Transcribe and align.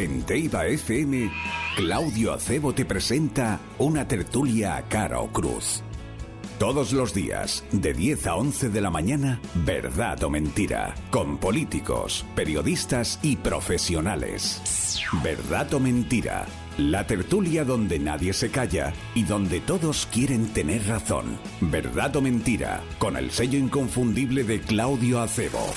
En 0.00 0.22
Teiba 0.22 0.64
FM, 0.64 1.30
Claudio 1.76 2.32
Acebo 2.32 2.72
te 2.72 2.86
presenta 2.86 3.60
una 3.76 4.08
tertulia 4.08 4.78
a 4.78 4.88
cara 4.88 5.20
o 5.20 5.30
cruz. 5.30 5.82
Todos 6.58 6.94
los 6.94 7.12
días, 7.12 7.64
de 7.70 7.92
10 7.92 8.26
a 8.28 8.36
11 8.36 8.70
de 8.70 8.80
la 8.80 8.88
mañana, 8.88 9.42
verdad 9.56 10.22
o 10.22 10.30
mentira, 10.30 10.94
con 11.10 11.36
políticos, 11.36 12.24
periodistas 12.34 13.18
y 13.22 13.36
profesionales. 13.36 14.62
Verdad 15.22 15.74
o 15.74 15.80
mentira, 15.80 16.46
la 16.78 17.06
tertulia 17.06 17.66
donde 17.66 17.98
nadie 17.98 18.32
se 18.32 18.50
calla 18.50 18.94
y 19.14 19.24
donde 19.24 19.60
todos 19.60 20.08
quieren 20.10 20.46
tener 20.54 20.86
razón. 20.88 21.38
Verdad 21.60 22.16
o 22.16 22.22
mentira, 22.22 22.80
con 22.98 23.18
el 23.18 23.30
sello 23.30 23.58
inconfundible 23.58 24.44
de 24.44 24.62
Claudio 24.62 25.20
Acebo. 25.20 25.74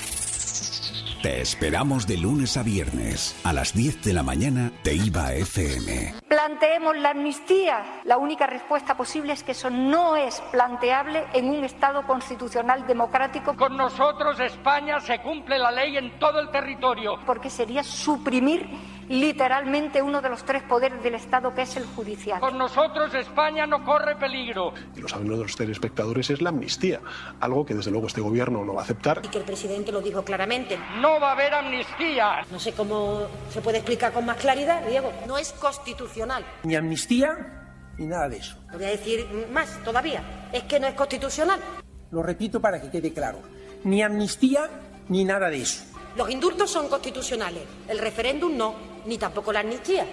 Te 1.24 1.40
esperamos 1.40 2.06
de 2.06 2.18
lunes 2.18 2.58
a 2.58 2.64
viernes 2.64 3.34
a 3.46 3.54
las 3.54 3.74
10 3.74 4.04
de 4.04 4.12
la 4.12 4.24
mañana 4.24 4.74
de 4.84 4.96
IVA 4.96 5.36
FM. 5.36 6.16
Planteemos 6.28 6.98
la 6.98 7.12
amnistía. 7.12 8.02
La 8.04 8.18
única 8.18 8.46
respuesta 8.46 8.98
posible 8.98 9.32
es 9.32 9.42
que 9.42 9.54
eso 9.54 9.70
no 9.70 10.18
es 10.18 10.42
planteable 10.52 11.24
en 11.32 11.46
un 11.46 11.64
Estado 11.64 12.06
constitucional 12.06 12.86
democrático. 12.86 13.56
Con 13.56 13.78
nosotros 13.78 14.38
España 14.42 15.00
se 15.00 15.22
cumple 15.22 15.58
la 15.60 15.72
ley 15.72 15.96
en 15.96 16.20
todo 16.20 16.42
el 16.42 16.52
territorio. 16.52 17.18
Porque 17.26 17.50
sería 17.50 17.86
suprimir 17.86 18.68
literalmente 19.14 20.02
uno 20.02 20.22
de 20.22 20.30
los 20.30 20.44
tres 20.44 20.64
poderes 20.64 21.02
del 21.04 21.16
Estado, 21.16 21.54
que 21.54 21.64
es 21.64 21.76
el 21.78 21.86
judicial. 21.86 22.40
Con 22.40 22.58
nosotros 22.58 23.14
España 23.14 23.66
no 23.66 23.84
corre 23.84 24.16
peligro. 24.16 24.74
Y 24.96 25.02
lo 25.02 25.08
saben 25.08 25.30
los 25.30 25.56
telespectadores, 25.56 26.30
es 26.30 26.42
la 26.42 26.50
amnistía, 26.50 27.00
algo 27.40 27.66
que 27.66 27.74
desde 27.74 27.92
luego 27.92 28.08
este 28.08 28.22
gobierno 28.22 28.64
no 28.66 28.74
va 28.74 28.82
a 28.82 28.84
aceptar. 28.84 29.22
Y 29.24 29.28
que 29.28 29.38
el 29.38 29.44
presidente 29.44 29.92
lo 29.92 30.02
dijo 30.02 30.24
claramente. 30.24 30.78
No 31.00 31.20
va 31.20 31.30
a 31.30 31.32
haber 31.34 31.54
amnistía. 31.54 32.46
No 32.52 32.60
sé 32.60 32.74
cómo 32.74 33.28
se 33.50 33.62
puede 33.62 33.78
explicar 33.78 34.14
con 34.14 34.26
más 34.26 34.38
claridad, 34.38 34.86
Diego. 34.88 35.12
No 35.28 35.38
es 35.38 35.54
constitucional. 35.54 36.44
Ni 36.64 36.76
amnistía 36.76 37.70
ni 37.98 38.08
nada 38.08 38.30
de 38.30 38.38
eso. 38.38 38.58
Voy 38.74 38.84
a 38.84 38.90
decir 38.90 39.48
más 39.52 39.84
todavía. 39.84 40.50
Es 40.52 40.64
que 40.64 40.80
no 40.80 40.88
es 40.88 40.96
constitucional. 40.96 41.60
Lo 42.12 42.24
repito 42.24 42.60
para 42.60 42.82
que 42.82 42.90
quede 42.90 43.14
claro. 43.14 43.40
Ni 43.84 44.02
amnistía 44.02 44.70
ni 45.10 45.24
nada 45.24 45.50
de 45.50 45.62
eso. 45.62 45.84
Los 46.16 46.30
indultos 46.30 46.70
son 46.70 46.90
constitucionales, 46.90 47.64
el 47.88 47.98
referéndum 47.98 48.56
no, 48.56 48.76
ni 49.06 49.18
tampoco 49.18 49.52
la 49.52 49.62
amnistía. 49.62 50.06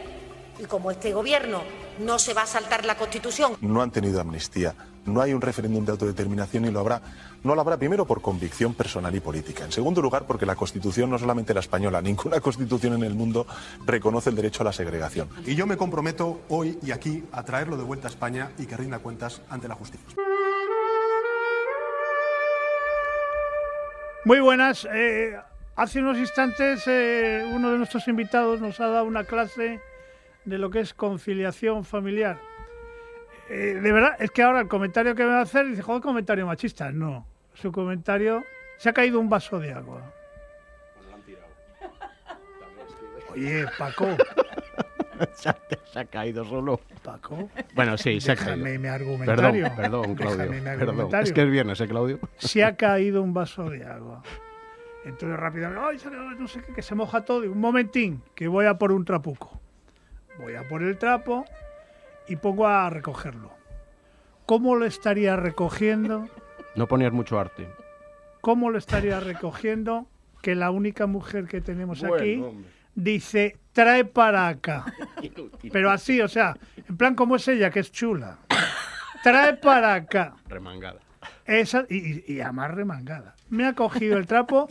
Y 0.58 0.64
como 0.64 0.90
este 0.90 1.12
gobierno 1.12 1.62
no 2.00 2.18
se 2.18 2.34
va 2.34 2.42
a 2.42 2.46
saltar 2.46 2.84
la 2.84 2.96
Constitución. 2.96 3.56
No 3.60 3.80
han 3.82 3.90
tenido 3.90 4.20
amnistía, 4.20 4.74
no 5.06 5.20
hay 5.20 5.32
un 5.32 5.40
referéndum 5.40 5.84
de 5.84 5.92
autodeterminación 5.92 6.66
y 6.66 6.70
lo 6.70 6.80
habrá. 6.80 7.00
No 7.42 7.54
lo 7.54 7.60
habrá 7.62 7.78
primero 7.78 8.06
por 8.06 8.20
convicción 8.20 8.74
personal 8.74 9.14
y 9.14 9.20
política. 9.20 9.64
En 9.64 9.72
segundo 9.72 10.02
lugar, 10.02 10.26
porque 10.26 10.44
la 10.44 10.54
Constitución, 10.54 11.08
no 11.08 11.18
solamente 11.18 11.54
la 11.54 11.60
española, 11.60 12.02
ninguna 12.02 12.40
Constitución 12.40 12.94
en 12.94 13.04
el 13.04 13.14
mundo 13.14 13.46
reconoce 13.86 14.30
el 14.30 14.36
derecho 14.36 14.62
a 14.62 14.64
la 14.64 14.72
segregación. 14.72 15.28
Y 15.46 15.54
yo 15.54 15.66
me 15.66 15.76
comprometo 15.76 16.42
hoy 16.48 16.78
y 16.82 16.90
aquí 16.90 17.24
a 17.32 17.42
traerlo 17.42 17.76
de 17.76 17.84
vuelta 17.84 18.08
a 18.08 18.10
España 18.10 18.50
y 18.58 18.66
que 18.66 18.76
rinda 18.76 18.98
cuentas 18.98 19.40
ante 19.48 19.68
la 19.68 19.74
justicia. 19.74 20.06
Muy 24.24 24.40
buenas. 24.40 24.86
Eh, 24.92 25.34
Hace 25.80 26.00
unos 26.00 26.18
instantes 26.18 26.86
eh, 26.86 27.42
uno 27.54 27.70
de 27.70 27.78
nuestros 27.78 28.06
invitados 28.06 28.60
nos 28.60 28.78
ha 28.80 28.88
dado 28.88 29.06
una 29.06 29.24
clase 29.24 29.80
de 30.44 30.58
lo 30.58 30.68
que 30.68 30.80
es 30.80 30.92
conciliación 30.92 31.86
familiar. 31.86 32.38
Eh, 33.48 33.80
de 33.82 33.90
verdad, 33.90 34.14
es 34.18 34.30
que 34.30 34.42
ahora 34.42 34.60
el 34.60 34.68
comentario 34.68 35.14
que 35.14 35.22
me 35.24 35.30
va 35.30 35.38
a 35.38 35.42
hacer 35.44 35.66
dice, 35.66 35.80
joder, 35.80 36.02
comentario 36.02 36.44
machista. 36.44 36.92
No, 36.92 37.26
su 37.54 37.72
comentario, 37.72 38.44
se 38.76 38.90
ha 38.90 38.92
caído 38.92 39.20
un 39.20 39.30
vaso 39.30 39.58
de 39.58 39.72
agua. 39.72 40.02
Oye, 43.32 43.64
Paco. 43.78 44.06
se, 45.32 45.48
ha, 45.98 46.04
caído 46.04 46.44
solo. 46.44 46.78
Paco. 47.02 47.48
Bueno, 47.74 47.96
sí, 47.96 48.20
se 48.20 48.32
ha 48.32 48.36
caído. 48.36 48.58
mi 48.58 48.86
argumentario. 48.86 49.70
Perdón, 49.74 50.14
perdón, 50.14 50.14
Claudio. 50.14 50.62
Perdón. 50.62 51.20
Es 51.22 51.32
que 51.32 51.40
es 51.40 51.50
viernes, 51.50 51.80
¿eh, 51.80 51.88
Claudio? 51.88 52.18
Se 52.36 52.62
ha 52.64 52.76
caído 52.76 53.22
un 53.22 53.32
vaso 53.32 53.70
de 53.70 53.82
agua. 53.86 54.22
Entonces 55.04 55.38
rápidamente, 55.38 56.06
no 56.38 56.48
sé 56.48 56.60
qué, 56.62 56.72
que 56.74 56.82
se 56.82 56.94
moja 56.94 57.24
todo. 57.24 57.44
Y 57.44 57.48
un 57.48 57.58
momentín, 57.58 58.22
que 58.34 58.48
voy 58.48 58.66
a 58.66 58.78
por 58.78 58.92
un 58.92 59.04
trapuco. 59.04 59.60
Voy 60.38 60.54
a 60.54 60.66
por 60.68 60.82
el 60.82 60.98
trapo 60.98 61.44
y 62.28 62.36
pongo 62.36 62.66
a 62.66 62.88
recogerlo. 62.90 63.50
¿Cómo 64.46 64.76
lo 64.76 64.84
estaría 64.84 65.36
recogiendo? 65.36 66.28
No 66.74 66.86
ponías 66.86 67.12
mucho 67.12 67.38
arte. 67.38 67.68
¿Cómo 68.40 68.70
lo 68.70 68.78
estaría 68.78 69.20
recogiendo 69.20 70.06
que 70.42 70.54
la 70.54 70.70
única 70.70 71.06
mujer 71.06 71.46
que 71.46 71.60
tenemos 71.60 72.02
aquí 72.02 72.42
dice, 72.94 73.58
trae 73.72 74.04
para 74.04 74.48
acá? 74.48 74.86
Pero 75.72 75.90
así, 75.90 76.20
o 76.20 76.28
sea, 76.28 76.56
en 76.88 76.96
plan 76.96 77.14
como 77.14 77.36
es 77.36 77.46
ella, 77.48 77.70
que 77.70 77.80
es 77.80 77.92
chula. 77.92 78.38
Trae 79.22 79.54
para 79.54 79.94
acá. 79.94 80.34
Remangada. 80.48 81.00
Esa, 81.44 81.84
y, 81.88 82.32
y 82.32 82.40
además 82.40 82.70
remangada. 82.72 83.34
Me 83.50 83.66
ha 83.66 83.74
cogido 83.74 84.16
el 84.16 84.26
trapo 84.26 84.68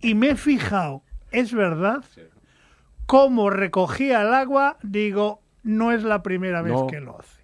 y 0.00 0.14
me 0.14 0.30
he 0.30 0.36
fijado, 0.36 1.02
es 1.30 1.52
verdad, 1.52 2.04
cómo 3.06 3.50
recogía 3.50 4.22
el 4.22 4.34
agua, 4.34 4.78
digo, 4.82 5.40
no 5.62 5.92
es 5.92 6.02
la 6.02 6.22
primera 6.22 6.62
vez 6.62 6.74
que 6.90 7.00
lo 7.00 7.20
hace. 7.20 7.42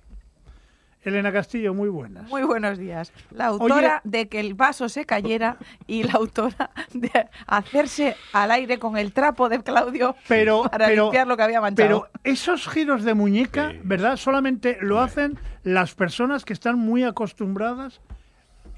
Elena 1.03 1.33
Castillo, 1.33 1.75
muy 1.75 1.89
buenas. 1.89 2.29
Muy 2.29 2.43
buenos 2.43 2.77
días. 2.77 3.13
La 3.31 3.47
autora 3.47 4.01
de 4.05 4.29
que 4.29 4.41
el 4.41 4.55
vaso 4.55 4.89
se 4.89 5.07
cayera 5.07 5.57
y 5.87 6.03
la 6.03 6.13
autora 6.13 6.71
de 6.93 7.29
hacerse 7.47 8.17
al 8.33 8.51
aire 8.51 8.79
con 8.79 8.97
el 8.97 9.13
trapo 9.13 9.49
de 9.49 9.63
Claudio 9.63 10.17
pero, 10.27 10.65
para 10.65 10.91
limpiar 10.91 11.27
lo 11.27 11.37
que 11.37 11.43
había 11.43 11.61
manchado. 11.61 11.89
Pero 11.89 12.21
esos 12.25 12.69
giros 12.69 13.05
de 13.05 13.15
muñeca, 13.15 13.73
¿verdad? 13.85 14.17
Solamente 14.17 14.79
lo 14.81 15.01
hacen 15.01 15.39
las 15.63 15.95
personas 15.95 16.45
que 16.45 16.53
están 16.53 16.79
muy 16.79 17.05
acostumbradas 17.05 18.01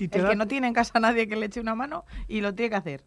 el 0.04 0.28
que 0.28 0.36
no 0.36 0.46
tiene 0.46 0.68
en 0.68 0.74
casa 0.74 0.98
nadie 1.00 1.28
que 1.28 1.36
le 1.36 1.46
eche 1.46 1.60
una 1.60 1.74
mano 1.74 2.04
y 2.28 2.40
lo 2.40 2.54
tiene 2.54 2.70
que 2.70 2.76
hacer. 2.76 3.04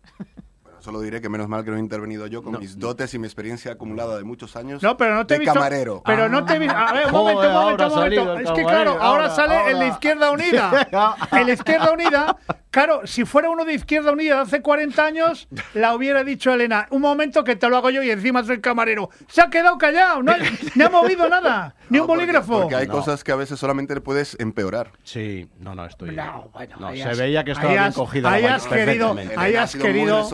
Solo 0.79 0.99
diré 0.99 1.21
que 1.21 1.29
menos 1.29 1.47
mal 1.47 1.63
que 1.63 1.71
no 1.71 1.77
he 1.77 1.79
intervenido 1.79 2.27
yo 2.27 2.43
con 2.43 2.59
mis 2.59 2.77
dotes 2.77 3.13
y 3.13 3.19
mi 3.19 3.25
experiencia 3.25 3.71
acumulada 3.71 4.17
de 4.17 4.25
muchos 4.25 4.57
años 4.57 4.83
no, 4.83 4.97
pero 4.97 5.15
no 5.15 5.25
te 5.25 5.35
de 5.35 5.39
visto, 5.39 5.53
camarero. 5.53 6.03
Pero 6.05 6.27
no 6.27 6.43
te 6.43 6.55
he 6.55 6.59
visto. 6.59 6.75
A 6.75 6.91
ver, 6.91 7.05
un 7.05 7.13
momento, 7.13 7.47
un 7.47 7.53
momento, 7.53 7.87
un 7.87 7.93
momento. 7.93 8.39
Es 8.39 8.51
que 8.51 8.63
claro, 8.63 9.01
ahora, 9.01 9.29
sale 9.29 9.71
el 9.71 9.79
de 9.79 9.87
Izquierda 9.87 10.31
Unida. 10.31 10.87
el 11.31 11.45
de 11.45 11.53
Izquierda 11.53 11.93
Unida 11.93 12.37
Claro, 12.73 13.01
si 13.05 13.23
fuera 13.23 13.51
uno 13.51 13.65
de 13.65 13.75
Izquierda 13.75 14.11
Unida 14.11 14.37
de 14.37 14.41
hace 14.41 14.63
40 14.63 15.05
años, 15.05 15.47
la 15.75 15.93
hubiera 15.93 16.23
dicho 16.23 16.51
Elena, 16.51 16.87
un 16.89 17.03
momento 17.03 17.43
que 17.43 17.55
te 17.55 17.69
lo 17.69 17.77
hago 17.77 17.91
yo 17.91 18.01
y 18.01 18.09
encima 18.09 18.43
soy 18.43 18.61
camarero. 18.61 19.11
Se 19.27 19.43
ha 19.43 19.51
quedado 19.51 19.77
callado, 19.77 20.23
no, 20.23 20.31
ha 20.31 20.89
movido 20.89 21.29
nada, 21.29 21.75
ni 21.91 21.99
un 21.99 22.07
bolígrafo. 22.07 22.61
Porque, 22.61 22.75
hay 22.75 22.87
cosas 22.87 23.23
que 23.23 23.31
a 23.31 23.35
veces 23.35 23.59
solamente 23.59 23.93
le 23.93 24.01
puedes 24.01 24.35
empeorar. 24.39 24.89
Sí, 25.03 25.47
no, 25.59 25.75
no, 25.75 25.85
estoy... 25.85 26.15
No, 26.15 26.49
bueno, 26.51 26.77
no, 26.79 26.95
se 26.95 27.13
veía 27.13 27.43
que 27.43 27.51
estaba 27.51 27.73
bien 27.73 27.93
cogida 27.93 28.31
ahí 28.31 28.45
has 28.45 28.65
querido, 28.65 29.15
ahí 29.37 29.55
has 29.55 29.75
querido... 29.75 30.27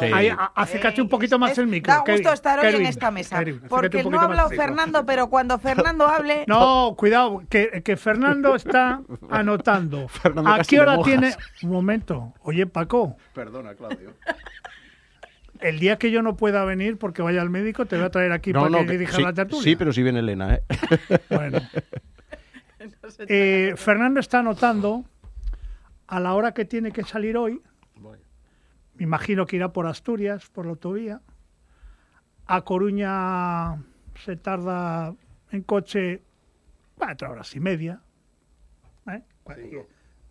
Sí. 0.00 0.10
Acércate 0.56 1.00
un 1.00 1.08
poquito 1.08 1.38
más 1.38 1.56
el 1.56 1.68
micro. 1.68 1.94
Da 1.94 2.02
gusto 2.04 2.32
estar 2.32 2.58
hoy 2.58 2.74
en 2.74 2.86
esta 2.86 3.12
mesa. 3.12 3.40
porque 3.68 4.02
no 4.02 4.18
ha 4.18 4.24
hablado 4.24 4.48
Fernando, 4.48 5.06
pero 5.06 5.28
cuando 5.28 5.56
Fernando 5.60 6.08
hable... 6.08 6.46
No, 6.48 6.96
cuidado, 6.98 7.44
que, 7.48 7.80
que 7.84 7.96
Fernando 7.96 8.56
está 8.56 9.02
anotando. 9.30 10.08
¿A 10.44 10.64
qué 10.64 10.80
hora 10.80 11.00
tiene...? 11.04 11.36
Momento. 11.76 12.34
Oye, 12.42 12.66
Paco. 12.66 13.16
Perdona, 13.34 13.74
Claudio. 13.74 14.14
El 15.60 15.78
día 15.78 15.98
que 15.98 16.10
yo 16.10 16.22
no 16.22 16.36
pueda 16.36 16.64
venir 16.64 16.98
porque 16.98 17.22
vaya 17.22 17.40
al 17.40 17.50
médico, 17.50 17.86
te 17.86 17.96
voy 17.96 18.04
a 18.04 18.10
traer 18.10 18.32
aquí 18.32 18.52
para 18.52 18.84
que, 18.84 18.92
dirijas 18.92 19.18
la 19.20 19.32
tertulia. 19.32 19.62
Sí, 19.62 19.76
pero 19.76 19.92
si 19.92 20.02
viene 20.02 20.18
Elena, 20.20 20.54
¿eh? 20.54 20.62
Bueno. 21.30 21.60
Eh, 23.26 23.74
Fernando 23.76 24.20
está 24.20 24.40
anotando 24.40 25.04
a 26.06 26.20
la 26.20 26.34
hora 26.34 26.52
que 26.52 26.64
tiene 26.64 26.92
que 26.92 27.04
salir 27.04 27.36
hoy. 27.36 27.62
Me 28.94 29.04
imagino 29.04 29.46
que 29.46 29.56
irá 29.56 29.72
por 29.72 29.86
Asturias, 29.86 30.48
por 30.48 30.64
la 30.64 30.72
autovía. 30.72 31.20
A 32.46 32.62
Coruña 32.62 33.82
se 34.24 34.36
tarda 34.36 35.14
en 35.50 35.62
coche 35.62 36.22
cuatro 36.96 37.30
horas 37.30 37.54
y 37.54 37.60
media. 37.60 38.00
¿Eh? 39.06 39.22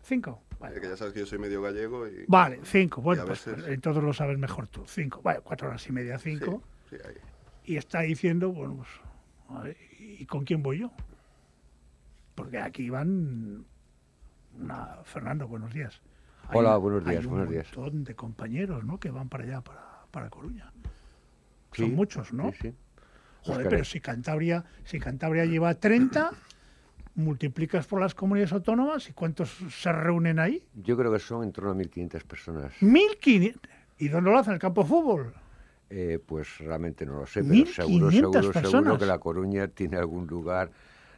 Cinco. 0.01 0.41
Vale. 0.69 0.81
Que 0.81 0.89
ya 0.89 0.97
sabes 0.97 1.13
que 1.13 1.19
yo 1.21 1.25
soy 1.25 1.39
medio 1.39 1.61
gallego 1.61 2.07
y... 2.07 2.25
Vale, 2.27 2.59
cinco. 2.63 3.01
Bueno, 3.01 3.25
pues 3.25 3.45
entonces 3.47 4.03
lo 4.03 4.13
sabes 4.13 4.37
mejor 4.37 4.67
tú. 4.67 4.83
Cinco. 4.87 5.21
Vale, 5.21 5.41
cuatro 5.41 5.67
horas 5.67 5.87
y 5.87 5.91
media, 5.91 6.17
cinco. 6.19 6.63
Sí, 6.89 6.97
ahí. 7.05 7.15
Y 7.65 7.77
está 7.77 8.01
diciendo, 8.01 8.51
bueno, 8.51 8.83
pues, 9.47 9.75
¿y 9.99 10.25
con 10.25 10.43
quién 10.45 10.61
voy 10.61 10.79
yo? 10.79 10.91
Porque 12.35 12.59
aquí 12.59 12.89
van... 12.89 13.65
Una... 14.59 14.99
Fernando, 15.03 15.47
buenos 15.47 15.73
días. 15.73 16.01
Hola, 16.53 16.77
buenos 16.77 17.03
días, 17.03 17.19
hay 17.19 17.25
un 17.25 17.31
buenos 17.31 17.49
días. 17.49 17.67
montón 17.75 18.03
de 18.03 18.15
compañeros, 18.15 18.83
¿no? 18.83 18.99
Que 18.99 19.09
van 19.09 19.29
para 19.29 19.43
allá, 19.43 19.61
para, 19.61 20.05
para 20.11 20.29
Coruña. 20.29 20.71
Son 21.73 21.93
muchos, 21.95 22.31
¿no? 22.33 22.51
Sí, 22.51 22.57
sí. 22.61 22.73
Joder, 23.43 23.67
pero 23.69 23.83
si 23.83 23.99
Cantabria, 23.99 24.65
si 24.85 24.99
Cantabria 24.99 25.45
lleva 25.45 25.73
30, 25.75 26.31
multiplicas 27.15 27.87
por 27.87 28.01
las 28.01 28.13
comunidades 28.13 28.53
autónomas 28.53 29.09
y 29.09 29.13
cuántos 29.13 29.57
se 29.69 29.91
reúnen 29.91 30.39
ahí. 30.39 30.63
Yo 30.75 30.97
creo 30.97 31.11
que 31.11 31.19
son 31.19 31.43
en 31.43 31.51
torno 31.51 31.71
a 31.71 31.75
1.500 31.75 32.23
personas. 32.23 32.73
¿1.500? 32.81 33.55
¿Y 33.97 34.09
dónde 34.09 34.29
lo 34.29 34.37
hacen? 34.37 34.53
¿El 34.53 34.59
campo 34.59 34.83
de 34.83 34.89
fútbol? 34.89 35.33
Eh, 35.89 36.19
pues 36.25 36.57
realmente 36.57 37.05
no 37.05 37.19
lo 37.19 37.25
sé, 37.25 37.43
pero 37.43 37.65
seguro, 37.67 38.11
seguro, 38.11 38.53
seguro 38.53 38.97
que 38.97 39.05
La 39.05 39.19
Coruña 39.19 39.67
tiene 39.67 39.97
algún 39.97 40.27
lugar 40.27 40.71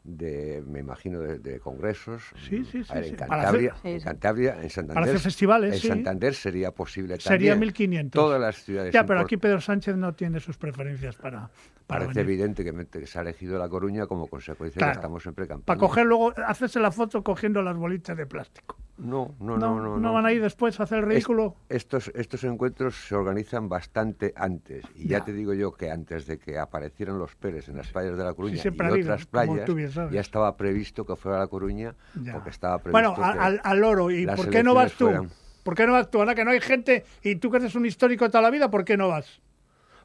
de, 0.08 0.64
me 0.66 0.80
imagino, 0.80 1.20
de, 1.20 1.60
congresos. 1.60 2.24
Sí, 2.48 2.64
sí, 2.64 2.84
sí. 2.84 2.94
en, 2.94 3.16
Cantabria, 3.16 3.76
en 3.84 4.00
Cantabria, 4.00 4.58
en 4.62 4.70
Santander. 4.70 5.20
festivales, 5.20 5.84
En 5.84 5.90
Santander 5.90 6.34
sería 6.34 6.72
posible 6.72 7.18
también. 7.18 7.40
Sería 7.40 7.56
1500. 7.56 8.20
Todas 8.20 8.40
las 8.40 8.64
ciudades. 8.64 8.94
Ya, 8.94 9.06
pero 9.06 9.20
aquí 9.20 9.36
Pedro 9.36 9.60
Sánchez 9.60 9.98
no 9.98 10.14
tiene 10.14 10.40
sus 10.40 10.58
preferencias 10.58 11.18
para. 11.18 11.50
Parece 11.86 12.20
evidente 12.22 12.66
que, 12.66 13.08
se 13.08 13.18
ha 13.18 13.22
elegido 13.22 13.58
La 13.58 13.70
Coruña 13.70 14.08
como 14.08 14.28
consecuencia 14.28 14.86
de 14.86 14.92
que 14.92 14.96
estamos 14.96 15.26
en 15.26 15.34
pre-campaña. 15.34 15.66
Para 15.66 15.80
coger 15.80 16.06
luego, 16.06 16.34
hacerse 16.46 16.82
la 16.82 16.92
foto 16.92 17.24
cogiendo 17.24 17.62
las 17.62 17.78
bolitas 17.78 18.18
de 18.18 18.26
plástico. 18.26 18.78
No, 18.98 19.36
no, 19.40 19.58
no, 19.58 19.80
no. 19.80 19.98
¿No, 19.98 20.14
van 20.14 20.26
a 20.26 20.34
ir 20.34 20.42
después 20.42 20.80
a 20.80 20.84
hacer 20.84 21.00
el 21.00 21.06
ridículo? 21.06 21.56
estos, 21.70 22.12
estos 22.16 22.44
encuentros 22.44 22.96
se 23.08 23.16
organizan 23.16 23.70
bastante 23.70 24.34
antes. 24.36 24.84
Y 24.96 25.10
ya. 25.10 25.24
te 25.24 25.32
digo 25.34 25.54
yo 25.54 25.72
que 25.72 25.92
antes 25.92 26.26
de 26.26 26.40
que 26.40 26.58
aparecieran 26.58 27.20
los 27.20 27.36
Pérez 27.36 27.70
en 27.70 27.78
las 27.78 27.92
playas 27.92 28.18
de 28.18 28.24
La 28.24 28.34
Coruña 28.34 28.56
y 28.56 28.68
otras 28.68 29.26
playas, 29.28 29.70
ya 30.12 30.22
estaba 30.22 30.56
previsto 30.58 31.06
que 31.06 31.16
fuera 31.16 31.40
La 31.40 31.48
Coruña, 31.48 31.96
porque 32.32 32.50
estaba 32.50 32.80
previsto 32.80 33.16
Bueno, 33.16 33.16
al, 33.24 33.60
al 33.64 33.84
oro. 33.84 34.12
¿Y 34.12 34.26
por 34.26 34.50
qué 34.50 34.64
no 34.64 34.74
vas 34.74 34.94
tú? 34.94 35.28
¿Por 35.64 35.76
qué 35.76 35.86
no 35.86 35.94
vas 35.94 36.10
tú? 36.10 36.20
Ahora 36.20 36.34
que 36.34 36.46
no 36.46 36.52
hay 36.52 36.62
gente 36.62 37.06
y 37.24 37.36
tú 37.36 37.52
que 37.52 37.58
eres 37.58 37.76
un 37.76 37.86
histórico 37.86 38.26
de 38.26 38.32
toda 38.32 38.42
la 38.42 38.50
vida, 38.50 38.70
¿por 38.70 38.86
qué 38.86 38.96
no 38.96 39.10
vas? 39.10 39.42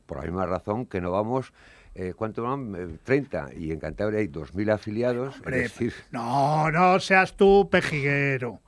Por 0.06 0.18
la 0.18 0.24
misma 0.24 0.46
razón 0.46 0.86
que 0.86 1.00
no 1.00 1.12
vamos 1.12 1.52
eh, 1.94 2.14
¿cuánto 2.16 2.42
van? 2.42 2.98
30. 3.04 3.50
Eh, 3.50 3.58
y 3.58 3.70
en 3.70 3.78
Cantabria 3.78 4.20
hay 4.20 4.28
2.000 4.28 4.72
afiliados. 4.72 5.42
decir... 5.44 5.92
No, 6.10 6.70
no 6.70 6.98
seas 6.98 7.36
tú 7.36 7.68
pejiguero 7.70 8.60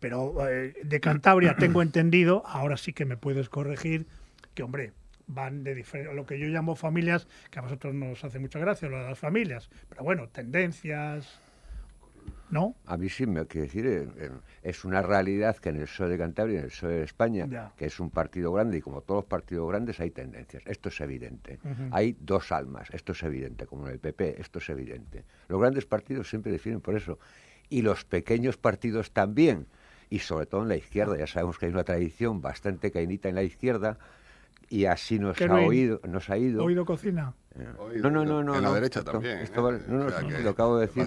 pero 0.00 0.48
eh, 0.48 0.74
de 0.82 1.00
Cantabria 1.00 1.56
tengo 1.56 1.82
entendido, 1.82 2.42
ahora 2.46 2.76
sí 2.76 2.92
que 2.92 3.04
me 3.04 3.16
puedes 3.16 3.48
corregir, 3.48 4.06
que 4.54 4.62
hombre, 4.62 4.92
van 5.28 5.62
de 5.62 5.84
lo 6.12 6.26
que 6.26 6.38
yo 6.38 6.48
llamo 6.48 6.74
familias, 6.74 7.28
que 7.50 7.58
a 7.58 7.62
vosotros 7.62 7.94
nos 7.94 8.24
hace 8.24 8.38
mucha 8.38 8.58
gracia, 8.58 8.88
lo 8.88 8.98
de 8.98 9.04
las 9.04 9.18
familias, 9.18 9.70
pero 9.88 10.02
bueno, 10.02 10.28
tendencias, 10.28 11.40
¿no? 12.50 12.74
A 12.86 12.96
mí 12.96 13.08
sí 13.08 13.26
me 13.26 13.46
quiere 13.46 13.66
decir, 13.66 13.86
eh, 13.86 14.08
eh, 14.16 14.30
es 14.62 14.84
una 14.84 15.02
realidad 15.02 15.56
que 15.58 15.68
en 15.68 15.76
el 15.76 15.82
PSOE 15.82 16.08
de 16.08 16.18
Cantabria, 16.18 16.58
en 16.58 16.64
el 16.64 16.70
PSOE 16.70 16.94
de 16.94 17.04
España, 17.04 17.72
que 17.76 17.86
es 17.86 18.00
un 18.00 18.10
partido 18.10 18.52
grande 18.52 18.78
y 18.78 18.80
como 18.80 19.02
todos 19.02 19.18
los 19.18 19.28
partidos 19.28 19.68
grandes 19.68 20.00
hay 20.00 20.10
tendencias, 20.10 20.62
esto 20.66 20.88
es 20.88 21.00
evidente. 21.00 21.58
Hay 21.90 22.16
dos 22.18 22.50
almas, 22.50 22.88
esto 22.92 23.12
es 23.12 23.22
evidente, 23.22 23.66
como 23.66 23.86
en 23.86 23.92
el 23.92 23.98
PP, 23.98 24.40
esto 24.40 24.58
es 24.58 24.68
evidente. 24.70 25.24
Los 25.48 25.60
grandes 25.60 25.84
partidos 25.84 26.28
siempre 26.28 26.50
definen 26.50 26.80
por 26.80 26.96
eso 26.96 27.18
y 27.68 27.82
los 27.82 28.04
pequeños 28.04 28.56
partidos 28.56 29.12
también 29.12 29.66
y 30.08 30.20
sobre 30.20 30.46
todo 30.46 30.62
en 30.62 30.68
la 30.68 30.76
izquierda. 30.76 31.18
Ya 31.18 31.26
sabemos 31.26 31.58
que 31.58 31.66
hay 31.66 31.72
una 31.72 31.84
tradición 31.84 32.40
bastante 32.40 32.90
cainita 32.90 33.28
en 33.28 33.34
la 33.34 33.42
izquierda 33.42 33.98
y 34.68 34.84
así 34.84 35.18
nos 35.18 35.40
ha 35.40 35.54
oído, 35.54 36.00
nos 36.06 36.28
ha 36.30 36.38
ido. 36.38 36.64
¿Oído 36.64 36.84
cocina? 36.84 37.34
Eh, 37.58 37.66
no, 38.02 38.10
no, 38.10 38.24
no, 38.24 38.42
no. 38.42 38.56
En 38.56 38.62
la 38.62 38.72
derecha 38.72 39.02
también. 39.02 39.38
Esto, 39.38 39.74
¿eh? 39.74 39.80
no, 39.88 40.04
no, 40.04 40.38
lo 40.40 40.50
acabo 40.50 40.78
de 40.78 40.86
decir. 40.86 41.06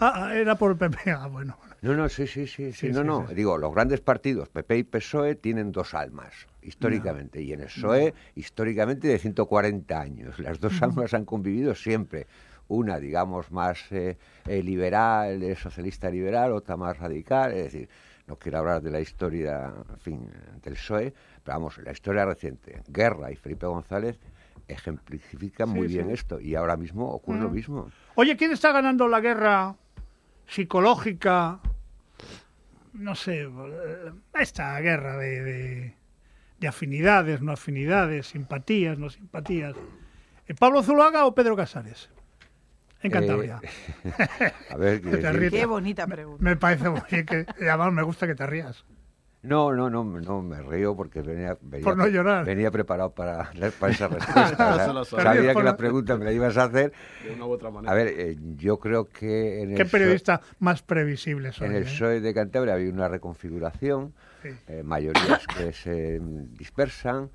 Ah, 0.00 0.12
ah, 0.26 0.34
era 0.34 0.56
por 0.56 0.72
el 0.72 0.76
PP, 0.76 1.10
ah, 1.12 1.28
bueno. 1.28 1.56
No, 1.82 1.94
no, 1.94 2.08
sí, 2.08 2.26
sí, 2.26 2.46
sí, 2.46 2.72
sí, 2.72 2.90
no, 2.90 3.04
no. 3.04 3.26
Digo, 3.34 3.58
los 3.58 3.72
grandes 3.72 4.00
partidos, 4.00 4.48
PP 4.48 4.78
y 4.78 4.82
PSOE, 4.84 5.34
tienen 5.34 5.70
dos 5.70 5.94
almas, 5.94 6.32
históricamente. 6.62 7.42
Y 7.42 7.52
en 7.52 7.60
el 7.60 7.66
PSOE, 7.66 8.14
históricamente, 8.34 9.06
de 9.06 9.18
140 9.18 10.00
años. 10.00 10.38
Las 10.38 10.58
dos 10.60 10.80
almas 10.82 11.14
han 11.14 11.24
convivido 11.24 11.74
siempre 11.74 12.26
una, 12.68 12.98
digamos, 12.98 13.50
más 13.50 13.80
eh, 13.92 14.16
eh, 14.46 14.62
liberal, 14.62 15.42
eh, 15.42 15.54
socialista 15.56 16.10
liberal, 16.10 16.52
otra 16.52 16.76
más 16.76 16.98
radical, 16.98 17.52
es 17.52 17.64
decir, 17.64 17.88
no 18.26 18.36
quiero 18.36 18.58
hablar 18.58 18.80
de 18.80 18.90
la 18.90 19.00
historia, 19.00 19.70
en 19.90 19.98
fin, 19.98 20.30
del 20.62 20.74
PSOE, 20.74 21.12
vamos, 21.44 21.78
la 21.78 21.92
historia 21.92 22.24
reciente, 22.24 22.82
Guerra 22.88 23.30
y 23.30 23.36
Felipe 23.36 23.66
González 23.66 24.18
ejemplifican 24.66 25.68
muy 25.68 25.86
bien 25.86 26.10
esto 26.10 26.40
y 26.40 26.54
ahora 26.54 26.76
mismo 26.76 27.10
ocurre 27.10 27.40
lo 27.40 27.50
mm. 27.50 27.52
mismo. 27.52 27.90
Oye, 28.14 28.36
¿quién 28.36 28.52
está 28.52 28.72
ganando 28.72 29.08
la 29.08 29.20
guerra 29.20 29.76
psicológica? 30.46 31.60
No 32.94 33.14
sé, 33.14 33.48
esta 34.38 34.80
guerra 34.80 35.18
de, 35.18 35.94
de 36.60 36.68
afinidades, 36.68 37.42
no 37.42 37.52
afinidades, 37.52 38.28
simpatías, 38.28 38.98
no 38.98 39.10
simpatías. 39.10 39.74
¿Pablo 40.58 40.82
Zuluaga 40.82 41.26
o 41.26 41.34
Pedro 41.34 41.56
Casares? 41.56 42.08
en 43.04 43.10
Cantabria. 43.10 43.60
Eh, 43.62 44.52
a 44.70 44.76
ver, 44.76 45.00
qué 45.50 45.66
bonita 45.66 46.06
pregunta. 46.06 46.42
Me 46.42 46.56
parece 46.56 46.88
muy 46.88 47.02
bien 47.10 47.26
que, 47.26 47.46
además 47.60 47.92
me 47.92 48.02
gusta 48.02 48.26
que 48.26 48.34
te 48.34 48.46
rías. 48.46 48.84
No, 49.44 49.74
no, 49.74 49.90
no, 49.90 50.04
no 50.04 50.42
me 50.42 50.62
río 50.62 50.96
porque 50.96 51.20
venía, 51.20 51.56
Por 51.82 51.98
no 51.98 52.06
llorar. 52.06 52.46
venía 52.46 52.70
preparado 52.70 53.10
para, 53.10 53.50
para 53.78 53.92
esa 53.92 54.08
respuesta. 54.08 55.04
sabía 55.04 55.54
que 55.54 55.62
la 55.62 55.76
pregunta 55.76 56.16
me 56.18 56.24
la 56.24 56.32
ibas 56.32 56.56
a 56.56 56.64
hacer. 56.64 56.92
De 57.22 57.32
una 57.34 57.44
u 57.44 57.50
otra 57.50 57.70
manera. 57.70 57.92
A 57.92 57.94
ver, 57.94 58.08
eh, 58.08 58.36
yo 58.56 58.78
creo 58.78 59.04
que... 59.04 59.62
En 59.62 59.74
¿Qué 59.74 59.84
periodista 59.84 60.40
más 60.60 60.82
previsible 60.82 61.52
soy? 61.52 61.66
En 61.68 61.74
el 61.74 61.84
PSOE 61.84 62.20
de 62.20 62.32
Cantabria 62.32 62.72
había 62.74 62.90
una 62.90 63.06
reconfiguración, 63.08 64.14
eh, 64.66 64.82
mayorías 64.82 65.46
que 65.46 65.72
se 65.72 66.20
dispersan, 66.58 67.30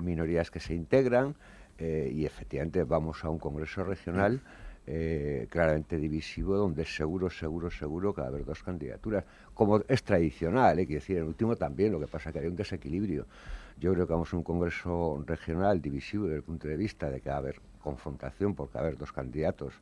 minorías 0.00 0.50
que 0.50 0.58
se 0.58 0.74
integran, 0.74 1.36
y 1.78 2.26
efectivamente 2.26 2.84
vamos 2.84 3.24
a 3.24 3.28
un 3.28 3.40
congreso 3.40 3.82
regional 3.82 4.40
eh, 4.86 5.46
claramente 5.48 5.96
divisivo, 5.96 6.56
donde 6.56 6.84
seguro, 6.84 7.30
seguro, 7.30 7.70
seguro 7.70 8.12
que 8.12 8.20
va 8.20 8.26
a 8.26 8.30
haber 8.30 8.44
dos 8.44 8.62
candidaturas, 8.62 9.24
como 9.54 9.80
es 9.86 10.02
tradicional, 10.02 10.78
¿eh? 10.78 10.86
quiero 10.86 11.00
decir, 11.00 11.18
el 11.18 11.24
último 11.24 11.56
también, 11.56 11.92
lo 11.92 12.00
que 12.00 12.08
pasa 12.08 12.30
es 12.30 12.32
que 12.32 12.40
hay 12.40 12.46
un 12.46 12.56
desequilibrio. 12.56 13.26
Yo 13.78 13.92
creo 13.92 14.06
que 14.06 14.12
vamos 14.12 14.32
a 14.32 14.36
un 14.36 14.42
congreso 14.42 15.22
regional 15.26 15.80
divisivo 15.80 16.24
desde 16.24 16.38
el 16.38 16.42
punto 16.42 16.68
de 16.68 16.76
vista 16.76 17.10
de 17.10 17.20
que 17.20 17.28
va 17.28 17.36
a 17.36 17.38
haber 17.38 17.60
confrontación, 17.80 18.54
porque 18.54 18.74
va 18.74 18.80
a 18.80 18.84
haber 18.84 18.98
dos 18.98 19.12
candidatos 19.12 19.74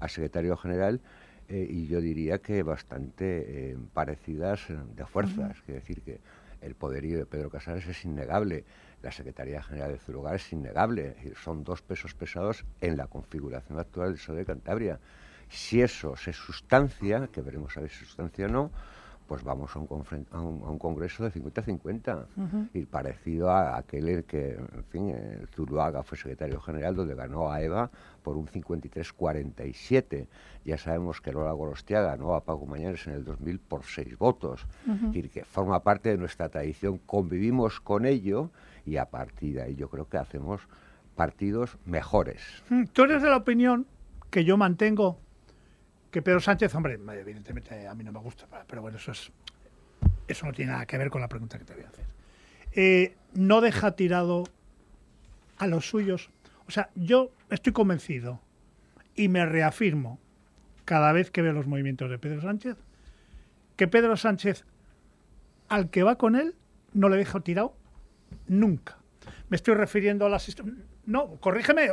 a 0.00 0.08
secretario 0.08 0.56
general, 0.56 1.00
eh, 1.48 1.66
y 1.68 1.86
yo 1.86 2.00
diría 2.00 2.38
que 2.38 2.62
bastante 2.62 3.70
eh, 3.72 3.76
parecidas 3.92 4.68
de 4.68 5.06
fuerzas, 5.06 5.60
quiero 5.64 5.80
decir 5.80 6.02
que 6.02 6.20
el 6.60 6.74
poderío 6.74 7.18
de 7.18 7.26
Pedro 7.26 7.50
Casares 7.50 7.86
es 7.86 8.04
innegable 8.04 8.64
la 9.02 9.10
Secretaría 9.10 9.62
General 9.62 9.92
de 9.92 9.98
su 9.98 10.12
lugar 10.12 10.36
es 10.36 10.52
innegable. 10.52 11.16
Son 11.42 11.64
dos 11.64 11.82
pesos 11.82 12.14
pesados 12.14 12.64
en 12.80 12.96
la 12.96 13.06
configuración 13.06 13.78
actual 13.78 14.08
del 14.08 14.16
PSOE 14.16 14.36
de 14.36 14.44
Cantabria. 14.44 15.00
Si 15.48 15.82
eso 15.82 16.16
se 16.16 16.32
sustancia, 16.32 17.28
que 17.30 17.42
veremos 17.42 17.76
a 17.76 17.80
ver 17.80 17.90
si 17.90 17.98
se 17.98 18.04
sustancia 18.06 18.46
o 18.46 18.48
no, 18.48 18.70
pues 19.26 19.44
vamos 19.44 19.74
a 19.74 19.78
un, 19.78 20.26
a 20.30 20.40
un, 20.40 20.78
congreso 20.78 21.24
de 21.24 21.32
50-50 21.32 22.70
y 22.74 22.84
parecido 22.84 23.50
a 23.50 23.78
aquel 23.78 24.24
que, 24.24 24.54
en 24.54 24.84
fin, 24.90 25.08
el 25.08 25.46
Zuluaga 25.48 26.02
fue 26.02 26.18
secretario 26.18 26.60
general 26.60 26.96
donde 26.96 27.14
ganó 27.14 27.50
a 27.50 27.62
Eva 27.62 27.90
por 28.22 28.36
un 28.36 28.46
53-47. 28.46 30.26
Ya 30.66 30.76
sabemos 30.76 31.20
que 31.20 31.32
Lola 31.32 31.52
Gorostiaga 31.52 32.08
ganó 32.08 32.34
a 32.34 32.44
Paco 32.44 32.66
Mañanes 32.66 33.06
en 33.06 33.14
el 33.14 33.24
2000 33.24 33.58
por 33.60 33.84
seis 33.84 34.18
votos. 34.18 34.66
Es 34.86 35.00
decir, 35.00 35.30
que 35.30 35.44
forma 35.44 35.82
parte 35.82 36.10
de 36.10 36.18
nuestra 36.18 36.50
tradición, 36.50 36.98
convivimos 36.98 37.80
con 37.80 38.04
ello 38.04 38.50
y 38.84 38.96
a 38.96 39.06
partir 39.06 39.54
de 39.54 39.62
ahí 39.62 39.74
yo 39.74 39.88
creo 39.88 40.08
que 40.08 40.16
hacemos 40.16 40.60
partidos 41.14 41.78
mejores. 41.84 42.62
Mm, 42.68 42.84
tú 42.92 43.04
eres 43.04 43.22
de 43.22 43.28
la 43.28 43.36
opinión 43.36 43.86
que 44.30 44.44
yo 44.44 44.56
mantengo 44.56 45.18
que 46.10 46.22
Pedro 46.22 46.40
Sánchez, 46.40 46.74
hombre, 46.74 46.94
evidentemente 46.94 47.86
a 47.86 47.94
mí 47.94 48.04
no 48.04 48.12
me 48.12 48.20
gusta, 48.20 48.46
pero 48.66 48.82
bueno, 48.82 48.98
eso 48.98 49.12
es 49.12 49.32
eso 50.28 50.46
no 50.46 50.52
tiene 50.52 50.72
nada 50.72 50.86
que 50.86 50.98
ver 50.98 51.10
con 51.10 51.20
la 51.20 51.28
pregunta 51.28 51.58
que 51.58 51.64
te 51.64 51.74
voy 51.74 51.84
a 51.84 51.88
hacer. 51.88 52.04
Eh, 52.72 53.16
no 53.34 53.60
deja 53.60 53.92
tirado 53.92 54.44
a 55.58 55.66
los 55.66 55.88
suyos. 55.88 56.30
O 56.66 56.70
sea, 56.70 56.90
yo 56.94 57.30
estoy 57.50 57.72
convencido 57.72 58.40
y 59.14 59.28
me 59.28 59.44
reafirmo 59.44 60.18
cada 60.84 61.12
vez 61.12 61.30
que 61.30 61.42
veo 61.42 61.52
los 61.52 61.66
movimientos 61.66 62.10
de 62.10 62.18
Pedro 62.18 62.40
Sánchez 62.40 62.76
que 63.76 63.88
Pedro 63.88 64.16
Sánchez 64.16 64.64
al 65.68 65.90
que 65.90 66.02
va 66.02 66.16
con 66.16 66.36
él 66.36 66.54
no 66.92 67.08
le 67.08 67.16
deja 67.16 67.40
tirado 67.40 67.74
nunca. 68.46 68.98
Me 69.48 69.56
estoy 69.56 69.74
refiriendo 69.74 70.26
a 70.26 70.28
las... 70.28 70.56
No, 71.04 71.36
corrígeme, 71.40 71.88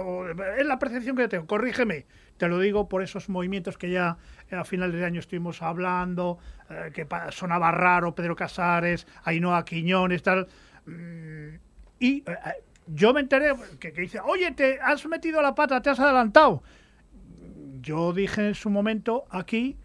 es 0.58 0.66
la 0.66 0.80
percepción 0.80 1.16
que 1.16 1.24
yo 1.24 1.30
tengo, 1.30 1.48
corrígeme. 1.48 2.06
Te 2.38 2.48
lo 2.48 2.60
digo 2.60 2.88
por 2.88 3.02
esos 3.02 3.28
movimientos 3.28 3.78
que 3.78 3.90
ya 3.90 4.18
a 4.52 4.64
finales 4.64 4.96
de 4.96 5.06
año 5.06 5.20
estuvimos 5.20 5.62
hablando, 5.62 6.38
eh, 6.70 6.92
que 6.94 7.08
sonaba 7.32 7.72
raro, 7.72 8.14
Pedro 8.16 8.36
Casares, 8.36 9.08
Ainhoa 9.24 9.66
Quiñones, 9.66 10.24
tal. 10.24 10.48
Mm, 10.86 11.56
y 12.00 12.18
eh, 12.20 12.24
eh, 12.28 12.64
yo 12.88 13.14
me 13.14 13.22
enteré 13.22 13.54
que, 13.80 13.92
que, 13.92 14.02
dice, 14.02 14.20
oye, 14.22 14.52
te 14.52 14.80
has 14.80 15.06
metido 15.08 15.42
la 15.42 15.56
pata, 15.56 15.82
te 15.82 15.90
has 15.90 16.00
adelantado. 16.00 16.64
Yo 17.82 18.14
dije 18.14 18.48
en 18.48 18.56
su 18.56 18.70
momento 18.70 19.26
aquí 19.32 19.78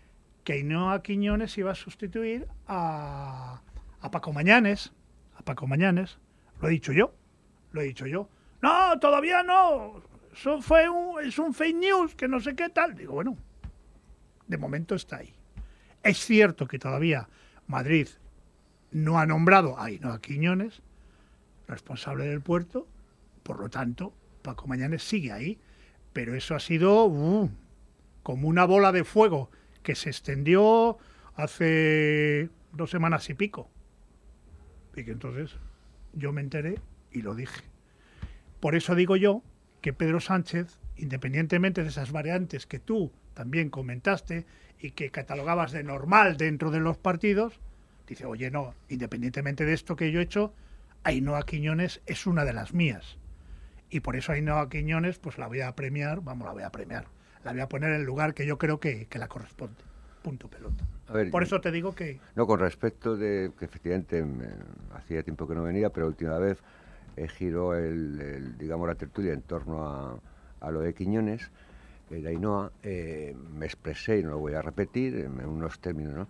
que 0.45 0.53
Ainhoa 0.53 1.03
Quiñones 1.03 1.57
iba 1.59 1.73
a 1.73 1.75
sustituir 1.75 2.47
a, 2.69 3.63
a 4.01 4.11
Paco 4.11 4.33
Mañanes, 4.33 4.93
a 5.37 5.43
Paco 5.43 5.67
Mañanes, 5.67 6.19
lo 6.64 6.71
he 6.71 6.73
dicho 6.73 6.94
yo, 6.94 7.14
lo 7.73 7.83
he 7.83 7.85
dicho 7.85 8.06
yo. 8.06 8.26
No, 8.62 8.99
todavía 8.99 9.42
no. 9.42 10.02
Eso 10.33 10.62
fue 10.62 10.88
un, 10.88 11.23
es 11.23 11.38
un 11.38 11.52
fake 11.52 11.76
news, 11.76 12.14
que 12.14 12.26
no 12.26 12.40
sé 12.40 12.56
qué 12.56 12.71
tal. 12.71 12.94
Digo, 12.94 13.12
bueno, 13.12 13.37
de 14.47 14.56
momento 14.56 14.94
está 14.94 15.18
ahí. 15.18 15.35
Es 16.02 16.25
cierto 16.25 16.66
que 16.66 16.78
todavía 16.78 17.28
Madrid 17.66 18.09
no 18.92 19.18
ha 19.18 19.26
nombrado 19.26 19.78
a 19.78 19.85
Ainhoa 19.85 20.23
Quiñones 20.23 20.80
responsable 21.68 22.26
del 22.26 22.40
puerto 22.40 22.87
Por 23.42 23.61
lo 23.61 23.68
tanto, 23.68 24.14
Paco 24.40 24.66
Mañanes 24.66 25.02
sigue 25.02 25.33
ahí. 25.33 25.59
Pero 26.14 26.35
eso 26.35 26.54
ha 26.54 26.61
sido 26.61 27.04
uh, 27.04 27.50
como 28.23 28.49
una 28.49 28.64
bola 28.64 28.90
de 28.90 29.04
fuego 29.04 29.50
que 29.83 29.94
se 29.94 30.09
extendió 30.09 30.97
hace 31.35 32.49
dos 32.73 32.90
semanas 32.90 33.28
y 33.28 33.35
pico. 33.35 33.68
Y 34.97 35.04
que 35.04 35.11
entonces 35.11 35.59
yo 36.14 36.33
me 36.33 36.40
enteré 36.40 36.78
y 37.12 37.23
lo 37.23 37.35
dije. 37.35 37.62
Por 38.61 38.75
eso 38.75 38.94
digo 38.94 39.16
yo 39.16 39.42
que 39.80 39.92
Pedro 39.92 40.21
Sánchez, 40.21 40.78
independientemente 40.97 41.83
de 41.83 41.88
esas 41.88 42.12
variantes 42.12 42.66
que 42.66 42.78
tú 42.78 43.12
también 43.35 43.68
comentaste 43.68 44.47
y 44.78 44.92
que 44.92 45.11
catalogabas 45.11 45.73
de 45.73 45.85
normal 45.85 46.37
dentro 46.37 46.71
de 46.71 46.80
los 46.80 46.97
partidos, 46.97 47.61
dice, 48.06 48.26
oye, 48.26 48.50
no, 48.50 48.75
independientemente 48.88 49.64
de 49.64 49.73
esto 49.73 49.97
que 49.97 50.12
yo 50.12 50.21
he 50.21 50.23
hecho, 50.23 50.54
Ainhoa 51.04 51.44
Quiñones 51.44 52.00
es 52.06 52.26
una 52.26 52.44
de 52.44 52.54
las 52.54 52.73
mías. 52.73 53.18
Y 53.90 54.00
por 54.00 54.16
eso 54.16 54.33
Ainhoa 54.33 54.68
Quiñones, 54.68 55.18
pues 55.18 55.38
la 55.38 55.47
voy 55.47 55.61
a 55.61 55.75
premiar, 55.75 56.23
vamos, 56.23 56.47
la 56.47 56.52
voy 56.52 56.62
a 56.62 56.71
premiar. 56.71 57.06
La 57.44 57.52
voy 57.52 57.61
a 57.61 57.68
poner 57.68 57.90
en 57.90 58.00
el 58.00 58.06
lugar 58.06 58.33
que 58.33 58.47
yo 58.47 58.56
creo 58.56 58.80
que, 58.80 59.06
la 59.12 59.28
corresponde. 59.28 59.76
Punto 60.25 60.49
pelota. 60.49 60.83
por 61.31 61.43
eso 61.43 61.61
te 61.61 61.71
digo 61.71 61.95
que... 61.95 62.19
No, 62.35 62.47
con 62.47 62.59
respecto 62.59 63.14
de 63.14 63.52
que 63.59 63.66
efectivamente 63.66 64.25
hacía 64.95 65.23
tiempo 65.23 65.47
que 65.47 65.54
no 65.54 65.62
venía, 65.62 65.90
pero 65.90 66.07
última 66.07 66.38
vez 66.38 66.59
eh, 67.14 67.28
giró 67.28 67.75
el, 67.75 68.57
digamos, 68.57 68.88
la 68.88 68.95
tertulia 68.95 69.35
en 69.35 69.43
torno 69.43 69.87
a, 69.87 70.19
a 70.61 70.71
lo 70.71 70.81
de 70.81 70.95
Quiñones, 70.95 71.50
eh, 72.11 72.23
de 72.23 72.28
Ainhoa, 72.31 72.73
eh, 72.83 73.37
me 73.52 73.66
expresé, 73.66 74.21
y 74.21 74.23
no 74.23 74.31
lo 74.31 74.38
voy 74.38 74.54
a 74.54 74.62
repetir, 74.62 75.14
en 75.16 75.45
unos 75.45 75.78
términos. 75.78 76.14
¿no? 76.14 76.28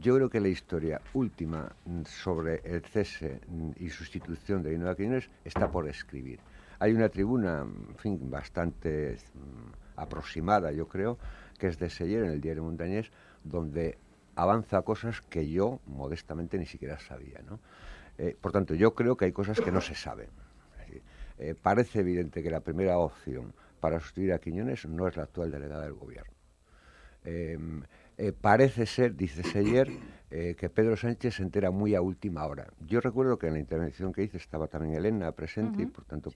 Yo 0.00 0.16
creo 0.16 0.30
que 0.30 0.40
la 0.40 0.48
historia 0.48 1.02
última 1.12 1.70
sobre 2.06 2.62
el 2.64 2.80
cese 2.80 3.42
y 3.78 3.90
sustitución 3.90 4.62
de 4.62 4.70
Ainhoa 4.70 4.96
Quiñones 4.96 5.28
está 5.44 5.70
por 5.70 5.86
escribir. 5.86 6.40
Hay 6.78 6.92
una 6.92 7.10
tribuna, 7.10 7.60
en 7.60 7.96
fin, 7.98 8.30
bastante 8.30 9.18
mm, 9.34 10.00
aproximada, 10.00 10.72
yo 10.72 10.88
creo, 10.88 11.18
que 11.58 11.68
es 11.68 11.78
de 11.78 11.88
Seller 11.88 12.24
en 12.24 12.30
el 12.30 12.40
diario 12.40 12.64
Montañés, 12.64 13.10
donde 13.44 13.98
avanza 14.36 14.82
cosas 14.82 15.20
que 15.20 15.48
yo 15.48 15.80
modestamente 15.86 16.58
ni 16.58 16.66
siquiera 16.66 16.98
sabía. 16.98 17.40
¿no? 17.48 17.60
Eh, 18.18 18.36
por 18.40 18.52
tanto, 18.52 18.74
yo 18.74 18.94
creo 18.94 19.16
que 19.16 19.26
hay 19.26 19.32
cosas 19.32 19.60
que 19.60 19.70
no 19.70 19.80
se 19.80 19.94
saben. 19.94 20.28
Eh, 21.36 21.54
parece 21.60 22.00
evidente 22.00 22.42
que 22.44 22.50
la 22.50 22.60
primera 22.60 22.96
opción 22.98 23.52
para 23.80 23.98
sustituir 23.98 24.32
a 24.32 24.38
Quiñones 24.38 24.86
no 24.86 25.08
es 25.08 25.16
la 25.16 25.24
actual 25.24 25.50
delegada 25.50 25.82
del 25.82 25.94
gobierno. 25.94 26.32
Em, 27.24 27.82
eh, 28.16 28.32
parece 28.32 28.86
ser, 28.86 29.16
dice 29.16 29.42
Seyer, 29.42 29.88
que 30.30 30.68
Pedro 30.68 30.96
Sánchez 30.96 31.36
se 31.36 31.44
entera 31.44 31.70
muy 31.70 31.94
a 31.94 32.00
última 32.00 32.44
hora. 32.44 32.66
Yo 32.80 33.00
recuerdo 33.00 33.38
que 33.38 33.46
en 33.46 33.52
la 33.52 33.60
intervención 33.60 34.12
que 34.12 34.24
hice 34.24 34.36
estaba 34.36 34.66
también 34.66 34.94
Elena 34.94 35.30
presente 35.30 35.82
y 35.82 35.86
por 35.86 36.04
tanto 36.06 36.32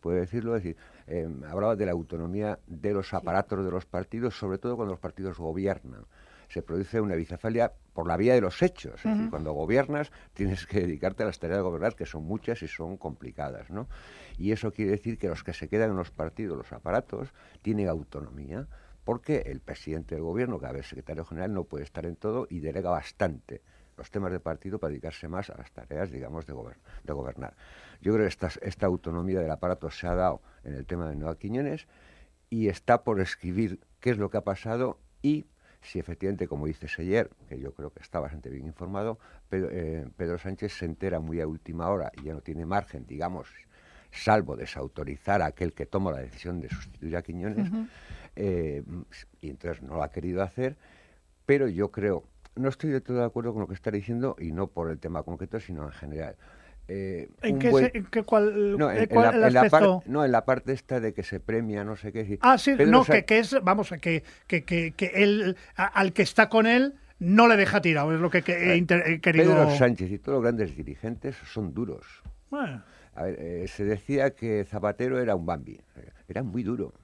puede, 0.00 0.18
decirlo. 0.18 0.54
decir, 0.54 0.76
em, 1.06 1.44
hablaba 1.44 1.76
de 1.76 1.86
la 1.86 1.92
autonomía 1.92 2.58
de 2.66 2.92
los 2.92 3.14
aparatos 3.14 3.64
de 3.64 3.70
los 3.70 3.86
partidos, 3.86 4.36
sobre 4.36 4.58
todo 4.58 4.74
cuando 4.74 4.94
los 4.94 5.00
partidos 5.00 5.38
gobiernan 5.38 6.04
se 6.48 6.62
produce 6.62 7.00
una 7.00 7.14
bicefalia 7.14 7.72
por 7.92 8.06
la 8.06 8.16
vía 8.16 8.34
de 8.34 8.40
los 8.40 8.62
hechos. 8.62 9.00
cuando 9.30 9.52
gobiernas 9.52 10.10
tienes 10.32 10.66
que 10.66 10.80
dedicarte 10.80 11.22
a 11.22 11.26
las 11.26 11.38
tareas 11.38 11.58
de 11.58 11.62
gobernar, 11.62 11.94
que 11.94 12.06
son 12.06 12.24
muchas 12.24 12.62
y 12.62 12.68
son 12.68 12.96
complicadas. 12.96 13.70
¿no? 13.70 13.88
Y 14.36 14.52
eso 14.52 14.72
quiere 14.72 14.92
decir 14.92 15.18
que 15.18 15.28
los 15.28 15.44
que 15.44 15.52
se 15.52 15.68
quedan 15.68 15.90
en 15.90 15.96
los 15.96 16.10
partidos, 16.10 16.56
los 16.56 16.72
aparatos, 16.72 17.32
tienen 17.62 17.88
autonomía, 17.88 18.66
porque 19.04 19.42
el 19.46 19.60
presidente 19.60 20.14
del 20.14 20.24
gobierno, 20.24 20.58
cada 20.58 20.74
vez 20.74 20.86
secretario 20.86 21.24
general, 21.24 21.52
no 21.54 21.64
puede 21.64 21.84
estar 21.84 22.06
en 22.06 22.16
todo 22.16 22.46
y 22.50 22.60
delega 22.60 22.90
bastante 22.90 23.62
los 23.96 24.10
temas 24.10 24.30
de 24.30 24.38
partido 24.38 24.78
para 24.78 24.90
dedicarse 24.90 25.28
más 25.28 25.50
a 25.50 25.58
las 25.58 25.72
tareas, 25.72 26.10
digamos, 26.10 26.46
de, 26.46 26.54
de 27.04 27.12
gobernar. 27.12 27.56
Yo 28.00 28.12
creo 28.12 28.24
que 28.24 28.28
esta, 28.28 28.50
esta 28.62 28.86
autonomía 28.86 29.40
del 29.40 29.50
aparato 29.50 29.90
se 29.90 30.06
ha 30.06 30.14
dado 30.14 30.40
en 30.62 30.74
el 30.74 30.86
tema 30.86 31.08
de 31.08 31.16
Nueva 31.16 31.36
Quiñones 31.36 31.88
y 32.48 32.68
está 32.68 33.02
por 33.02 33.20
escribir 33.20 33.80
qué 34.00 34.10
es 34.10 34.18
lo 34.18 34.30
que 34.30 34.36
ha 34.36 34.44
pasado 34.44 35.00
y 35.20 35.46
si 35.82 35.98
efectivamente, 35.98 36.48
como 36.48 36.66
dice 36.66 36.88
Seyer, 36.88 37.30
que 37.48 37.58
yo 37.58 37.72
creo 37.72 37.90
que 37.90 38.00
está 38.00 38.20
bastante 38.20 38.50
bien 38.50 38.66
informado, 38.66 39.18
eh, 39.50 40.06
Pedro, 40.16 40.38
Sánchez 40.38 40.72
se 40.72 40.84
entera 40.84 41.20
muy 41.20 41.40
a 41.40 41.46
última 41.46 41.88
hora 41.88 42.10
y 42.20 42.24
ya 42.24 42.34
no 42.34 42.40
tiene 42.40 42.66
margen, 42.66 43.06
digamos, 43.06 43.48
salvo 44.10 44.56
desautorizar 44.56 45.42
a 45.42 45.46
aquel 45.46 45.72
que 45.72 45.86
toma 45.86 46.12
la 46.12 46.18
decisión 46.18 46.60
de 46.60 46.68
sustituir 46.68 47.16
a 47.16 47.22
Quiñones, 47.22 47.70
eh, 48.36 48.82
y 49.40 49.50
entonces 49.50 49.82
no 49.82 49.96
lo 49.96 50.02
ha 50.02 50.10
querido 50.10 50.42
hacer, 50.42 50.76
pero 51.46 51.68
yo 51.68 51.90
creo, 51.90 52.24
no 52.56 52.68
estoy 52.68 52.90
de 52.90 53.00
todo 53.00 53.18
de 53.18 53.24
acuerdo 53.24 53.52
con 53.52 53.62
lo 53.62 53.68
que 53.68 53.74
está 53.74 53.90
diciendo, 53.90 54.36
y 54.38 54.52
no 54.52 54.66
por 54.66 54.90
el 54.90 54.98
tema 54.98 55.22
concreto, 55.22 55.60
sino 55.60 55.84
en 55.84 55.92
general. 55.92 56.36
Eh, 56.90 57.28
¿En, 57.42 57.58
qué, 57.58 57.68
¿En, 57.92 58.06
qué, 58.06 58.22
cuál, 58.22 58.78
no, 58.78 58.90
en, 58.90 59.08
la, 59.10 59.30
la 59.50 60.00
no, 60.06 60.24
en 60.24 60.32
la 60.32 60.44
parte 60.46 60.72
esta 60.72 61.00
de 61.00 61.12
que 61.12 61.22
se 61.22 61.38
premia, 61.38 61.84
no 61.84 61.96
sé 61.96 62.12
qué. 62.12 62.38
Ah, 62.40 62.56
sí, 62.56 62.74
no, 62.86 63.04
que, 63.04 63.26
que, 63.26 63.40
es, 63.40 63.56
vamos, 63.62 63.92
que, 64.00 64.22
que, 64.46 64.64
que, 64.64 64.92
que 64.92 65.06
él, 65.14 65.56
al 65.76 66.14
que 66.14 66.22
está 66.22 66.48
con 66.48 66.66
él, 66.66 66.94
no 67.18 67.46
le 67.46 67.56
deja 67.56 67.82
tirado, 67.82 68.14
es 68.14 68.20
lo 68.20 68.30
que, 68.30 68.38
he, 68.38 69.20
querido... 69.20 69.54
Pedro 69.54 69.70
Sánchez 69.76 70.10
y 70.10 70.18
todos 70.18 70.36
los 70.36 70.42
grandes 70.42 70.74
dirigentes 70.74 71.36
son 71.52 71.74
duros. 71.74 72.06
A 73.14 73.22
ver, 73.24 73.36
eh, 73.38 73.66
se 73.68 73.84
decía 73.84 74.30
que 74.30 74.64
Zapatero 74.64 75.20
era 75.20 75.34
un 75.34 75.44
Bambi, 75.44 75.78
era 76.26 76.42
muy 76.42 76.62
duro 76.62 76.94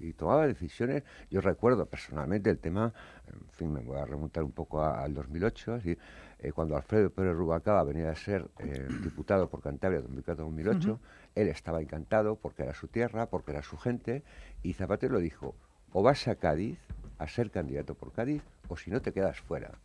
y 0.00 0.12
tomaba 0.12 0.46
decisiones. 0.46 1.02
Yo 1.30 1.40
recuerdo 1.40 1.86
personalmente 1.86 2.50
el 2.50 2.58
tema, 2.58 2.92
en 3.32 3.48
fin, 3.50 3.72
me 3.72 3.80
voy 3.80 3.98
a 3.98 4.04
remontar 4.04 4.44
un 4.44 4.52
poco 4.52 4.84
al 4.84 5.14
2008, 5.14 5.74
así, 5.74 5.96
eh, 6.38 6.52
cuando 6.52 6.76
Alfredo 6.76 7.10
Pérez 7.10 7.34
Rubalcaba 7.34 7.82
venía 7.84 8.10
a 8.10 8.16
ser 8.16 8.46
eh, 8.58 8.86
diputado 9.02 9.48
por 9.48 9.62
Cantabria 9.62 10.02
2004-2008, 10.02 10.98
él 11.34 11.48
estaba 11.48 11.80
encantado 11.80 12.36
porque 12.36 12.62
era 12.62 12.74
su 12.74 12.88
tierra, 12.88 13.26
porque 13.26 13.52
era 13.52 13.62
su 13.62 13.76
gente, 13.76 14.22
y 14.62 14.74
Zapatero 14.74 15.18
dijo, 15.18 15.54
o 15.92 16.02
vas 16.02 16.28
a 16.28 16.36
Cádiz 16.36 16.78
a 17.18 17.26
ser 17.28 17.50
candidato 17.50 17.94
por 17.94 18.12
Cádiz, 18.12 18.42
o 18.68 18.76
si 18.76 18.90
no 18.90 19.00
te 19.00 19.12
quedas 19.12 19.40
fuera. 19.40 19.78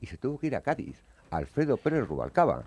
Y 0.00 0.06
se 0.06 0.16
tuvo 0.16 0.38
que 0.38 0.46
ir 0.46 0.56
a 0.56 0.62
Cádiz, 0.62 1.02
Alfredo 1.30 1.76
Pérez 1.76 2.06
Rubalcaba 2.06 2.64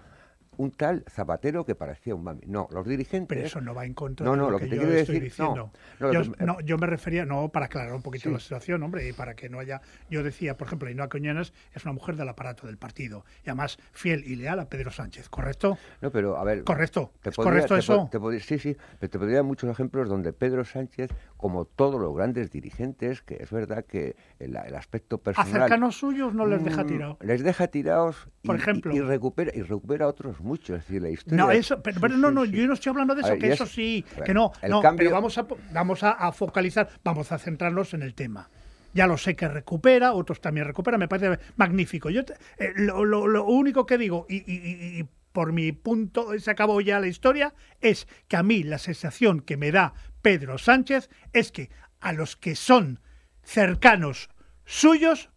un 0.61 0.71
tal 0.71 1.03
Zapatero 1.09 1.65
que 1.65 1.75
parecía 1.75 2.13
un 2.13 2.23
mami. 2.23 2.41
No, 2.45 2.67
los 2.71 2.85
dirigentes... 2.85 3.27
Pero 3.35 3.47
eso 3.47 3.61
no 3.61 3.73
va 3.73 3.85
en 3.85 3.93
contra 3.93 4.29
de 4.29 4.37
lo, 4.37 4.59
que, 4.59 4.69
yo 4.69 4.83
estoy 4.83 5.19
diciendo. 5.19 5.71
No, 5.99 6.59
yo, 6.61 6.77
me 6.77 6.87
refería, 6.87 7.25
no, 7.25 7.49
para 7.49 7.65
aclarar 7.65 7.93
un 7.93 8.01
poquito 8.01 8.29
la 8.29 8.39
situación, 8.39 8.83
hombre, 8.83 9.07
y 9.07 9.13
para 9.13 9.35
que 9.35 9.49
no 9.49 9.59
haya... 9.59 9.81
Yo 10.09 10.23
decía, 10.23 10.57
por 10.57 10.67
ejemplo, 10.67 10.87
Ainhoa 10.87 11.09
Coñanas 11.09 11.53
es 11.73 11.83
una 11.83 11.93
mujer 11.93 12.15
del 12.15 12.29
aparato 12.29 12.67
del 12.67 12.77
partido, 12.77 13.25
y 13.43 13.49
además 13.49 13.77
fiel 13.91 14.23
y 14.25 14.35
leal 14.35 14.59
a 14.59 14.69
Pedro 14.69 14.91
Sánchez, 14.91 15.29
¿correcto? 15.29 15.77
No, 16.01 16.11
pero 16.11 16.37
a 16.37 16.43
ver... 16.43 16.63
¿Correcto? 16.63 17.11
¿Correcto 17.35 17.75
eso? 17.75 18.09
sí, 18.39 18.59
sí, 18.59 18.77
pero 18.99 19.09
te 19.09 19.17
podría 19.17 19.37
dar 19.37 19.45
muchos 19.45 19.69
ejemplos 19.69 20.09
donde 20.09 20.31
Pedro 20.33 20.63
Sánchez, 20.63 21.09
como 21.41 21.65
todos 21.65 21.99
los 21.99 22.15
grandes 22.15 22.51
dirigentes, 22.51 23.23
que 23.23 23.37
es 23.41 23.49
verdad 23.49 23.83
que 23.83 24.15
el, 24.37 24.55
aspecto 24.55 25.17
personal... 25.17 25.49
A 25.49 25.65
cercanos 25.65 25.97
suyos 25.97 26.35
no 26.35 26.45
les 26.45 26.63
deja 26.63 26.83
mm, 26.83 26.87
tirados. 26.87 27.17
Les 27.19 27.43
deja 27.43 27.67
tirados 27.67 28.29
por 28.43 28.57
ejemplo. 28.57 28.95
y, 28.95 29.01
recupera, 29.01 29.51
y 29.53 29.63
recupera 29.63 30.07
otros 30.07 30.39
mucho. 30.39 30.75
Es 30.75 30.85
decir, 30.85 31.01
la 31.01 31.09
historia. 31.09 31.43
No, 31.43 31.49
eso, 31.49 31.81
pero, 31.81 32.09
no, 32.09 32.29
no, 32.29 32.45
yo 32.45 32.67
no 32.67 32.73
estoy 32.73 32.91
hablando 32.91 33.15
de 33.15 33.21
eso, 33.21 33.39
que 33.39 33.51
eso 33.51 33.65
sí, 33.65 34.05
que 34.23 34.35
no, 34.35 34.51
no 34.69 34.81
pero 34.95 35.09
vamos 35.09 35.35
a, 35.39 35.47
vamos 35.73 36.03
a, 36.03 36.31
focalizar, 36.31 36.87
vamos 37.03 37.31
a 37.31 37.39
centrarnos 37.39 37.95
en 37.95 38.03
el 38.03 38.13
tema. 38.13 38.47
Ya 38.93 39.07
lo 39.07 39.17
sé 39.17 39.35
que 39.35 39.47
recupera, 39.47 40.13
otros 40.13 40.41
también 40.41 40.67
recuperan, 40.67 40.99
me 40.99 41.07
parece 41.07 41.41
magnífico. 41.55 42.11
Yo 42.11 42.21
eh, 42.59 42.73
lo, 42.75 43.03
lo, 43.03 43.45
único 43.45 43.87
que 43.87 43.97
digo, 43.97 44.27
y, 44.29 44.43
y, 44.45 45.07
por 45.31 45.53
mi 45.53 45.71
punto, 45.71 46.37
se 46.37 46.51
acabó 46.51 46.81
ya 46.81 46.99
la 46.99 47.07
historia, 47.07 47.55
es 47.79 48.07
que 48.27 48.37
a 48.37 48.43
mí 48.43 48.61
la 48.61 48.77
sensación 48.77 49.39
que 49.39 49.57
me 49.57 49.71
da 49.71 49.93
Pedro 50.21 50.57
Sánchez 50.57 51.09
es 51.33 51.51
que 51.51 51.69
a 51.99 52.13
los 52.13 52.35
que 52.35 52.55
son 52.55 52.99
cercanos 53.43 54.29
suyos 54.65 55.29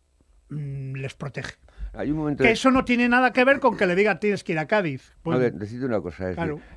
mm, 0.49 0.97
les 0.97 1.14
protege 1.14 1.55
que 2.38 2.50
eso 2.50 2.71
no 2.71 2.85
tiene 2.85 3.09
nada 3.09 3.33
que 3.33 3.45
ver 3.45 3.61
con 3.61 3.76
que 3.76 3.87
le 3.87 3.95
diga 3.95 4.19
tienes 4.19 4.43
que 4.43 4.53
ir 4.53 4.59
a 4.59 4.67
Cádiz. 4.67 5.12
Pues... 5.23 5.38
No, 5.38 5.87
una 5.87 6.00
cosa. 6.00 6.33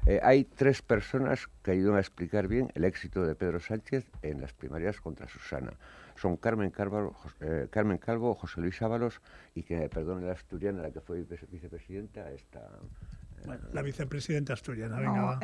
Eh, 0.05 0.19
hay 0.21 0.43
tres 0.43 0.81
personas 0.81 1.49
que 1.63 1.71
ayudan 1.71 1.95
a 1.95 1.99
explicar 1.99 2.47
bien 2.47 2.71
el 2.75 2.83
éxito 2.83 3.25
de 3.25 3.35
Pedro 3.35 3.59
Sánchez 3.59 4.05
en 4.21 4.41
las 4.41 4.53
primarias 4.53 5.01
contra 5.01 5.27
Susana. 5.27 5.73
Son 6.15 6.37
Carmen, 6.37 6.71
Calvo, 6.71 7.15
eh, 7.41 7.67
Carmen 7.69 7.97
Calvo, 7.97 8.35
José 8.35 8.61
Luis 8.61 8.81
Ábalos 8.81 9.21
y 9.55 9.63
que, 9.63 9.89
perdone 9.89 10.25
la 10.25 10.33
asturiana, 10.33 10.81
la 10.81 10.91
que 10.91 11.01
fue 11.01 11.23
vicepresidenta, 11.51 12.31
esta... 12.31 12.61
Bueno, 13.45 13.67
la 13.71 13.81
vicepresidenta 13.83 14.53
asturiana, 14.53 14.97
venga. 14.97 15.39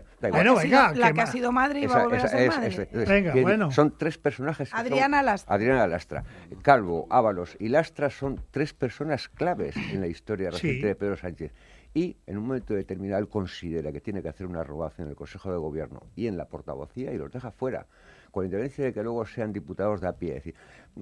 Bueno, 0.00 0.04
da 0.20 0.28
igual. 0.28 0.64
venga, 0.64 0.92
la 0.94 1.12
que 1.12 1.20
ha 1.20 1.26
sido 1.26 1.52
madre 1.52 1.80
y 1.80 1.86
va 1.86 2.00
a 2.00 2.02
volver 2.04 2.20
a 2.20 2.28
ser 2.28 2.48
madre. 2.48 2.88
venga, 2.92 3.32
bueno. 3.40 3.70
Son 3.70 3.96
tres 3.96 4.18
personajes. 4.18 4.72
Adriana 4.72 5.22
Lastra. 5.22 5.54
Adriana 5.54 5.86
Lastra. 5.86 6.24
Calvo, 6.62 7.06
Ábalos 7.10 7.56
y 7.58 7.68
Lastra 7.68 8.10
son 8.10 8.40
tres 8.50 8.72
personas 8.72 9.28
claves 9.28 9.76
en 9.76 10.00
la 10.00 10.06
historia 10.06 10.50
reciente 10.50 10.86
de 10.86 10.94
Pedro 10.94 11.16
Sánchez. 11.16 11.52
y 11.94 12.16
en 12.26 12.38
un 12.38 12.46
momento 12.48 12.74
determinado 12.74 13.28
considera 13.28 13.92
que 13.92 14.00
tiene 14.00 14.20
que 14.20 14.28
hacer 14.28 14.46
una 14.46 14.60
arrogación 14.60 15.06
en 15.06 15.10
el 15.10 15.16
Consejo 15.16 15.52
de 15.52 15.58
Gobierno 15.58 16.00
y 16.16 16.26
en 16.26 16.36
la 16.36 16.46
portavocía 16.46 17.12
y 17.12 17.18
los 17.18 17.30
deja 17.30 17.52
fuera 17.52 17.86
con 18.34 18.44
independencia 18.44 18.84
de 18.84 18.92
que 18.92 19.02
luego 19.04 19.24
sean 19.26 19.52
diputados 19.52 20.00
de 20.00 20.08
a 20.08 20.12
pie. 20.12 20.30
Es 20.30 20.34
decir, 20.44 20.54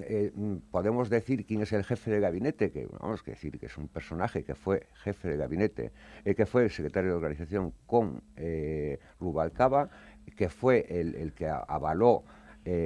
eh, 0.02 0.30
mm, 0.34 0.56
podemos 0.70 1.08
decir 1.08 1.46
quién 1.46 1.62
es 1.62 1.72
el 1.72 1.82
jefe 1.82 2.10
de 2.10 2.20
gabinete, 2.20 2.70
que 2.70 2.86
vamos 3.00 3.22
a 3.26 3.30
decir 3.30 3.58
que 3.58 3.66
es 3.66 3.78
un 3.78 3.88
personaje 3.88 4.44
que 4.44 4.54
fue 4.54 4.86
jefe 5.02 5.30
de 5.30 5.38
gabinete, 5.38 5.92
eh, 6.26 6.34
que 6.34 6.44
fue 6.44 6.64
el 6.64 6.70
secretario 6.70 7.08
de 7.08 7.16
organización 7.16 7.72
con 7.86 8.22
eh, 8.36 8.98
Rubalcaba, 9.18 9.88
que 10.36 10.50
fue 10.50 10.84
el, 10.90 11.32
que 11.32 11.48
avaló 11.48 12.24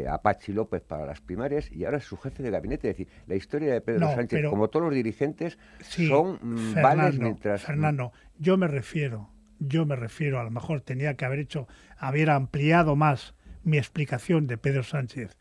a 0.09 0.23
Pachi 0.23 0.55
López 0.55 0.83
para 0.83 1.05
las 1.05 1.21
primarias 1.21 1.71
y 1.71 1.85
ahora 1.85 1.99
es 1.99 2.05
su 2.05 2.17
jefe 2.17 2.43
de 2.43 2.51
gabinete. 2.51 2.89
Es 2.89 2.97
decir, 2.97 3.13
la 3.27 3.35
historia 3.35 3.75
de 3.75 3.81
Pedro 3.83 4.09
Sánchez, 4.15 4.49
como 4.49 4.69
todos 4.69 4.87
los 4.87 4.95
dirigentes, 4.95 5.59
son 5.81 6.39
mm, 6.41 6.75
vales 6.81 7.19
mientras. 7.19 7.63
Fernando, 7.63 8.13
yo 8.39 8.57
me 8.57 8.69
refiero, 8.69 9.29
yo 9.59 9.85
me 9.85 9.97
refiero, 9.97 10.41
a 10.41 10.45
lo 10.45 10.51
mejor 10.51 10.81
tenía 10.81 11.15
que 11.15 11.25
haber 11.25 11.41
hecho, 11.41 11.69
haber 11.99 12.31
ampliado 12.31 12.97
más 12.97 13.36
mi 13.67 13.79
explicación 13.79 14.47
de 14.47 14.57
Pedro 14.59 14.85
Sánchez, 14.85 15.37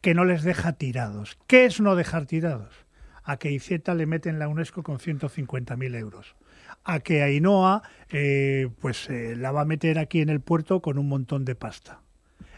que 0.00 0.14
no 0.14 0.24
les 0.24 0.44
deja 0.44 0.74
tirados. 0.74 1.36
¿Qué 1.48 1.64
es 1.64 1.80
no 1.80 1.96
dejar 1.96 2.26
tirados? 2.26 2.86
A 3.24 3.36
que 3.36 3.50
Iceta 3.50 3.94
le 3.94 4.06
meten 4.06 4.38
la 4.38 4.48
UNESCO 4.48 4.82
con 4.82 4.98
150.000 4.98 5.96
euros. 5.96 6.36
A 6.84 7.00
que 7.00 7.22
Ainhoa 7.22 7.82
eh, 8.10 8.68
pues 8.80 9.10
eh, 9.10 9.34
la 9.36 9.50
va 9.50 9.62
a 9.62 9.64
meter 9.64 9.98
aquí 9.98 10.20
en 10.20 10.28
el 10.28 10.40
puerto 10.40 10.80
con 10.80 10.96
un 10.96 11.08
montón 11.08 11.44
de 11.44 11.56
pasta. 11.56 12.00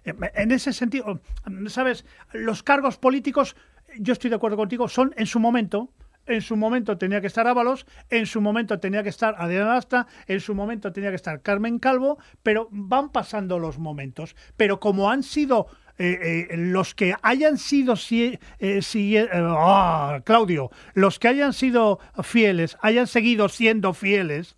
En 0.05 0.51
ese 0.51 0.75
sentido, 0.75 1.23
¿sabes? 1.69 2.05
Los 2.35 2.63
cargos 2.63 2.99
políticos, 2.99 3.57
yo 3.99 4.13
estoy 4.13 4.29
de 4.29 4.37
acuerdo 4.37 4.59
contigo, 4.59 4.89
son 4.89 5.15
en 5.17 5.25
su 5.25 5.41
momento, 5.41 5.91
en 6.27 6.41
su 6.41 6.57
momento 6.57 6.99
tenía 6.99 7.21
que 7.21 7.27
estar 7.27 7.47
Ábalos, 7.47 7.87
en 8.11 8.27
su 8.27 8.41
momento 8.41 8.79
tenía 8.81 9.03
que 9.03 9.09
estar 9.09 9.35
Adriana 9.39 9.77
Asta, 9.77 10.07
en 10.27 10.41
su 10.41 10.55
momento 10.55 10.93
tenía 10.93 11.11
que 11.11 11.17
estar 11.17 11.43
Carmen 11.43 11.79
Calvo, 11.79 12.19
pero 12.43 12.69
van 12.71 13.11
pasando 13.11 13.59
los 13.59 13.79
momentos. 13.79 14.37
Pero 14.57 14.81
como 14.81 15.11
han 15.11 15.23
sido 15.23 15.67
eh, 15.97 16.49
eh, 16.51 16.57
los 16.57 16.95
que 16.95 17.15
hayan 17.23 17.57
sido 17.57 17.95
si, 17.95 18.39
eh, 18.59 19.29
ah, 19.33 20.21
Claudio, 20.25 20.71
los 20.95 21.19
que 21.19 21.29
hayan 21.29 21.53
sido 21.53 22.01
fieles, 22.23 22.77
hayan 22.81 23.07
seguido 23.07 23.49
siendo 23.49 23.95
fieles, 23.95 24.57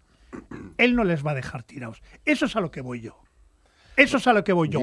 él 0.79 0.97
no 0.97 1.05
les 1.05 1.27
va 1.27 1.33
a 1.33 1.35
dejar 1.35 1.63
tirados. 1.63 2.03
Eso 2.25 2.47
es 2.47 2.57
a 2.57 2.61
lo 2.61 2.71
que 2.71 2.81
voy 2.81 3.01
yo. 3.01 3.23
Eso 3.97 4.19
es 4.19 4.27
a 4.27 4.33
lo 4.33 4.45
que 4.45 4.53
voy 4.53 4.69
yo. 4.69 4.81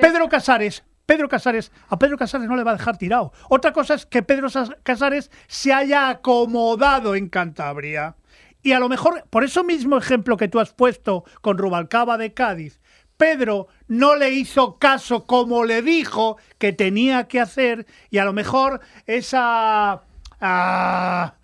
Pedro 0.00 0.28
Casares 0.28 0.84
Pedro 1.06 1.28
Casares, 1.28 1.72
a 1.88 1.98
Pedro 1.98 2.16
Casares 2.16 2.48
no 2.48 2.56
le 2.56 2.64
va 2.64 2.72
a 2.72 2.76
dejar 2.76 2.96
tirado. 2.96 3.32
Otra 3.48 3.72
cosa 3.72 3.94
es 3.94 4.06
que 4.06 4.22
Pedro 4.22 4.48
Casares 4.82 5.30
se 5.46 5.72
haya 5.72 6.08
acomodado 6.08 7.14
en 7.14 7.28
Cantabria. 7.28 8.16
Y 8.62 8.72
a 8.72 8.78
lo 8.78 8.88
mejor, 8.88 9.24
por 9.28 9.42
eso 9.42 9.64
mismo 9.64 9.98
ejemplo 9.98 10.36
que 10.36 10.48
tú 10.48 10.60
has 10.60 10.72
puesto 10.72 11.24
con 11.40 11.58
Rubalcaba 11.58 12.16
de 12.16 12.32
Cádiz, 12.32 12.80
Pedro 13.16 13.68
no 13.88 14.16
le 14.16 14.30
hizo 14.30 14.78
caso 14.78 15.26
como 15.26 15.64
le 15.64 15.82
dijo 15.82 16.38
que 16.58 16.72
tenía 16.72 17.28
que 17.28 17.40
hacer 17.40 17.86
y 18.10 18.18
a 18.18 18.24
lo 18.24 18.32
mejor 18.32 18.80
esa... 19.06 20.02
Ah, 20.40 21.34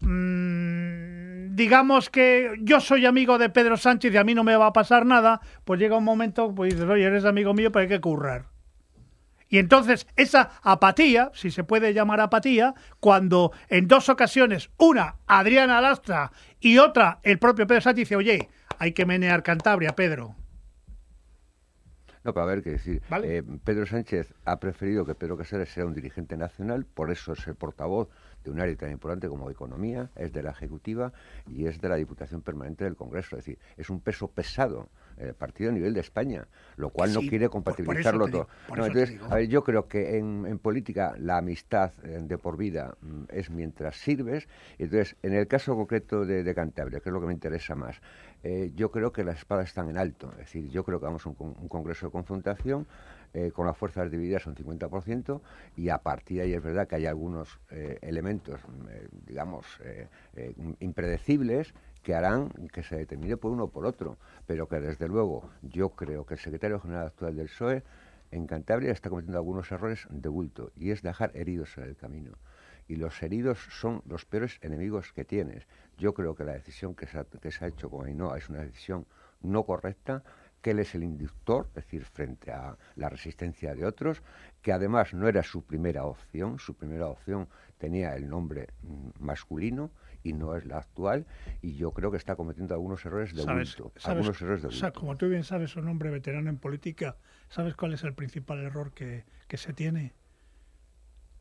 mm, 0.00 1.54
digamos 1.56 2.10
que 2.10 2.52
yo 2.60 2.80
soy 2.80 3.06
amigo 3.06 3.38
de 3.38 3.48
Pedro 3.48 3.76
Sánchez 3.76 4.12
y 4.12 4.16
a 4.18 4.24
mí 4.24 4.34
no 4.34 4.44
me 4.44 4.56
va 4.56 4.66
a 4.66 4.72
pasar 4.72 5.06
nada, 5.06 5.40
pues 5.64 5.80
llega 5.80 5.96
un 5.96 6.04
momento, 6.04 6.54
pues 6.54 6.74
dices, 6.74 6.88
oye, 6.88 7.04
eres 7.04 7.24
amigo 7.24 7.54
mío, 7.54 7.72
pero 7.72 7.82
hay 7.82 7.88
que 7.88 8.00
currar. 8.00 8.55
Y 9.48 9.58
entonces 9.58 10.06
esa 10.16 10.50
apatía, 10.62 11.30
si 11.34 11.50
se 11.50 11.64
puede 11.64 11.94
llamar 11.94 12.20
apatía, 12.20 12.74
cuando 13.00 13.52
en 13.68 13.86
dos 13.88 14.08
ocasiones, 14.08 14.70
una 14.76 15.16
Adriana 15.26 15.80
Lastra 15.80 16.32
y 16.60 16.78
otra 16.78 17.20
el 17.22 17.38
propio 17.38 17.66
Pedro 17.66 17.80
Sánchez 17.80 18.08
dice, 18.08 18.16
oye, 18.16 18.48
hay 18.78 18.92
que 18.92 19.06
menear 19.06 19.42
Cantabria, 19.42 19.94
Pedro. 19.94 20.34
No, 22.26 22.34
para 22.34 22.46
ver 22.46 22.62
qué 22.64 22.70
decir. 22.70 23.02
Eh, 23.22 23.44
Pedro 23.62 23.86
Sánchez 23.86 24.34
ha 24.44 24.58
preferido 24.58 25.06
que 25.06 25.14
Pedro 25.14 25.36
Casares 25.36 25.68
sea 25.68 25.86
un 25.86 25.94
dirigente 25.94 26.36
nacional, 26.36 26.84
por 26.84 27.12
eso 27.12 27.34
es 27.34 27.46
el 27.46 27.54
portavoz 27.54 28.08
de 28.42 28.50
un 28.50 28.60
área 28.60 28.76
tan 28.76 28.90
importante 28.90 29.28
como 29.28 29.48
economía, 29.48 30.10
es 30.16 30.32
de 30.32 30.42
la 30.42 30.50
Ejecutiva 30.50 31.12
y 31.46 31.66
es 31.66 31.80
de 31.80 31.88
la 31.88 31.94
Diputación 31.94 32.42
Permanente 32.42 32.82
del 32.82 32.96
Congreso. 32.96 33.36
Es 33.36 33.44
decir, 33.44 33.60
es 33.76 33.90
un 33.90 34.00
peso 34.00 34.26
pesado 34.26 34.88
el 35.18 35.34
partido 35.34 35.70
a 35.70 35.72
nivel 35.72 35.94
de 35.94 36.00
España, 36.00 36.46
lo 36.76 36.90
cual 36.90 37.12
no 37.12 37.20
quiere 37.20 37.48
compatibilizarlo 37.48 38.28
todo. 38.28 38.48
entonces, 38.68 39.18
a 39.30 39.36
ver, 39.36 39.48
yo 39.48 39.64
creo 39.64 39.88
que 39.88 40.18
en, 40.18 40.58
política 40.58 41.14
la 41.18 41.38
amistad 41.38 41.92
eh, 42.02 42.20
de 42.22 42.38
por 42.38 42.56
vida 42.56 42.96
mm, 43.00 43.24
es 43.30 43.50
mientras 43.50 43.96
sirves. 43.96 44.48
Entonces, 44.78 45.16
en 45.22 45.34
el 45.34 45.46
caso 45.46 45.74
concreto 45.74 46.24
de, 46.24 46.54
Cantabria, 46.54 47.00
que 47.00 47.08
es 47.08 47.12
lo 47.12 47.20
que 47.20 47.26
me 47.26 47.32
interesa 47.32 47.74
más, 47.74 48.00
eh, 48.42 48.72
yo 48.74 48.90
creo 48.90 49.12
que 49.12 49.24
las 49.24 49.38
espadas 49.38 49.68
están 49.68 49.88
en 49.88 49.98
alto. 49.98 50.30
Es 50.32 50.38
decir, 50.38 50.70
yo 50.70 50.84
creo 50.84 50.98
que 51.00 51.06
vamos 51.06 51.26
a 51.26 51.28
un, 51.28 51.68
congreso 51.68 52.06
de 52.06 52.12
confrontación. 52.12 52.86
Eh, 53.34 53.50
con 53.50 53.66
las 53.66 53.76
fuerzas 53.76 54.10
divididas 54.10 54.46
un 54.46 54.54
50% 54.54 55.42
y 55.76 55.90
a 55.90 55.98
partir 55.98 56.38
de 56.38 56.44
ahí 56.44 56.54
es 56.54 56.62
verdad 56.62 56.88
que 56.88 56.94
hay 56.94 57.04
algunos 57.04 57.58
elementos, 58.00 58.60
digamos, 59.26 59.66
impredecibles 60.80 61.74
que 62.06 62.14
harán 62.14 62.50
que 62.72 62.84
se 62.84 62.94
determine 62.94 63.36
por 63.36 63.50
uno 63.50 63.64
o 63.64 63.68
por 63.68 63.84
otro, 63.84 64.16
pero 64.46 64.68
que 64.68 64.78
desde 64.78 65.08
luego 65.08 65.50
yo 65.60 65.88
creo 65.90 66.24
que 66.24 66.34
el 66.34 66.40
secretario 66.40 66.78
general 66.78 67.08
actual 67.08 67.34
del 67.34 67.48
PSOE 67.48 67.82
en 68.30 68.46
Cantabria 68.46 68.92
está 68.92 69.10
cometiendo 69.10 69.38
algunos 69.38 69.72
errores 69.72 70.06
de 70.08 70.28
bulto 70.28 70.70
y 70.76 70.92
es 70.92 71.02
dejar 71.02 71.32
heridos 71.34 71.76
en 71.78 71.82
el 71.82 71.96
camino. 71.96 72.38
Y 72.86 72.94
los 72.94 73.20
heridos 73.24 73.58
son 73.72 74.02
los 74.06 74.24
peores 74.24 74.60
enemigos 74.62 75.12
que 75.12 75.24
tienes. 75.24 75.66
Yo 75.98 76.14
creo 76.14 76.36
que 76.36 76.44
la 76.44 76.52
decisión 76.52 76.94
que 76.94 77.08
se 77.08 77.18
ha, 77.18 77.66
hecho 77.66 77.90
con 77.90 78.06
Ainhoa 78.06 78.38
es 78.38 78.48
una 78.50 78.60
decisión 78.60 79.04
no 79.42 79.64
correcta, 79.64 80.22
que 80.62 80.70
él 80.70 80.78
es 80.78 80.94
el 80.94 81.02
inductor, 81.02 81.66
es 81.70 81.74
decir, 81.74 82.04
frente 82.04 82.52
a 82.52 82.76
la 82.94 83.08
resistencia 83.08 83.74
de 83.74 83.84
otros, 83.84 84.22
que 84.62 84.72
además 84.72 85.12
no 85.12 85.26
era 85.26 85.42
su 85.42 85.64
primera 85.64 86.04
opción, 86.04 86.60
su 86.60 86.74
primera 86.74 87.08
opción 87.08 87.48
tenía 87.78 88.14
el 88.14 88.28
nombre 88.28 88.68
mm, 88.82 89.24
masculino, 89.24 89.90
y 90.26 90.32
no 90.32 90.56
es 90.56 90.66
la 90.66 90.78
actual 90.78 91.24
y 91.62 91.76
yo 91.76 91.92
creo 91.92 92.10
que 92.10 92.16
está 92.16 92.34
cometiendo 92.34 92.74
algunos 92.74 93.04
errores 93.06 93.34
de 93.34 93.44
bulto, 93.44 93.92
algunos 94.02 94.40
errores 94.42 94.62
de 94.62 94.68
bulto. 94.68 94.92
como 94.92 95.16
tú 95.16 95.28
bien 95.28 95.44
sabes, 95.44 95.76
un 95.76 95.86
hombre 95.88 96.10
veterano 96.10 96.50
en 96.50 96.58
política, 96.58 97.16
¿sabes 97.48 97.76
cuál 97.76 97.94
es 97.94 98.02
el 98.02 98.12
principal 98.12 98.58
error 98.58 98.92
que, 98.92 99.24
que 99.46 99.56
se 99.56 99.72
tiene? 99.72 100.14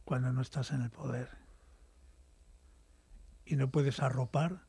Cuando 0.04 0.32
no 0.32 0.42
estás 0.42 0.72
en 0.72 0.84
el 0.84 0.92
poder 0.92 1.30
y 3.44 3.56
no 3.56 3.72
puedes 3.72 4.02
arropar 4.02 4.62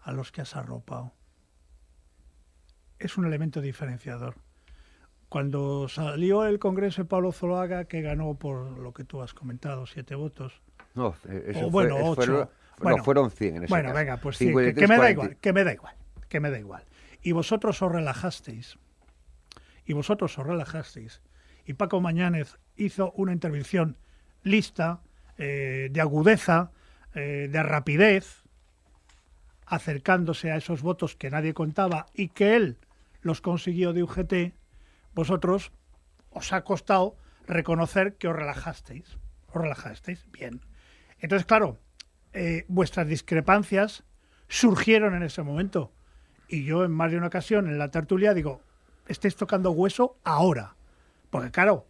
a 0.00 0.12
los 0.12 0.30
que 0.30 0.42
has 0.42 0.54
arropado. 0.54 1.12
Es 3.00 3.18
un 3.18 3.26
elemento 3.26 3.60
diferenciador. 3.60 4.36
Cuando 5.28 5.88
salió 5.88 6.44
el 6.44 6.60
Congreso 6.60 7.02
de 7.02 7.08
Pablo 7.08 7.32
Zoloaga, 7.32 7.86
que 7.86 8.00
ganó 8.00 8.34
por 8.34 8.78
lo 8.78 8.92
que 8.92 9.02
tú 9.02 9.22
has 9.22 9.34
comentado, 9.34 9.86
siete 9.86 10.14
votos. 10.14 10.62
No, 10.94 11.16
eso 11.28 11.68
bueno, 11.68 11.96
ocho. 12.00 12.48
Bueno, 12.78 13.02
fueron 13.02 13.30
100 13.30 13.56
en 13.56 13.64
ese 13.64 13.70
Bueno, 13.70 13.92
venga, 13.92 14.18
pues 14.18 14.36
sí, 14.36 14.46
que, 14.46 14.86
me 14.86 14.98
da 14.98 15.10
igual, 15.10 15.36
que 15.36 15.52
me 15.52 15.64
da 15.64 15.72
igual, 15.72 15.94
que 16.28 16.40
me 16.40 16.50
da 16.50 16.58
igual. 16.58 16.84
Y 17.22 17.32
vosotros 17.32 17.80
os 17.82 17.90
relajasteis. 17.90 18.78
Y 19.84 19.92
vosotros 19.92 20.38
os 20.38 20.46
relajasteis. 20.46 21.22
Y 21.64 21.74
Paco 21.74 22.00
Mañánez 22.00 22.58
hizo 22.76 23.12
una 23.12 23.32
intervención 23.32 23.96
lista, 24.42 25.00
eh, 25.38 25.88
de 25.90 26.00
agudeza, 26.00 26.70
eh, 27.14 27.48
de 27.50 27.62
rapidez, 27.62 28.44
acercándose 29.66 30.52
a 30.52 30.56
esos 30.56 30.82
votos 30.82 31.16
que 31.16 31.30
nadie 31.30 31.54
contaba 31.54 32.06
y 32.14 32.28
que 32.28 32.56
él 32.56 32.78
los 33.20 33.40
consiguió 33.40 33.92
de 33.92 34.04
UGT, 34.04 34.54
vosotros 35.14 35.72
os 36.30 36.52
ha 36.52 36.62
costado 36.62 37.16
reconocer 37.46 38.16
que 38.16 38.28
os 38.28 38.36
relajasteis. 38.36 39.18
Os 39.48 39.54
relajasteis, 39.54 40.30
bien. 40.30 40.60
Entonces, 41.18 41.46
claro, 41.46 41.78
eh, 42.38 42.66
vuestras 42.68 43.08
discrepancias 43.08 44.04
surgieron 44.46 45.14
en 45.14 45.22
ese 45.22 45.42
momento. 45.42 45.90
Y 46.48 46.64
yo 46.64 46.84
en 46.84 46.92
más 46.92 47.10
de 47.10 47.16
una 47.16 47.28
ocasión 47.28 47.66
en 47.66 47.78
la 47.78 47.90
tertulia 47.90 48.34
digo, 48.34 48.60
estés 49.08 49.36
tocando 49.36 49.70
hueso 49.70 50.18
ahora. 50.22 50.76
Porque 51.30 51.50
claro, 51.50 51.86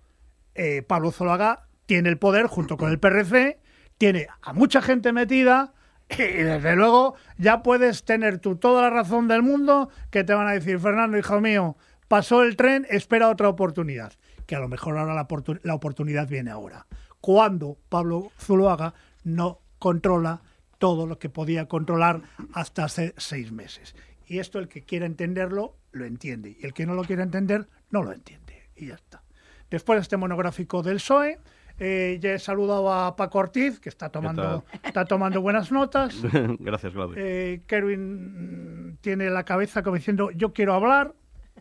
eh, 0.54 0.82
Pablo 0.82 1.10
Zolaga 1.10 1.66
tiene 1.86 2.10
el 2.10 2.18
poder 2.18 2.46
junto 2.46 2.76
con 2.76 2.90
el 2.90 3.00
PRC, 3.00 3.58
tiene 3.98 4.28
a 4.40 4.52
mucha 4.52 4.80
gente 4.80 5.12
metida 5.12 5.74
y 6.08 6.22
desde 6.22 6.76
luego 6.76 7.16
ya 7.38 7.64
puedes 7.64 8.04
tener 8.04 8.38
tú 8.38 8.54
toda 8.54 8.82
la 8.82 8.90
razón 8.90 9.26
del 9.26 9.42
mundo 9.42 9.90
que 10.12 10.22
te 10.22 10.32
van 10.32 10.46
a 10.46 10.52
decir, 10.52 10.78
Fernando, 10.78 11.18
hijo 11.18 11.40
mío, 11.40 11.76
pasó 12.06 12.44
el 12.44 12.54
tren, 12.54 12.86
espera 12.88 13.30
otra 13.30 13.48
oportunidad. 13.48 14.12
Que 14.46 14.54
a 14.54 14.60
lo 14.60 14.68
mejor 14.68 14.96
ahora 14.96 15.14
la, 15.14 15.26
la 15.64 15.74
oportunidad 15.74 16.28
viene 16.28 16.52
ahora. 16.52 16.86
Cuando 17.20 17.78
Pablo 17.88 18.30
Zuloaga 18.38 18.94
no 19.24 19.65
controla 19.78 20.42
todo 20.78 21.06
lo 21.06 21.18
que 21.18 21.28
podía 21.28 21.66
controlar 21.68 22.22
hasta 22.52 22.84
hace 22.84 23.14
seis 23.16 23.52
meses. 23.52 23.94
Y 24.26 24.38
esto 24.38 24.58
el 24.58 24.68
que 24.68 24.82
quiera 24.82 25.06
entenderlo, 25.06 25.76
lo 25.92 26.04
entiende. 26.04 26.56
Y 26.60 26.66
el 26.66 26.74
que 26.74 26.84
no 26.86 26.94
lo 26.94 27.04
quiera 27.04 27.22
entender, 27.22 27.68
no 27.90 28.02
lo 28.02 28.12
entiende. 28.12 28.68
Y 28.74 28.88
ya 28.88 28.94
está. 28.94 29.22
Después 29.70 29.96
de 29.98 30.02
este 30.02 30.16
monográfico 30.16 30.82
del 30.82 30.96
PSOE, 30.96 31.38
Eh, 31.78 32.16
ya 32.22 32.30
he 32.32 32.38
saludado 32.38 32.90
a 32.90 33.14
Paco 33.16 33.38
Ortiz, 33.38 33.80
que 33.80 33.90
está 33.90 34.08
tomando, 34.08 34.64
está 34.82 35.04
tomando 35.04 35.42
buenas 35.42 35.70
notas. 35.70 36.16
Gracias, 36.58 36.90
Claudio. 36.94 37.16
Eh, 37.18 37.60
Kerwin 37.66 38.96
tiene 39.02 39.28
la 39.28 39.44
cabeza 39.44 39.82
como 39.82 39.96
diciendo, 39.96 40.30
yo 40.30 40.54
quiero 40.54 40.72
hablar. 40.72 41.14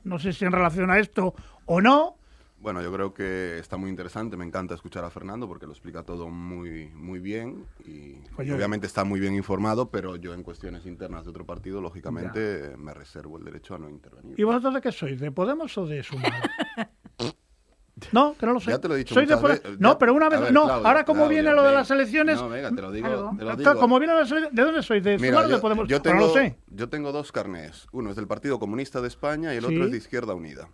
No 0.06 0.18
sé 0.20 0.32
si 0.32 0.46
en 0.46 0.54
relación 0.54 0.90
a 0.90 1.00
esto 1.00 1.36
o 1.66 1.82
no. 1.82 2.18
Bueno, 2.58 2.82
yo 2.82 2.92
creo 2.92 3.14
que 3.14 3.60
está 3.60 3.78
muy 3.78 3.90
interesante. 3.90 4.38
Me 4.38 4.46
encanta 4.46 4.74
escuchar 4.74 5.04
a 5.04 5.10
Fernando 5.10 5.48
porque 5.48 5.66
lo 5.68 5.74
explica 5.74 6.04
todo 6.04 6.30
muy, 6.30 6.88
muy 6.96 7.20
bien 7.20 7.66
y, 7.86 8.16
obviamente 8.40 8.88
está 8.88 9.04
muy 9.04 9.20
bien 9.20 9.36
informado, 9.36 9.90
pero 9.92 10.16
yo 10.16 10.34
en 10.34 10.42
cuestiones 10.42 10.86
internas 10.86 11.26
de 11.26 11.30
otro 11.32 11.46
partido, 11.46 11.80
lógicamente, 11.82 12.74
me 12.78 12.94
reservo 12.94 13.38
el 13.38 13.44
derecho 13.44 13.76
a 13.76 13.80
no 13.80 13.90
intervenir. 13.90 14.40
¿Y 14.40 14.44
vosotros 14.44 14.74
de 14.74 14.82
qué 14.82 14.92
sois? 14.92 15.20
¿De 15.20 15.32
Podemos 15.32 15.78
o 15.78 15.86
de 15.86 16.02
Sumar? 16.02 16.32
No, 18.12 18.36
que 18.38 18.46
no 18.46 18.54
lo 18.54 18.60
sé. 18.60 18.72
Ya 18.72 18.80
te 18.80 18.90
lo 18.90 18.96
he 18.96 18.98
dicho 18.98 19.14
Soy 19.14 19.26
de 19.26 19.36
muchas 19.36 19.42
Podemos. 19.42 19.64
veces. 19.64 19.80
No, 19.80 19.92
Ya- 19.94 19.98
pero 20.00 20.14
una 20.14 20.28
vez. 20.30 20.42
ver, 20.42 20.52
no, 20.54 20.66
Claudia, 20.66 20.88
ahora 20.90 21.06
como 21.06 21.20
Claudia, 21.22 21.42
viene 21.42 21.56
lo 21.56 21.64
de 21.64 21.74
las 21.74 21.90
elecciones. 21.92 22.42
No, 22.42 22.50
venga, 22.50 22.70
te 22.72 22.82
lo 22.82 22.92
digo, 22.92 23.08
Algo. 23.08 23.30
te 23.30 23.46
lo 23.46 23.56
Claro, 23.56 23.58
digo. 23.58 23.80
Como 23.80 24.00
viene 24.00 24.14
las 24.16 24.32
elecciones. 24.32 24.56
¿De 24.56 24.62
dónde 24.64 24.84
sois? 24.84 25.04
¿De 25.04 25.18
Mira, 25.18 25.30
Sumar 25.30 25.46
o 25.46 25.50
yo, 25.50 25.56
de 25.56 25.62
Podemos? 25.62 25.88
yo 25.88 26.02
tengo, 26.02 26.20
no 26.20 26.28
lo 26.28 26.34
sé. 26.34 26.58
yo 26.68 26.90
tengo 26.90 27.12
dos 27.14 27.32
carnés. 27.32 27.88
Uno 27.94 28.10
es 28.10 28.16
del 28.18 28.28
Partido 28.28 28.60
Comunista 28.60 29.00
de 29.00 29.08
España 29.08 29.54
y 29.54 29.58
el 29.58 29.66
Sí. 29.66 29.74
otro 29.74 29.86
es 29.86 29.92
de 29.92 29.98
Izquierda 29.98 30.34
Unida. 30.34 30.68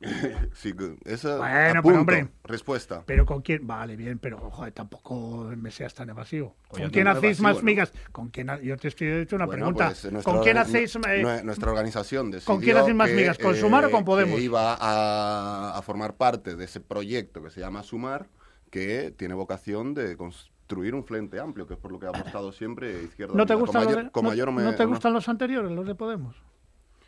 sí, 0.54 0.72
esa, 1.04 1.36
Bueno, 1.36 1.82
pero 1.82 2.00
hombre. 2.00 2.28
Respuesta. 2.44 3.02
Pero 3.06 3.26
con 3.26 3.42
quién. 3.42 3.66
Vale, 3.66 3.96
bien, 3.96 4.18
pero 4.18 4.38
joder, 4.50 4.72
tampoco 4.72 5.50
me 5.56 5.70
seas 5.70 5.92
tan 5.94 6.08
evasivo. 6.08 6.56
Oye, 6.70 6.82
¿Con 6.82 6.82
no 6.84 6.90
quién 6.90 7.06
es 7.06 7.16
hacéis 7.16 7.38
evasivo, 7.38 7.48
más 7.48 7.56
¿no? 7.56 7.62
migas? 7.62 7.92
¿Con 8.12 8.28
quién 8.30 8.50
ha- 8.50 8.60
Yo 8.60 8.76
te 8.78 8.88
estoy 8.88 9.08
hecho 9.08 9.36
una 9.36 9.46
Bueno, 9.46 9.66
pregunta. 9.66 9.86
pues, 9.88 10.10
nuestra 10.12 10.32
¿Con 10.32 10.42
quién 10.42 10.56
hacéis. 10.58 10.96
eh, 10.96 10.98
nue- 11.22 11.42
nuestra 11.44 11.70
organización 11.70 12.30
decidió 12.30 12.54
¿Con 12.54 12.62
quién 12.64 12.76
hacéis 12.78 12.96
más 12.96 13.08
que, 13.10 13.16
migas? 13.16 13.38
¿Con 13.38 13.54
Sumar 13.56 13.84
o 13.84 13.90
con 13.90 14.00
eh, 14.00 14.04
Podemos? 14.04 14.36
Que 14.36 14.42
iba 14.44 14.74
a, 14.74 15.76
a 15.76 15.82
formar 15.82 16.14
parte 16.14 16.56
de 16.56 16.64
ese 16.64 16.80
proyecto 16.80 17.42
que 17.42 17.50
se 17.50 17.60
llama 17.60 17.82
Sumar, 17.82 18.26
que 18.70 19.12
tiene 19.16 19.34
vocación 19.34 19.92
de 19.94 20.16
construir 20.16 20.94
un 20.94 21.04
frente 21.04 21.38
amplio, 21.40 21.66
que 21.66 21.74
es 21.74 21.80
por 21.80 21.92
lo 21.92 21.98
que 21.98 22.06
ha 22.06 22.10
apostado 22.10 22.52
siempre 22.52 23.02
Izquierda 23.02 23.34
¿No 23.34 23.44
te, 23.44 23.54
Unida. 23.54 23.60
gustan 23.66 23.82
Con 23.82 23.84
los, 23.84 23.94
mayor- 23.96 24.04
de- 24.06 24.10
con 24.12 24.24
no- 24.24 24.30
mayor 24.30 24.52
me- 24.52 24.62
no 24.62 24.74
te 24.74 24.82
no. 24.84 24.88
gustan 24.90 25.12
los 25.12 25.28
anteriores, 25.28 25.70
los 25.72 25.86
de 25.86 25.94
Podemos? 25.94 26.36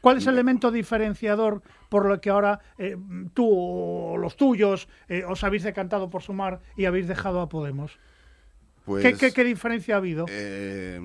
¿Cuál 0.03 0.19
es 0.19 0.27
el 0.27 0.35
elemento 0.35 0.71
diferenciador 0.71 1.63
por 1.89 2.05
lo 2.07 2.21
que 2.21 2.29
ahora 2.29 2.61
eh, 2.77 2.97
tú 3.33 3.49
o 3.51 4.19
los 4.19 4.37
tuyos 4.37 4.89
eh, 5.09 5.25
os 5.27 5.43
habéis 5.45 5.63
decantado 5.63 6.11
por 6.11 6.21
sumar 6.23 6.61
y 6.77 6.85
habéis 6.85 7.09
dejado 7.09 7.41
a 7.41 7.49
Podemos? 7.49 7.99
Pues, 8.85 9.03
¿Qué, 9.05 9.15
qué- 9.15 9.33
qué 9.33 9.45
diferencia 9.45 9.95
ha 9.95 9.99
habido? 9.99 10.27
eh, 10.29 10.99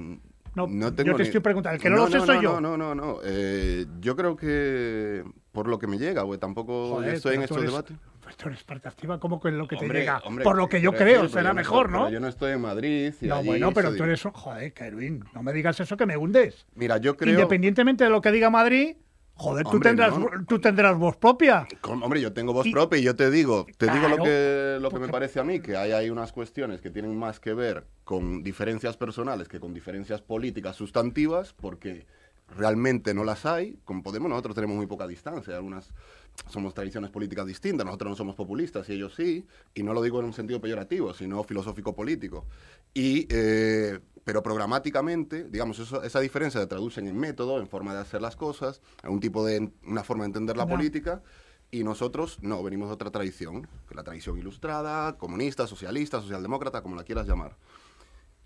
No, 0.55 0.65
no 0.67 0.89
yo 0.89 0.93
te 0.95 1.03
ni- 1.03 1.21
estoy 1.21 1.41
preguntando. 1.41 1.75
El 1.75 1.81
que 1.81 1.89
no, 1.91 1.97
lo 1.97 2.07
sé 2.07 2.17
no, 2.17 2.25
soy 2.25 2.35
no, 2.37 2.41
yo. 2.41 2.59
No, 2.59 2.75
no, 2.75 2.95
no. 2.95 3.19
Eh, 3.23 3.85
yo 3.99 4.15
creo 4.15 4.35
que 4.35 5.23
por 5.51 5.67
lo 5.67 5.77
que 5.77 5.85
me 5.85 5.99
llega, 5.99 6.23
güey, 6.23 6.39
tampoco 6.39 6.95
Joder, 6.95 7.13
estoy 7.13 7.35
en 7.35 7.43
estos 7.43 7.57
eres- 7.59 7.69
debates. 7.69 7.97
Pues 8.27 8.35
tú 8.35 8.49
eres 8.49 8.61
parte 8.65 8.89
activa, 8.89 9.21
como 9.21 9.39
que 9.39 9.49
lo 9.51 9.69
que 9.69 9.77
te 9.77 9.87
llega. 9.87 10.17
hombre, 10.25 10.43
por 10.43 10.57
lo 10.57 10.67
que 10.67 10.81
yo 10.81 10.91
creo, 10.91 11.21
decir, 11.21 11.37
será 11.37 11.51
yo 11.51 11.55
mejor, 11.55 11.89
¿no? 11.89 11.99
pero 11.99 12.09
yo 12.09 12.19
no 12.19 12.27
estoy 12.27 12.51
en 12.51 12.59
Madrid. 12.59 13.13
Y 13.21 13.27
No, 13.27 13.35
allí 13.35 13.47
bueno, 13.47 13.71
pero 13.71 13.95
tú 13.95 14.03
eres. 14.03 14.21
Joder, 14.21 14.73
Kerwin, 14.73 15.23
no 15.33 15.43
me 15.43 15.53
digas 15.53 15.79
eso 15.79 15.95
que 15.95 16.05
me 16.05 16.17
hundes. 16.17 16.65
Mira, 16.75 16.97
yo 16.97 17.15
creo... 17.15 17.35
Independientemente 17.35 18.03
de 18.03 18.09
lo 18.09 18.19
que 18.19 18.33
diga 18.33 18.49
Madrid, 18.49 18.97
joder, 19.35 19.65
tú, 19.65 19.79
tendrás, 19.79 20.19
no. 20.19 20.27
tú 20.45 20.59
tendrás 20.59 20.97
voz 20.97 21.15
propia. 21.15 21.65
Hombre, 21.83 22.19
yo 22.19 22.33
tengo 22.33 22.51
voz 22.51 22.65
Y- 22.67 22.73
propia 22.73 22.99
y 22.99 23.03
yo 23.03 23.15
te 23.15 23.31
digo, 23.31 23.65
te 23.77 23.89
digo 23.89 24.09
lo 24.09 24.17
que, 24.21 24.77
lo 24.81 24.91
que 24.91 24.99
me 24.99 25.07
parece 25.07 25.39
a 25.39 25.45
mí, 25.45 25.61
que 25.61 25.77
hay, 25.77 25.93
hay 25.93 26.09
unas 26.09 26.33
cuestiones 26.33 26.81
que 26.81 26.89
tienen 26.89 27.17
más 27.17 27.39
que 27.39 27.53
ver 27.53 27.85
con 28.03 28.43
diferencias 28.43 28.97
personales 28.97 29.47
que 29.47 29.61
con 29.61 29.73
diferencias 29.73 30.21
políticas 30.21 30.75
sustantivas, 30.75 31.53
porque 31.53 32.05
realmente 32.49 33.13
no 33.13 33.23
las 33.23 33.45
hay. 33.45 33.79
Con 33.85 34.03
Podemos 34.03 34.29
nosotros 34.29 34.55
tenemos 34.55 34.75
muy 34.75 34.85
poca 34.85 35.07
distancia, 35.07 35.55
algunas 35.55 35.91
somos 36.49 36.73
tradiciones 36.73 37.09
políticas 37.09 37.45
distintas, 37.45 37.85
nosotros 37.85 38.11
no 38.11 38.15
somos 38.15 38.35
populistas 38.35 38.87
y 38.89 38.93
ellos 38.93 39.15
sí, 39.15 39.45
y 39.73 39.83
no 39.83 39.93
lo 39.93 40.01
digo 40.01 40.19
en 40.19 40.25
un 40.25 40.33
sentido 40.33 40.61
peyorativo, 40.61 41.13
sino 41.13 41.43
filosófico-político. 41.43 42.45
Y, 42.93 43.27
eh, 43.29 43.99
pero 44.23 44.43
programáticamente, 44.43 45.45
digamos, 45.45 45.79
eso- 45.79 46.03
esa 46.03 46.19
diferencia 46.19 46.61
se 46.61 46.67
traduce 46.67 46.99
en 46.99 47.17
método, 47.17 47.59
en 47.59 47.67
forma 47.67 47.93
de 47.93 48.01
hacer 48.01 48.21
las 48.21 48.35
cosas, 48.35 48.81
en 49.03 49.11
un 49.11 49.19
tipo 49.19 49.45
de, 49.45 49.71
una 49.83 50.03
forma 50.03 50.23
de 50.23 50.27
entender 50.27 50.57
la 50.57 50.65
Ya. 50.65 50.69
política, 50.69 51.23
y 51.69 51.83
nosotros 51.83 52.37
no, 52.41 52.63
venimos 52.63 52.87
de 52.87 52.93
otra 52.93 53.11
tradición, 53.11 53.67
que 53.89 53.95
la 53.95 54.03
tradición 54.03 54.37
ilustrada, 54.37 55.17
comunista, 55.17 55.67
socialista, 55.67 56.21
socialdemócrata, 56.21 56.81
como 56.81 56.95
la 56.95 57.03
quieras 57.03 57.27
llamar. 57.27 57.57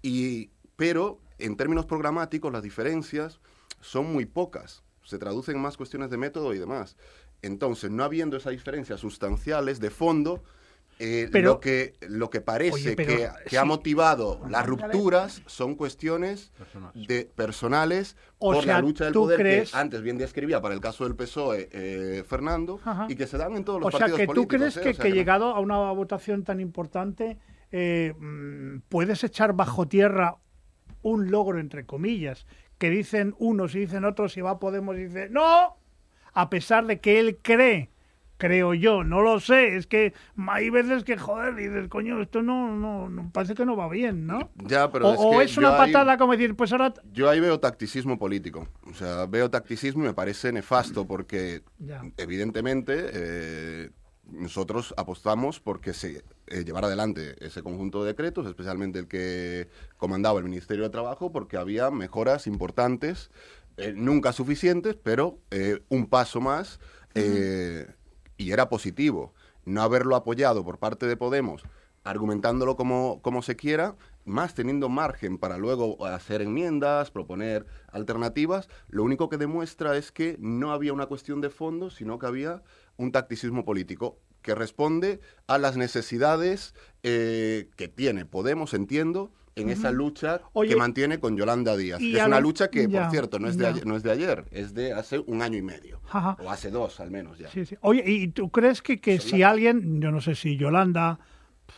Y, 0.02 0.50
pero 0.76 1.20
en 1.38 1.56
términos 1.56 1.86
programáticos 1.86 2.52
las 2.52 2.64
diferencias 2.64 3.40
son 3.80 4.12
muy 4.12 4.26
pocas, 4.26 4.84
se 5.04 5.20
traducen 5.20 5.56
en 5.58 5.62
más 5.62 5.78
cuestiones 5.78 6.10
de 6.10 6.18
método 6.18 6.54
y 6.54 6.60
demás. 6.60 6.96
Entonces, 7.42 7.90
no 7.92 8.04
habiendo 8.04 8.38
esas 8.38 8.52
diferencias 8.52 9.00
sustanciales 9.00 9.80
de 9.80 9.90
fondo, 9.90 10.44
eh, 11.00 11.30
Pero- 11.32 11.54
lo, 11.54 11.60
que, 11.60 11.96
lo 12.02 12.30
que 12.30 12.42
parece 12.42 12.74
Oye, 12.90 12.96
pero 12.96 13.16
que, 13.16 13.30
que 13.50 13.58
ha 13.58 13.66
motivado 13.66 14.40
las 14.48 14.66
rupturas 14.68 15.42
son 15.48 15.74
cuestiones 15.76 16.52
de 16.94 17.26
personales 17.36 18.16
O 18.38 18.52
por 18.54 18.64
sea, 18.64 18.76
la 18.76 18.82
lucha 18.82 19.06
del 19.06 19.14
¿tú 19.14 19.22
poder 19.22 19.40
crees- 19.40 19.72
que 19.72 19.78
antes 19.78 20.02
bien 20.04 20.20
describía 20.20 20.62
para 20.62 20.76
el 20.76 20.80
caso 20.82 21.04
del 21.06 21.16
PSOE 21.16 21.70
eh, 21.72 22.24
Fernando 22.28 22.80
Ajá. 22.86 23.08
y 23.10 23.16
que 23.16 23.26
se 23.26 23.40
dan 23.40 23.56
en 23.56 23.64
todos 23.64 23.82
los 23.82 23.92
O 23.94 23.98
sea, 23.98 24.08
que 24.16 24.28
tú 24.28 24.48
crees 24.48 24.78
¿eh? 24.78 24.82
que, 24.82 24.90
O 24.90 24.94
sea 24.94 25.04
que 25.04 25.10
no- 25.10 25.16
llegado 25.16 25.56
a 25.56 25.60
una 25.60 25.78
votación 25.92 26.44
tan 26.44 26.60
importante, 26.60 27.40
eh, 27.72 28.14
mm, 28.20 28.82
puedes 28.88 29.24
echar 29.24 29.54
bajo 29.54 29.88
tierra 29.88 30.38
un 31.02 31.32
logro, 31.32 31.60
entre 31.60 31.88
comillas, 31.88 32.46
que 32.78 32.92
dicen 32.92 33.34
unos 33.40 33.74
y 33.74 33.80
dicen 33.80 34.06
otros, 34.06 34.38
y 34.38 34.42
va 34.42 34.60
Podemos 34.60 34.96
y 34.98 35.06
dice, 35.06 35.30
no, 35.32 35.78
a 36.34 36.50
pesar 36.50 36.86
de 36.88 37.00
que 37.00 37.20
él 37.20 37.38
cree, 37.42 37.90
creo 38.38 38.74
yo, 38.74 39.04
no 39.04 39.22
lo 39.22 39.40
sé, 39.40 39.76
es 39.76 39.86
que 39.86 40.14
hay 40.48 40.70
veces 40.72 41.04
que, 41.04 41.16
joder, 41.18 41.54
dices, 41.56 41.88
coño, 41.90 42.20
esto 42.22 42.42
no, 42.42 42.76
no, 42.76 43.08
no 43.10 43.30
parece 43.32 43.54
que 43.54 43.66
no 43.66 43.76
va 43.76 43.88
bien, 43.88 44.26
¿no? 44.26 44.50
Ya, 44.66 44.92
pero 44.92 45.10
o 45.10 45.14
es, 45.14 45.20
o 45.20 45.30
que 45.38 45.44
es 45.46 45.58
una 45.58 45.68
yo 45.70 45.82
ahí- 45.82 45.92
patada 45.94 46.18
como 46.18 46.32
decir, 46.32 46.56
pues 46.56 46.72
ahora... 46.72 46.94
Yo 47.14 47.30
ahí 47.30 47.40
veo 47.40 47.60
tacticismo 47.60 48.18
político. 48.18 48.68
O 48.90 48.94
sea, 48.96 49.28
veo 49.28 49.52
tacticismo 49.52 50.04
y 50.04 50.08
me 50.08 50.14
parece 50.16 50.52
nefasto 50.52 51.06
porque, 51.06 51.62
Ya. 51.78 52.02
evidentemente, 52.18 53.12
eh, 53.14 53.90
nosotros 54.32 54.94
apostamos 54.98 55.60
porque 55.60 55.94
se 55.94 56.24
eh, 56.48 56.64
llevara 56.64 56.88
adelante 56.88 57.36
ese 57.46 57.62
conjunto 57.62 58.02
de 58.04 58.08
decretos, 58.14 58.48
especialmente 58.48 58.98
el 58.98 59.08
que 59.08 59.68
comandaba 59.98 60.40
el 60.40 60.46
Ministerio 60.46 60.84
de 60.86 60.90
Trabajo, 60.90 61.32
porque 61.32 61.58
había 61.58 61.92
mejoras 61.92 62.48
importantes, 62.48 63.30
eh, 63.78 63.94
nunca 63.96 64.34
suficientes, 64.34 64.96
pero 65.02 65.40
eh, 65.52 65.82
un 65.90 66.08
paso 66.08 66.42
más 66.42 66.80
eh, 67.14 67.88
y 68.38 68.52
era 68.52 68.70
positivo. 68.70 69.34
No 69.66 69.82
haberlo 69.82 70.16
apoyado 70.16 70.64
por 70.64 70.78
parte 70.80 71.06
de 71.06 71.18
Podemos, 71.18 71.64
argumentándolo 72.04 72.76
como, 72.76 73.22
como 73.22 73.42
se 73.42 73.56
quiera, 73.56 73.96
más 74.26 74.54
teniendo 74.54 74.90
margen 74.90 75.38
para 75.38 75.58
luego 75.58 76.06
hacer 76.06 76.42
enmiendas, 76.42 77.12
proponer 77.12 77.66
alternativas, 77.88 78.70
lo 78.88 79.04
único 79.04 79.30
que 79.30 79.38
demuestra 79.38 79.98
es 79.98 80.12
que 80.12 80.36
no 80.40 80.72
había 80.72 80.94
una 80.94 81.08
cuestión 81.08 81.42
de 81.42 81.50
fondo, 81.50 81.90
sino 81.90 82.20
que 82.20 82.28
había 82.28 82.64
un 82.98 83.12
tacticismo 83.12 83.66
político 83.66 84.20
que 84.42 84.56
responde 84.56 85.20
a 85.46 85.60
las 85.60 85.78
necesidades 85.78 86.74
que 87.04 87.94
tiene 87.96 88.26
Podemos, 88.26 88.74
entiendo, 88.74 89.32
en 89.56 89.70
esa 89.70 89.92
lucha 89.92 90.42
Oye, 90.54 90.70
que 90.72 90.76
mantiene 90.76 91.20
con 91.20 91.36
Yolanda 91.38 91.76
Díaz. 91.76 92.02
Es 92.02 92.26
una 92.26 92.40
lucha 92.40 92.70
que, 92.70 92.88
ya, 92.88 93.02
por 93.04 93.12
cierto, 93.12 93.40
no 93.40 93.48
es, 93.48 93.58
de 93.58 93.68
ayer, 93.68 93.86
no 93.86 93.96
es 93.96 94.04
de 94.04 94.12
ayer, 94.12 94.46
es 94.52 94.74
de 94.74 94.94
hace 94.94 95.20
un 95.20 95.42
año 95.42 95.58
y 95.58 95.62
medio, 95.62 96.02
Ajá. 96.10 96.38
o 96.44 96.50
hace 96.50 96.72
dos 96.72 97.00
al 97.00 97.12
menos 97.12 97.38
ya. 97.38 97.50
Sí, 97.50 97.66
sí. 97.66 97.76
Oye, 97.82 98.04
¿y 98.06 98.28
tú 98.30 98.50
crees 98.50 98.82
que, 98.82 99.00
que 99.02 99.20
si 99.20 99.44
alguien, 99.44 100.02
yo 100.02 100.12
no 100.12 100.22
sé 100.22 100.36
si 100.36 100.58
Yolanda, 100.58 101.20
pff, 101.66 101.76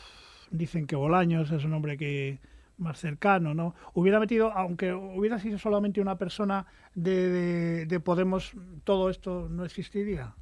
dicen 0.52 0.86
que 0.88 0.96
Bolaños 0.96 1.52
es 1.52 1.64
un 1.66 1.74
hombre 1.74 1.98
que 1.98 2.40
más 2.78 3.00
cercano, 3.00 3.54
¿no? 3.54 3.76
Hubiera 3.94 4.20
metido, 4.20 4.52
aunque 4.52 4.94
hubiera 4.94 5.40
sido 5.40 5.58
solamente 5.60 6.02
una 6.02 6.18
persona 6.18 6.66
de, 6.96 7.30
de- 7.30 7.86
de 7.86 8.00
Podemos, 8.00 8.54
todo 8.84 9.10
esto 9.10 9.48
no 9.50 9.64
existiría. 9.66 10.36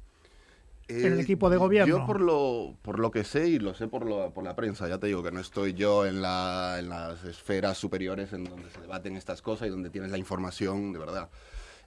En 1.00 1.12
el 1.14 1.20
equipo 1.20 1.48
de 1.50 1.56
gobierno. 1.56 1.98
Yo 1.98 2.06
por 2.06 2.20
lo, 2.20 2.76
por 2.82 2.98
lo 2.98 3.10
que 3.10 3.24
sé 3.24 3.48
y 3.48 3.58
lo 3.58 3.74
sé 3.74 3.88
por, 3.88 4.04
lo- 4.06 4.32
por 4.32 4.44
la 4.44 4.54
prensa, 4.56 4.88
ya 4.88 4.98
te 4.98 5.06
digo 5.06 5.22
que 5.22 5.32
no 5.32 5.40
estoy 5.40 5.74
yo 5.74 6.06
en, 6.06 6.22
la, 6.22 6.76
en 6.78 6.88
las 6.88 7.24
esferas 7.24 7.78
superiores 7.78 8.32
en 8.32 8.44
donde 8.44 8.70
se 8.70 8.80
debaten 8.80 9.16
estas 9.16 9.42
cosas 9.42 9.68
y 9.68 9.70
donde 9.70 9.90
tienes 9.90 10.10
la 10.10 10.18
información 10.18 10.92
de 10.92 10.98
verdad. 10.98 11.30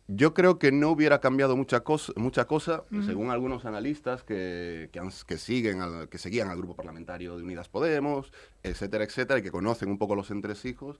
Yo 0.07 0.35
creo 0.35 0.59
que 0.59 0.71
no 0.71 0.91
hubiera 0.91 1.19
cambiado 1.19 1.55
mucha 1.57 1.79
cosa, 1.79 2.13
mucha 2.15 2.45
cosa 2.45 2.83
según 3.07 3.31
algunos 3.31 3.65
analistas 3.65 4.21
que, 4.23 4.89
que, 4.91 4.99
han- 4.99 5.09
que 5.25 5.37
siguen 5.37 5.81
al- 5.81 6.09
que 6.09 6.17
seguían 6.19 6.49
al 6.49 6.57
grupo 6.57 6.75
parlamentario 6.75 7.35
de 7.37 7.43
Unidas 7.43 7.69
Podemos, 7.69 8.31
etcétera, 8.61 9.03
etcétera, 9.03 9.39
y 9.39 9.41
que 9.41 9.49
conocen 9.51 9.89
un 9.89 9.97
poco 9.97 10.15
los 10.15 10.29
entresijos. 10.31 10.99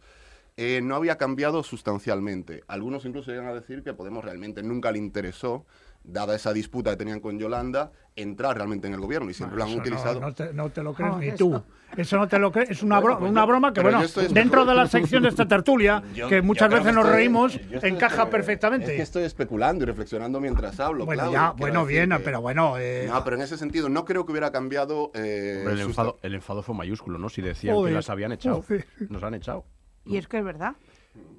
eh, 0.58 0.80
no 0.82 0.96
había 0.96 1.18
cambiado 1.18 1.64
sustancialmente. 1.64 2.64
Algunos 2.68 3.04
incluso 3.06 3.30
llegan 3.30 3.48
a 3.48 3.54
decir 3.54 3.84
que 3.84 3.94
Podemos 3.94 4.24
realmente 4.24 4.64
nunca 4.64 4.90
le 4.92 5.00
interesó 5.00 5.66
dada 6.08 6.36
esa 6.36 6.54
disputa 6.54 6.92
que 6.92 6.98
tenían 6.98 7.20
con 7.20 7.40
Yolanda, 7.40 7.92
entrar 8.16 8.56
realmente 8.56 8.88
en 8.88 8.94
el 8.94 9.00
gobierno 9.00 9.30
y 9.30 9.34
siempre 9.34 9.58
lo 9.58 9.66
han 9.66 9.74
utilizado. 9.74 10.20
No, 10.20 10.34
te, 10.34 10.54
no, 10.54 10.70
te, 10.70 10.84
lo 10.84 10.94
crees 10.94 11.18
ni 11.18 11.32
tú. 11.34 11.62
Eso 11.98 12.18
no 12.18 12.28
te 12.28 12.40
lo 12.40 12.52
crees. 12.52 12.72
Es 12.72 12.84
una, 12.84 13.00
broma, 13.00 13.20
pues 13.20 13.32
una 13.32 13.46
broma 13.46 13.74
que, 13.74 13.82
bueno, 13.82 14.02
dentro 14.32 14.66
de 14.66 14.76
la 14.76 14.88
sección 14.88 15.24
de 15.24 15.30
esta 15.30 15.48
tertulia, 15.48 16.04
que 16.30 16.42
muchas 16.42 16.70
veces 16.70 16.94
nos 16.94 17.08
reímos, 17.08 17.60
encaja 17.82 18.30
perfectamente. 18.30 18.92
Es 18.92 18.98
que 18.98 19.02
estoy 19.02 19.24
especulando 19.24 19.84
y 19.84 19.88
reflexionando 19.88 20.40
mientras 20.40 20.80
hablo. 20.80 21.06
Bueno, 21.06 21.32
ya, 21.32 21.52
bueno, 21.52 21.86
bien, 21.86 22.10
pero 22.24 22.42
bueno. 22.42 22.78
Eh... 22.78 23.08
No, 23.08 23.24
pero 23.24 23.36
en 23.38 23.44
ese 23.44 23.58
sentido, 23.58 23.90
no 23.90 24.06
creo 24.06 24.26
que 24.26 24.32
hubiera 24.32 24.52
cambiado. 24.52 25.12
Eh, 25.14 25.66
el, 25.68 25.80
enfado, 25.80 26.20
el, 26.22 26.36
enfado, 26.36 26.64
fue 26.64 26.76
mayúsculo, 26.76 27.18
¿no? 27.18 27.30
Si 27.30 27.42
decían 27.42 27.76
que 27.84 27.92
las 27.92 28.10
habían 28.10 28.32
echado. 28.32 28.64
Nos 29.10 29.24
han 29.24 29.34
echado. 29.34 29.66
Y 30.06 30.18
es 30.18 30.28
que 30.28 30.38
es 30.38 30.44
verdad. 30.44 30.76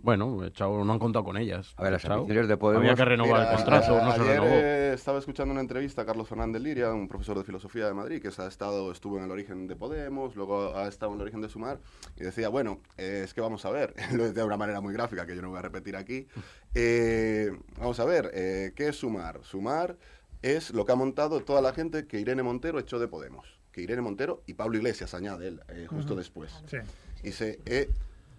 Bueno, 0.06 0.38
no 0.60 0.92
han 0.92 0.98
contado 1.00 1.24
con 1.24 1.36
ellas. 1.36 1.74
A 1.76 1.82
ver, 1.82 1.92
las 1.92 2.02
de 2.48 2.56
Podemos... 2.56 2.84
Había 2.84 2.94
que 2.94 3.04
renovar 3.04 3.48
el 3.48 3.56
contrato, 3.56 4.00
no 4.00 4.12
se 4.12 4.22
renovó. 4.22 4.46
Eh, 4.46 4.92
estaba 4.94 5.18
escuchando 5.18 5.50
una 5.50 5.60
entrevista 5.60 6.02
a 6.02 6.06
Carlos 6.06 6.28
Fernández 6.28 6.62
Liria, 6.62 6.92
un 6.92 7.08
profesor 7.08 7.36
de 7.36 7.42
filosofía 7.42 7.88
de 7.88 7.94
Madrid, 7.94 8.22
que 8.22 8.28
ha 8.28 8.46
estado, 8.46 8.92
estuvo 8.92 9.18
en 9.18 9.24
el 9.24 9.32
origen 9.32 9.66
de 9.66 9.74
Podemos, 9.74 10.36
luego 10.36 10.76
ha 10.76 10.86
estado 10.86 11.10
en 11.10 11.16
el 11.16 11.22
origen 11.22 11.40
de 11.40 11.48
Sumar, 11.48 11.80
y 12.14 12.22
decía, 12.22 12.48
bueno, 12.50 12.82
eh, 12.96 13.22
es 13.24 13.34
que 13.34 13.40
vamos 13.40 13.64
a 13.64 13.70
ver, 13.70 13.94
lo 14.12 14.22
decía 14.22 14.42
de 14.42 14.46
una 14.46 14.56
manera 14.56 14.80
muy 14.80 14.92
gráfica, 14.94 15.26
que 15.26 15.34
yo 15.34 15.42
no 15.42 15.48
voy 15.48 15.58
a 15.58 15.62
repetir 15.62 15.96
aquí. 15.96 16.28
Eh, 16.72 17.50
vamos 17.76 17.98
a 17.98 18.04
ver, 18.04 18.30
¿qué 18.76 18.88
es 18.88 18.94
Sumar? 18.94 19.40
Sumar 19.42 19.96
es 20.40 20.70
lo 20.70 20.84
que 20.84 20.92
ha 20.92 20.96
montado 20.96 21.40
toda 21.40 21.60
la 21.60 21.72
gente 21.72 22.06
que 22.06 22.20
Irene 22.20 22.44
Montero 22.44 22.78
echó 22.78 23.00
de 23.00 23.08
Podemos. 23.08 23.58
Que 23.72 23.82
Irene 23.82 24.02
Montero 24.02 24.44
y 24.46 24.54
Pablo 24.54 24.76
Iglesias, 24.76 25.14
añade 25.14 25.48
él, 25.48 25.60
justo 25.88 26.14
después. 26.14 26.62
Sí. 26.68 26.76
Y 27.24 27.32
se 27.32 27.58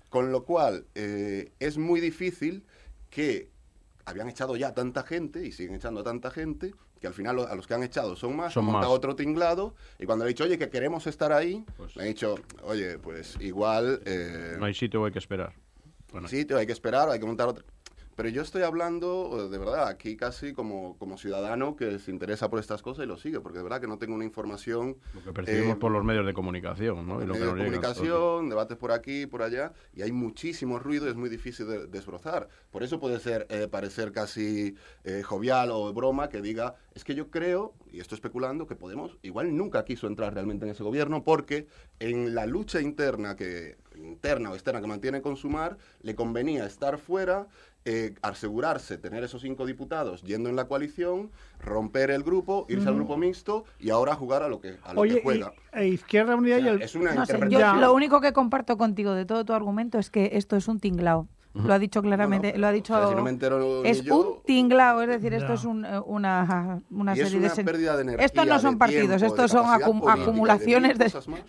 con 0.09 0.31
lo 0.31 0.43
cual, 0.43 0.85
eh, 0.95 1.51
es 1.59 1.77
muy 1.77 1.99
difícil 1.99 2.65
que 3.09 3.49
habían 4.05 4.29
echado 4.29 4.55
ya 4.55 4.73
tanta 4.73 5.03
gente 5.03 5.45
y 5.45 5.51
siguen 5.51 5.75
echando 5.75 6.01
a 6.01 6.03
tanta 6.03 6.31
gente 6.31 6.73
que 6.99 7.07
al 7.07 7.13
final 7.13 7.39
a 7.39 7.55
los 7.55 7.67
que 7.67 7.73
han 7.73 7.83
echado 7.83 8.15
son 8.15 8.35
más, 8.35 8.53
son 8.53 8.67
han 8.69 8.83
otro 8.85 9.15
tinglado 9.15 9.75
y 9.99 10.05
cuando 10.05 10.25
le 10.25 10.31
he 10.31 10.33
dicho, 10.33 10.45
oye, 10.45 10.57
que 10.57 10.69
queremos 10.69 11.05
estar 11.07 11.31
ahí, 11.31 11.63
pues, 11.75 11.95
me 11.95 12.03
han 12.03 12.07
dicho, 12.09 12.35
oye, 12.63 12.97
pues 12.97 13.37
igual... 13.39 14.01
Eh, 14.05 14.55
no 14.57 14.65
hay 14.65 14.73
sitio, 14.73 15.05
hay 15.05 15.11
que 15.11 15.19
esperar. 15.19 15.53
Bueno. 16.11 16.27
Sitio, 16.27 16.57
hay 16.57 16.65
que 16.65 16.71
esperar, 16.71 17.09
hay 17.09 17.19
que 17.19 17.25
montar 17.25 17.49
otro... 17.49 17.65
Pero 18.17 18.29
yo 18.29 18.41
estoy 18.41 18.63
hablando, 18.63 19.45
eh, 19.45 19.49
de 19.49 19.59
verdad, 19.59 19.87
aquí 19.87 20.17
casi 20.17 20.51
como, 20.51 20.97
como 20.97 21.19
ciudadano 21.19 21.75
que 21.75 21.99
se 21.99 22.09
interesa 22.09 22.49
por 22.49 22.59
estas 22.59 22.81
cosas 22.81 23.05
y 23.05 23.07
lo 23.07 23.15
sigue, 23.15 23.39
porque 23.41 23.59
de 23.59 23.63
verdad 23.63 23.79
que 23.79 23.85
no 23.85 23.99
tengo 23.99 24.15
una 24.15 24.25
información... 24.25 24.97
Lo 25.13 25.21
que 25.21 25.33
percibimos 25.33 25.75
eh, 25.75 25.79
por 25.79 25.91
los 25.91 26.03
medios 26.03 26.25
de 26.25 26.33
comunicación, 26.33 27.07
¿no? 27.07 27.21
Y 27.21 27.27
medios 27.27 27.55
de 27.55 27.63
comunicación, 27.63 28.49
debates 28.49 28.75
por 28.75 28.91
aquí, 28.91 29.27
por 29.27 29.43
allá, 29.43 29.71
y 29.93 30.01
hay 30.01 30.11
muchísimo 30.11 30.79
ruido 30.79 31.05
y 31.05 31.11
es 31.11 31.15
muy 31.15 31.29
difícil 31.29 31.67
de 31.67 31.85
desbrozar. 31.85 32.49
Por 32.71 32.81
eso 32.81 32.99
puede 32.99 33.19
ser 33.19 33.45
eh, 33.51 33.67
parecer 33.69 34.11
casi 34.11 34.75
jovial 35.23 35.69
o 35.71 35.93
broma 35.93 36.27
que 36.27 36.41
diga, 36.41 36.73
es 36.95 37.03
que 37.03 37.13
yo 37.13 37.29
creo, 37.29 37.75
y 37.91 37.99
estoy 37.99 38.15
especulando, 38.15 38.65
que 38.65 38.75
Podemos 38.75 39.17
igual 39.21 39.55
nunca 39.55 39.83
quiso 39.85 40.07
entrar 40.07 40.33
realmente 40.33 40.65
en 40.65 40.71
ese 40.71 40.83
gobierno 40.83 41.23
porque 41.23 41.67
en 41.99 42.35
la 42.35 42.45
lucha 42.45 42.79
interna 42.79 43.35
que 43.35 43.75
interna 43.97 44.51
o 44.51 44.53
externa 44.53 44.81
que 44.81 44.87
mantiene 44.87 45.21
Consumar, 45.21 45.77
le 46.01 46.15
convenía 46.15 46.65
estar 46.65 46.97
fuera, 46.97 47.47
eh, 47.85 48.15
asegurarse 48.21 48.97
tener 48.97 49.23
esos 49.23 49.41
cinco 49.41 49.65
diputados 49.65 50.21
yendo 50.23 50.49
en 50.49 50.55
la 50.55 50.67
coalición, 50.67 51.31
romper 51.59 52.11
el 52.11 52.23
grupo, 52.23 52.65
irse 52.69 52.87
al 52.87 52.95
grupo 52.95 53.17
mixto 53.17 53.63
y 53.79 53.91
ahora 53.91 54.15
jugar 54.15 54.43
a 54.43 54.49
lo 54.49 54.59
que, 54.59 54.77
a 54.83 54.93
lo 54.93 55.03
que 55.03 55.21
juega. 55.21 55.53
E 55.71 55.87
Izquierda 55.87 56.35
Unida 56.35 56.59
y 56.59 56.67
el... 56.67 56.81
Es 56.81 56.95
una 56.95 57.25
yo 57.47 57.75
lo 57.75 57.93
único 57.93 58.19
que 58.19 58.33
comparto 58.33 58.77
contigo 58.77 59.13
de 59.13 59.25
todo 59.25 59.45
tu 59.45 59.53
argumento 59.53 59.99
es 59.99 60.09
que 60.09 60.31
esto 60.33 60.55
es 60.55 60.67
un 60.67 60.79
tinglao. 60.79 61.27
Lo 61.53 61.73
ha 61.73 61.79
dicho 61.79 62.01
claramente, 62.01 62.57
lo 62.57 62.67
ha 62.67 62.71
dicho. 62.71 62.95
es 63.83 64.01
un 64.09 64.41
tinglao, 64.45 65.01
es 65.01 65.07
decir, 65.07 65.33
esto 65.33 65.53
es 65.53 65.65
un, 65.65 65.85
eh, 65.85 65.99
una, 66.05 66.81
una 66.91 67.15
serie 67.15 67.39
de, 67.39 67.47
energía, 67.47 68.25
Estos 68.25 68.47
no 68.47 68.59
son 68.59 68.77
partidos, 68.77 69.21
estos 69.21 69.51
son 69.51 69.65
acumulaciones 69.67 70.97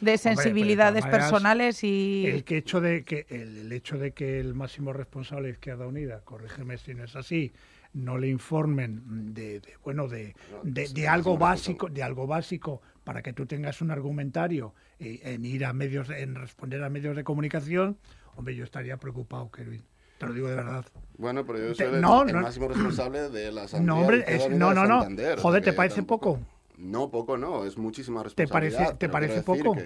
de, 0.01 0.19
sensibilidades 0.19 1.05
personales 1.07 1.85
y. 1.85 2.27
El 2.27 2.45
que 2.45 2.59
hecho 2.59 2.81
de 2.81 3.05
que 3.05 3.27
el, 3.29 3.73
hecho 3.73 3.99
de 3.99 4.13
que 4.13 4.41
el 4.41 4.55
máximo 4.55 4.93
responsable 4.93 5.49
de 5.49 5.53
Izquierda 5.55 5.87
Unida, 5.87 6.21
corrígeme 6.25 6.79
si 6.79 6.95
no 6.95 7.05
es 7.05 7.17
así, 7.17 7.53
no 7.93 8.19
le 8.19 8.29
informen 8.29 9.35
de, 9.35 9.63
bueno 9.83 10.09
de, 10.09 10.35
de, 10.63 11.09
algo 11.09 11.37
básico, 11.39 11.89
de 11.89 12.03
algo 12.03 12.27
básico 12.27 12.81
para 13.05 13.23
que 13.23 13.33
tú 13.33 13.47
tengas 13.47 13.81
un 13.81 13.91
argumentario 13.91 14.75
eh, 14.99 15.21
en 15.23 15.45
ir 15.45 15.65
a 15.65 15.73
medios, 15.73 16.11
en 16.11 16.35
responder 16.35 16.83
a 16.85 16.91
medios 16.91 17.17
de 17.17 17.25
comunicación, 17.25 17.97
hombre, 18.38 18.55
yo 18.55 18.64
estaría 18.64 18.96
preocupado, 18.96 19.51
Kerwin. 19.51 19.83
Te 20.18 20.27
lo 20.27 20.33
digo 20.33 20.48
de 20.48 20.57
verdad. 20.57 20.85
Bueno, 21.16 21.44
pero 21.44 21.59
yo 21.59 21.74
soy 21.74 21.87
el, 21.87 22.01
máximo 22.01 22.68
responsable 22.68 23.29
de 23.31 23.53
la 23.53 23.64
Asamblea. 23.64 23.94
No, 23.94 24.01
hombre, 24.01 24.24
no, 24.51 24.74
no, 24.74 24.87
no. 24.87 25.07
Joder, 25.38 25.62
¿te 25.62 25.72
parece 25.72 26.03
poco? 26.03 26.40
No, 26.77 27.11
poco 27.11 27.37
no, 27.37 27.64
es 27.64 27.77
muchísima 27.77 28.22
responsabilidad. 28.22 28.96
¿Te 28.96 29.09
parece, 29.09 29.33
¿te 29.33 29.42
parece 29.42 29.42
poco? 29.42 29.77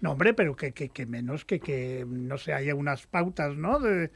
No, 0.00 0.12
hombre, 0.12 0.34
pero 0.34 0.54
que, 0.54 0.72
que, 0.72 0.90
que 0.90 1.06
menos 1.06 1.44
que, 1.44 1.60
que, 1.60 2.04
no 2.06 2.36
sé, 2.36 2.52
haya 2.52 2.74
unas 2.74 3.06
pautas, 3.06 3.56
¿no? 3.56 3.78
De, 3.78 4.10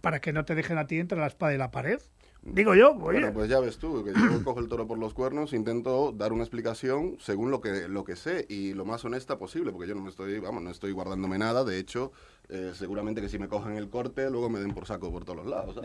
para 0.00 0.20
que 0.20 0.32
no 0.32 0.44
te 0.44 0.54
dejen 0.54 0.78
a 0.78 0.86
ti 0.86 0.98
entre 0.98 1.18
la 1.18 1.26
espada 1.26 1.54
y 1.54 1.58
la 1.58 1.70
pared. 1.70 2.00
Digo 2.42 2.74
yo, 2.74 2.94
Bueno, 2.94 3.32
pues 3.34 3.50
ya 3.50 3.60
ves 3.60 3.76
tú, 3.76 4.02
que 4.02 4.12
yo 4.12 4.42
cojo 4.44 4.60
el 4.60 4.68
toro 4.68 4.86
por 4.86 4.98
los 4.98 5.12
cuernos, 5.12 5.52
intento 5.52 6.12
dar 6.12 6.32
una 6.32 6.42
explicación 6.42 7.16
según 7.20 7.50
lo 7.50 7.60
que, 7.60 7.86
lo 7.86 8.02
que 8.04 8.16
sé 8.16 8.46
y 8.48 8.72
lo 8.72 8.86
más 8.86 9.04
honesta 9.04 9.38
posible, 9.38 9.72
porque 9.72 9.88
yo 9.88 9.94
no 9.94 10.00
me 10.00 10.08
estoy, 10.08 10.38
vamos, 10.38 10.62
no 10.62 10.70
estoy 10.70 10.92
guardándome 10.92 11.36
nada, 11.36 11.64
de 11.64 11.78
hecho, 11.78 12.12
eh, 12.52 12.72
seguramente 12.74 13.20
que 13.20 13.28
si 13.28 13.38
me 13.38 13.46
cogen 13.46 13.76
el 13.76 13.88
corte, 13.88 14.28
luego 14.28 14.50
me 14.50 14.58
den 14.58 14.74
por 14.74 14.84
saco 14.84 15.12
por 15.12 15.24
todos 15.24 15.38
los 15.38 15.46
lados. 15.46 15.80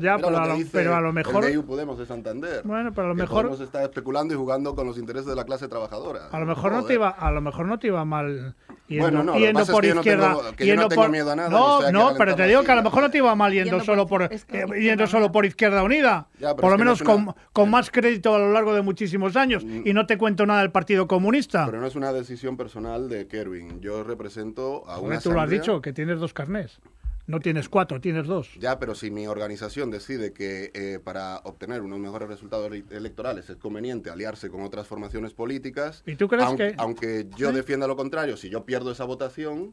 ya, 0.00 0.16
pero 0.16 0.36
a, 0.36 0.46
lo, 0.46 0.56
pero 0.70 0.94
a, 0.94 1.00
lo, 1.00 1.12
mejor. 1.12 1.46
El 1.46 1.64
Podemos 1.64 1.98
de 1.98 2.04
Santander. 2.04 2.62
Bueno, 2.64 2.92
pero 2.92 3.06
a 3.06 3.08
lo 3.08 3.14
mejor. 3.14 3.46
Podemos 3.46 3.60
está 3.60 3.82
especulando 3.82 4.34
y 4.34 4.36
jugando 4.36 4.74
con 4.74 4.86
los 4.86 4.98
intereses 4.98 5.26
de 5.26 5.34
la 5.34 5.44
clase 5.44 5.68
trabajadora. 5.68 6.28
A 6.30 6.38
lo 6.38 6.46
mejor, 6.46 6.72
no 6.72 6.84
te, 6.84 6.94
iba, 6.94 7.08
a 7.08 7.30
lo 7.30 7.40
mejor 7.40 7.66
no 7.66 7.78
te 7.78 7.86
iba 7.86 8.04
mal 8.04 8.54
yendo, 8.86 9.04
bueno, 9.04 9.22
no, 9.22 9.38
yendo 9.38 9.64
por 9.66 9.84
izquierda. 9.84 10.36
Que 10.56 10.66
yo 10.66 10.76
no 10.76 10.88
tengo, 10.88 11.08
miedo 11.08 11.30
a 11.30 11.36
nada. 11.36 11.48
No, 11.48 11.90
no, 11.90 12.14
pero 12.18 12.36
te 12.36 12.46
digo 12.46 12.64
que 12.64 12.72
a 12.72 12.76
lo 12.76 12.82
mejor 12.82 13.02
no 13.02 13.10
te 13.10 13.18
iba 13.18 13.34
mal 13.34 13.52
yendo, 13.52 13.80
solo 13.80 14.06
por, 14.06 14.24
eh, 14.24 14.40
yendo 14.78 15.06
solo 15.06 15.32
por 15.32 15.46
Izquierda 15.46 15.82
Unida. 15.82 16.28
por 16.60 16.70
lo 16.70 16.76
menos 16.76 17.02
con, 17.02 17.34
con 17.52 17.70
más 17.70 17.90
crédito 17.90 18.34
a 18.34 18.38
lo 18.38 18.52
largo 18.52 18.74
de 18.74 18.82
muchísimos 18.82 19.36
años. 19.36 19.64
Mm. 19.64 19.86
Y 19.86 19.92
no 19.94 20.06
te 20.06 20.18
cuento 20.18 20.44
nada 20.44 20.60
del 20.60 20.70
Partido 20.70 21.06
Comunista. 21.06 21.66
Pero 21.66 21.80
no 21.80 21.86
es 21.86 21.96
una 21.96 22.12
decisión 22.12 22.56
personal 22.56 23.08
de 23.08 23.26
Kerwin. 23.26 23.80
Yo 23.80 24.02
represento 24.02 24.86
a 24.86 24.98
una. 24.98 25.20
Tú 25.20 25.32
lo 25.32 25.40
has 25.40 25.50
dicho, 25.50 25.80
que 25.80 25.92
tienes 26.10 26.20
dos 26.20 26.34
carnés. 26.34 26.80
No 27.28 27.38
tienes 27.38 27.68
cuatro, 27.68 28.00
tienes 28.00 28.26
dos. 28.26 28.50
Ya, 28.58 28.80
pero 28.80 28.96
si 28.96 29.12
mi 29.12 29.28
organización 29.28 29.92
decide 29.92 30.32
que 30.32 30.72
eh, 30.74 30.98
para 30.98 31.36
obtener 31.44 31.82
unos 31.82 32.00
mejores 32.00 32.28
resultados 32.28 32.72
electorales 32.90 33.48
es 33.48 33.56
conveniente 33.56 34.10
aliarse 34.10 34.50
con 34.50 34.62
otras 34.62 34.88
formaciones 34.88 35.32
políticas, 35.34 36.02
¿Y 36.06 36.16
tú 36.16 36.26
crees 36.26 36.46
aunque, 36.46 36.70
que... 36.70 36.74
aunque 36.78 37.26
yo 37.36 37.52
defienda 37.52 37.86
lo 37.86 37.94
contrario, 37.94 38.36
si 38.36 38.50
yo 38.50 38.64
pierdo 38.64 38.90
esa 38.90 39.04
votación, 39.04 39.72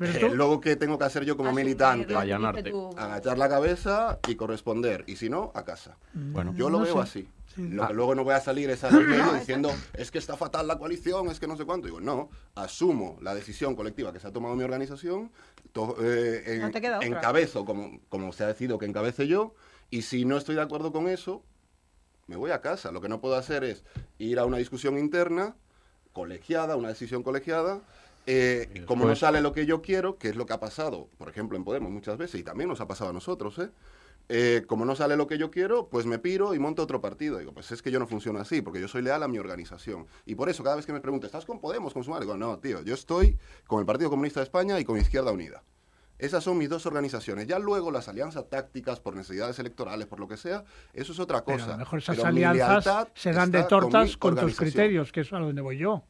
eh, 0.00 0.30
luego 0.34 0.60
qué 0.60 0.74
tengo 0.74 0.98
que 0.98 1.04
hacer 1.04 1.24
yo 1.24 1.36
como 1.36 1.52
militante, 1.52 2.12
agachar 2.16 3.38
la 3.38 3.48
cabeza 3.48 4.18
y 4.26 4.34
corresponder, 4.34 5.04
y 5.06 5.14
si 5.14 5.30
no, 5.30 5.52
a 5.54 5.64
casa. 5.64 5.96
Bueno, 6.12 6.52
yo 6.56 6.68
lo 6.68 6.80
veo 6.80 7.00
así. 7.00 7.28
Lo 7.56 7.86
que 7.86 7.94
luego 7.94 8.14
no 8.14 8.24
voy 8.24 8.34
a 8.34 8.40
salir 8.40 8.68
es 8.70 8.82
diciendo 9.34 9.70
es 9.94 10.10
que 10.10 10.18
está 10.18 10.36
fatal 10.36 10.66
la 10.66 10.78
coalición, 10.78 11.28
es 11.28 11.40
que 11.40 11.46
no 11.46 11.56
sé 11.56 11.64
cuánto. 11.64 11.86
Digo, 11.86 12.00
no, 12.00 12.28
asumo 12.54 13.18
la 13.22 13.34
decisión 13.34 13.74
colectiva 13.74 14.12
que 14.12 14.20
se 14.20 14.28
ha 14.28 14.32
tomado 14.32 14.54
mi 14.56 14.64
organización, 14.64 15.30
eh, 16.00 16.42
en, 16.46 17.12
encabezo 17.12 17.64
como, 17.64 18.00
como 18.08 18.32
se 18.32 18.44
ha 18.44 18.48
decidido 18.48 18.78
que 18.78 18.86
encabece 18.86 19.26
yo, 19.26 19.54
y 19.90 20.02
si 20.02 20.24
no 20.24 20.36
estoy 20.36 20.54
de 20.54 20.62
acuerdo 20.62 20.92
con 20.92 21.08
eso, 21.08 21.42
me 22.26 22.36
voy 22.36 22.50
a 22.50 22.60
casa. 22.60 22.90
Lo 22.92 23.00
que 23.00 23.08
no 23.08 23.20
puedo 23.20 23.36
hacer 23.36 23.64
es 23.64 23.84
ir 24.18 24.38
a 24.38 24.44
una 24.44 24.58
discusión 24.58 24.98
interna, 24.98 25.56
colegiada, 26.12 26.76
una 26.76 26.88
decisión 26.88 27.22
colegiada, 27.22 27.82
eh, 28.26 28.84
como 28.86 29.06
no 29.06 29.14
sale 29.14 29.40
lo 29.40 29.52
que 29.52 29.66
yo 29.66 29.82
quiero, 29.82 30.18
que 30.18 30.28
es 30.28 30.36
lo 30.36 30.46
que 30.46 30.52
ha 30.52 30.60
pasado, 30.60 31.08
por 31.18 31.28
ejemplo, 31.28 31.56
en 31.56 31.64
Podemos 31.64 31.92
muchas 31.92 32.18
veces, 32.18 32.40
y 32.40 32.42
también 32.42 32.68
nos 32.68 32.80
ha 32.80 32.88
pasado 32.88 33.10
a 33.10 33.12
nosotros, 33.12 33.58
¿eh? 33.58 33.70
Eh, 34.28 34.64
como 34.66 34.84
no 34.84 34.96
sale 34.96 35.16
lo 35.16 35.28
que 35.28 35.38
yo 35.38 35.52
quiero, 35.52 35.88
pues 35.88 36.04
me 36.04 36.18
piro 36.18 36.52
y 36.52 36.58
monto 36.58 36.82
otro 36.82 37.00
partido. 37.00 37.38
Digo, 37.38 37.52
pues 37.52 37.70
es 37.70 37.80
que 37.80 37.92
yo 37.92 38.00
no 38.00 38.08
funciono 38.08 38.40
así, 38.40 38.60
porque 38.60 38.80
yo 38.80 38.88
soy 38.88 39.02
leal 39.02 39.22
a 39.22 39.28
mi 39.28 39.38
organización. 39.38 40.06
Y 40.24 40.34
por 40.34 40.48
eso, 40.48 40.64
cada 40.64 40.76
vez 40.76 40.84
que 40.84 40.92
me 40.92 41.00
preguntan, 41.00 41.26
¿estás 41.28 41.44
con 41.44 41.60
Podemos, 41.60 41.92
con 41.92 42.02
Sumar? 42.02 42.20
Digo, 42.20 42.36
no, 42.36 42.58
tío, 42.58 42.82
yo 42.82 42.94
estoy 42.94 43.38
con 43.66 43.78
el 43.78 43.86
Partido 43.86 44.10
Comunista 44.10 44.40
de 44.40 44.44
España 44.44 44.80
y 44.80 44.84
con 44.84 44.98
Izquierda 44.98 45.30
Unida. 45.30 45.62
Esas 46.18 46.42
son 46.42 46.58
mis 46.58 46.68
dos 46.68 46.86
organizaciones. 46.86 47.46
Ya 47.46 47.58
luego 47.58 47.90
las 47.90 48.08
alianzas 48.08 48.48
tácticas 48.48 49.00
por 49.00 49.14
necesidades 49.14 49.58
electorales, 49.58 50.06
por 50.06 50.20
lo 50.20 50.28
que 50.28 50.36
sea, 50.36 50.64
eso 50.92 51.12
es 51.12 51.18
otra 51.18 51.42
cosa. 51.42 51.64
a 51.64 51.68
lo 51.68 51.78
mejor 51.78 51.98
esas 51.98 52.18
alianzas 52.24 53.08
se 53.14 53.32
dan 53.32 53.50
de 53.50 53.64
tortas 53.64 54.16
con, 54.16 54.36
tus 54.36 54.56
criterios, 54.56 55.12
que 55.12 55.20
es 55.20 55.32
a 55.32 55.38
donde 55.38 55.60
voy 55.60 55.78
yo. 55.78 56.04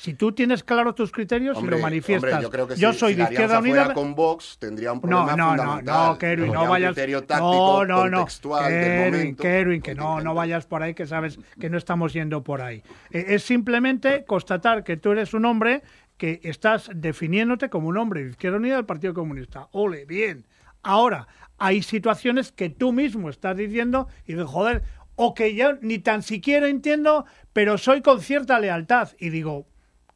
Si 0.00 0.14
tú 0.14 0.32
tienes 0.32 0.64
claro 0.64 0.94
tus 0.94 1.12
criterios 1.12 1.58
y 1.62 1.66
lo 1.66 1.78
manifiestas. 1.78 2.42
yo, 2.78 2.94
soy 2.94 3.12
de 3.12 3.24
Izquierda 3.24 3.58
Unida. 3.58 3.92
con 3.92 4.14
Vox 4.14 4.56
tendría 4.58 4.94
un 4.94 5.00
problema 5.02 5.36
no, 5.36 5.54
no, 5.54 5.82
No, 5.82 5.82
no, 5.82 6.16
Kerwin, 6.16 6.50
no 6.50 6.66
vayas. 6.66 6.96
no, 7.38 7.84
no, 7.84 8.08
no. 8.08 8.26
Kerwin, 8.26 9.36
Kerwin, 9.36 9.82
que 9.82 9.94
no, 9.94 10.22
no 10.22 10.32
vayas 10.32 10.64
por 10.64 10.82
ahí, 10.82 10.94
que 10.94 11.06
sabes 11.06 11.38
que 11.60 11.68
no 11.68 11.76
estamos 11.76 12.14
yendo 12.14 12.42
por 12.42 12.62
ahí. 12.62 12.82
Eh, 13.10 13.26
es 13.28 13.42
simplemente 13.42 14.24
constatar 14.24 14.84
que 14.84 14.96
tú 14.96 15.12
eres 15.12 15.34
un 15.34 15.44
hombre 15.44 15.82
que 16.20 16.38
estás 16.42 16.90
definiéndote 16.94 17.70
como 17.70 17.88
un 17.88 17.96
hombre 17.96 18.22
de 18.22 18.28
Izquierda 18.28 18.58
Unida 18.58 18.76
del 18.76 18.84
Partido 18.84 19.14
Comunista. 19.14 19.70
Ole, 19.72 20.04
bien. 20.04 20.44
Ahora, 20.82 21.28
hay 21.56 21.80
situaciones 21.82 22.52
que 22.52 22.68
tú 22.68 22.92
mismo 22.92 23.30
estás 23.30 23.56
diciendo 23.56 24.06
y 24.26 24.34
de 24.34 24.44
joder, 24.44 24.82
o 25.16 25.32
que 25.32 25.54
yo 25.54 25.76
ni 25.80 25.98
tan 25.98 26.22
siquiera 26.22 26.68
entiendo, 26.68 27.24
pero 27.54 27.78
soy 27.78 28.02
con 28.02 28.20
cierta 28.20 28.60
lealtad. 28.60 29.08
Y 29.18 29.30
digo, 29.30 29.66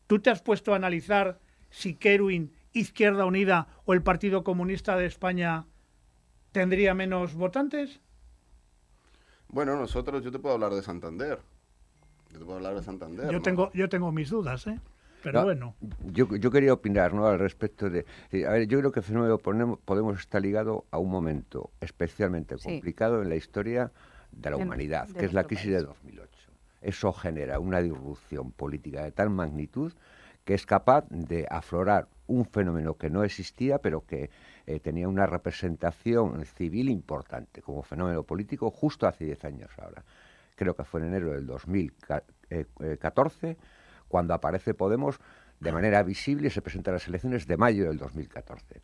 ¿tú 0.06 0.18
te 0.18 0.28
has 0.28 0.42
puesto 0.42 0.74
a 0.74 0.76
analizar 0.76 1.40
si 1.70 1.94
Kerwin, 1.94 2.52
Izquierda 2.74 3.24
Unida 3.24 3.68
o 3.86 3.94
el 3.94 4.02
Partido 4.02 4.44
Comunista 4.44 4.98
de 4.98 5.06
España 5.06 5.64
tendría 6.52 6.92
menos 6.92 7.32
votantes? 7.32 8.02
Bueno, 9.48 9.74
nosotros, 9.76 10.22
yo 10.22 10.30
te 10.30 10.38
puedo 10.38 10.56
hablar 10.56 10.74
de 10.74 10.82
Santander. 10.82 11.40
Yo 12.30 12.40
te 12.40 12.44
puedo 12.44 12.58
hablar 12.58 12.74
de 12.74 12.82
Santander. 12.82 13.32
Yo, 13.32 13.40
tengo, 13.40 13.72
yo 13.72 13.88
tengo 13.88 14.12
mis 14.12 14.28
dudas, 14.28 14.66
¿eh? 14.66 14.78
Pero 15.24 15.44
bueno. 15.44 15.74
Yo, 16.12 16.28
yo, 16.37 16.50
quería 16.50 16.72
opinar 16.72 17.14
¿no? 17.14 17.26
al 17.26 17.38
respecto 17.38 17.90
de... 17.90 18.04
A 18.46 18.52
ver, 18.52 18.68
yo 18.68 18.78
creo 18.78 18.92
que 18.92 19.00
el 19.00 19.04
fenómeno 19.04 19.38
Podemos 19.38 20.20
está 20.20 20.38
ligado 20.38 20.84
a 20.90 20.98
un 20.98 21.10
momento 21.10 21.70
especialmente 21.80 22.56
complicado 22.56 23.22
en 23.22 23.28
la 23.28 23.37
historia 23.37 23.90
de 24.30 24.50
la 24.50 24.56
humanidad, 24.56 25.08
que 25.08 25.24
es 25.24 25.32
la 25.32 25.44
crisis 25.44 25.72
de 25.72 25.82
2008. 25.82 26.30
Eso 26.82 27.12
genera 27.12 27.58
una 27.58 27.80
disrupción 27.80 28.52
política 28.52 29.02
de 29.02 29.12
tal 29.12 29.30
magnitud 29.30 29.92
que 30.44 30.54
es 30.54 30.66
capaz 30.66 31.06
de 31.08 31.46
aflorar 31.50 32.06
un 32.26 32.44
fenómeno 32.44 32.94
que 32.94 33.10
no 33.10 33.24
existía, 33.24 33.78
pero 33.78 34.04
que 34.04 34.30
eh, 34.66 34.80
tenía 34.80 35.08
una 35.08 35.26
representación 35.26 36.44
civil 36.44 36.90
importante 36.90 37.62
como 37.62 37.82
fenómeno 37.82 38.22
político 38.22 38.70
justo 38.70 39.06
hace 39.06 39.24
10 39.24 39.44
años 39.46 39.70
ahora. 39.78 40.04
Creo 40.56 40.76
que 40.76 40.84
fue 40.84 41.00
en 41.00 41.06
enero 41.08 41.32
del 41.32 41.46
2014 41.46 43.50
eh, 43.50 43.56
cuando 44.14 44.33
aparece 44.33 44.74
Podemos 44.74 45.18
de 45.59 45.72
manera 45.72 46.00
visible 46.05 46.48
se 46.48 46.62
presenta 46.62 46.92
a 46.92 46.94
las 46.94 47.09
elecciones 47.09 47.48
de 47.48 47.57
mayo 47.57 47.88
del 47.88 47.98
2014. 47.98 48.81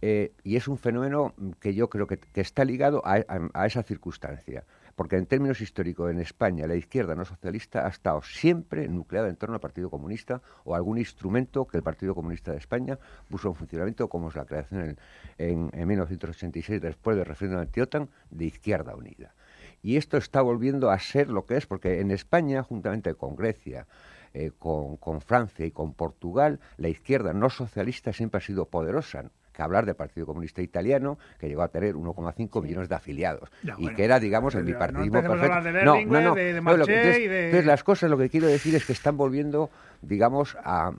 Eh, 0.00 0.32
y 0.42 0.56
es 0.56 0.66
un 0.66 0.76
fenómeno 0.76 1.34
que 1.60 1.72
yo 1.72 1.88
creo 1.88 2.08
que, 2.08 2.18
está 2.34 2.64
ligado 2.64 3.00
a 3.04 3.66
esa 3.66 3.84
circunstancia 3.84 4.64
porque 4.94 5.16
en 5.16 5.26
términos 5.26 5.60
históricos 5.60 6.10
en 6.10 6.20
España 6.20 6.66
la 6.66 6.74
izquierda 6.74 7.14
no 7.14 7.24
socialista 7.24 7.86
ha 7.86 7.88
estado 7.88 8.22
siempre 8.22 8.88
nucleada 8.88 9.28
en 9.28 9.36
torno 9.36 9.54
al 9.54 9.60
Partido 9.60 9.90
Comunista 9.90 10.42
o 10.64 10.74
algún 10.74 10.98
instrumento 10.98 11.66
que 11.66 11.78
el 11.78 11.82
Partido 11.82 12.14
Comunista 12.14 12.52
de 12.52 12.58
España 12.58 12.98
puso 13.30 13.48
en 13.48 13.54
funcionamiento, 13.54 14.08
como 14.08 14.28
es 14.28 14.36
la 14.36 14.44
creación 14.44 14.98
en, 15.38 15.70
1986, 15.88 16.80
después 16.80 17.16
del 17.16 17.26
referéndum 17.26 17.60
anti-OTAN, 17.60 18.08
de 18.30 18.44
Izquierda 18.44 18.94
Unida. 18.94 19.34
Y 19.82 19.96
esto 19.96 20.16
está 20.16 20.42
volviendo 20.42 20.90
a 20.90 20.98
ser 20.98 21.28
lo 21.28 21.46
que 21.46 21.56
es, 21.56 21.66
porque 21.66 22.00
en 22.00 22.10
España, 22.10 22.62
juntamente 22.62 23.14
con 23.14 23.34
Grecia, 23.34 23.86
eh, 24.34 24.50
con 24.58 25.20
Francia 25.20 25.66
y 25.66 25.70
con 25.70 25.94
Portugal, 25.94 26.60
la 26.76 26.88
izquierda 26.88 27.32
no 27.32 27.50
socialista 27.50 28.12
siempre 28.12 28.38
ha 28.38 28.40
sido 28.40 28.66
poderosa 28.66 29.30
que 29.52 29.62
hablar 29.62 29.86
del 29.86 29.94
Partido 29.94 30.26
Comunista 30.26 30.62
Italiano, 30.62 31.18
que 31.38 31.48
llegó 31.48 31.62
a 31.62 31.68
tener 31.68 31.94
1,5 31.94 32.62
millones 32.62 32.88
de 32.88 32.94
afiliados. 32.94 33.50
y 33.78 33.88
que 33.94 34.04
era, 34.04 34.18
digamos, 34.18 34.54
el 34.54 34.64
bipartidismo 34.64 35.22
perfecto. 35.22 35.84
no, 35.84 36.04
no, 36.04 36.20
no. 36.20 36.36
entonces, 36.36 37.66
las 37.66 37.84
cosas, 37.84 38.10
lo 38.10 38.18
que 38.18 38.28
quiero 38.28 38.46
decir 38.46 38.74
es 38.74 38.84
que 38.84 38.92
están 38.92 39.16
volviendo, 39.16 39.70
digamos, 40.00 40.56
a, 40.64 40.92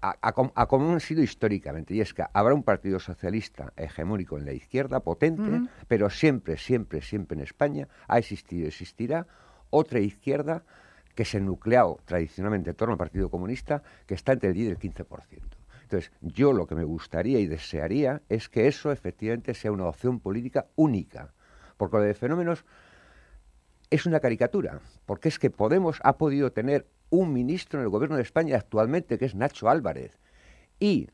a, 0.00 0.66
como 0.66 0.92
han 0.92 1.00
sido 1.00 1.22
históricamente. 1.22 1.94
Y 1.94 2.00
es 2.00 2.12
que 2.14 2.24
habrá 2.32 2.54
un 2.54 2.62
partido 2.62 2.98
socialista 3.00 3.72
hegemónico 3.76 4.38
en 4.38 4.44
la 4.44 4.52
izquierda, 4.52 5.00
potente, 5.00 5.68
pero 5.88 6.10
siempre, 6.10 6.56
siempre, 6.56 7.00
siempre 7.00 7.36
en 7.36 7.42
España 7.42 7.88
ha 8.06 8.18
existido 8.18 8.64
y 8.64 8.68
existirá 8.68 9.26
otra 9.70 9.98
izquierda 9.98 10.62
que 11.14 11.24
se 11.24 11.40
nucleado 11.40 12.00
tradicionalmente 12.04 12.70
en 12.70 12.76
torno 12.76 12.92
al 12.92 12.98
Partido 12.98 13.30
Comunista, 13.30 13.82
que 14.06 14.14
está 14.14 14.32
entre 14.32 14.50
el 14.50 14.54
10 14.54 14.66
y 14.66 14.70
el 14.70 14.78
15%. 14.78 15.42
Entonces, 15.82 16.12
yo 16.20 16.52
lo 16.52 16.66
que 16.66 16.74
me 16.74 16.84
gustaría 16.84 17.38
y 17.38 17.46
desearía 17.46 18.22
es 18.28 18.48
que 18.48 18.66
eso 18.66 18.90
efectivamente 18.90 19.54
sea 19.54 19.72
una 19.72 19.86
opción 19.86 20.18
política 20.18 20.66
única, 20.76 21.32
porque 21.76 21.96
lo 21.98 22.02
de 22.02 22.14
fenómenos 22.14 22.64
es 23.90 24.06
una 24.06 24.20
caricatura, 24.20 24.80
porque 25.06 25.28
es 25.28 25.38
que 25.38 25.50
Podemos 25.50 26.00
ha 26.02 26.16
podido 26.16 26.52
tener 26.52 26.86
un 27.10 27.32
ministro 27.32 27.78
en 27.78 27.84
el 27.84 27.90
gobierno 27.90 28.16
de 28.16 28.22
España 28.22 28.56
actualmente, 28.56 29.18
que 29.18 29.26
es 29.26 29.34
Nacho 29.34 29.68
Álvarez, 29.68 30.18
y 30.80 31.08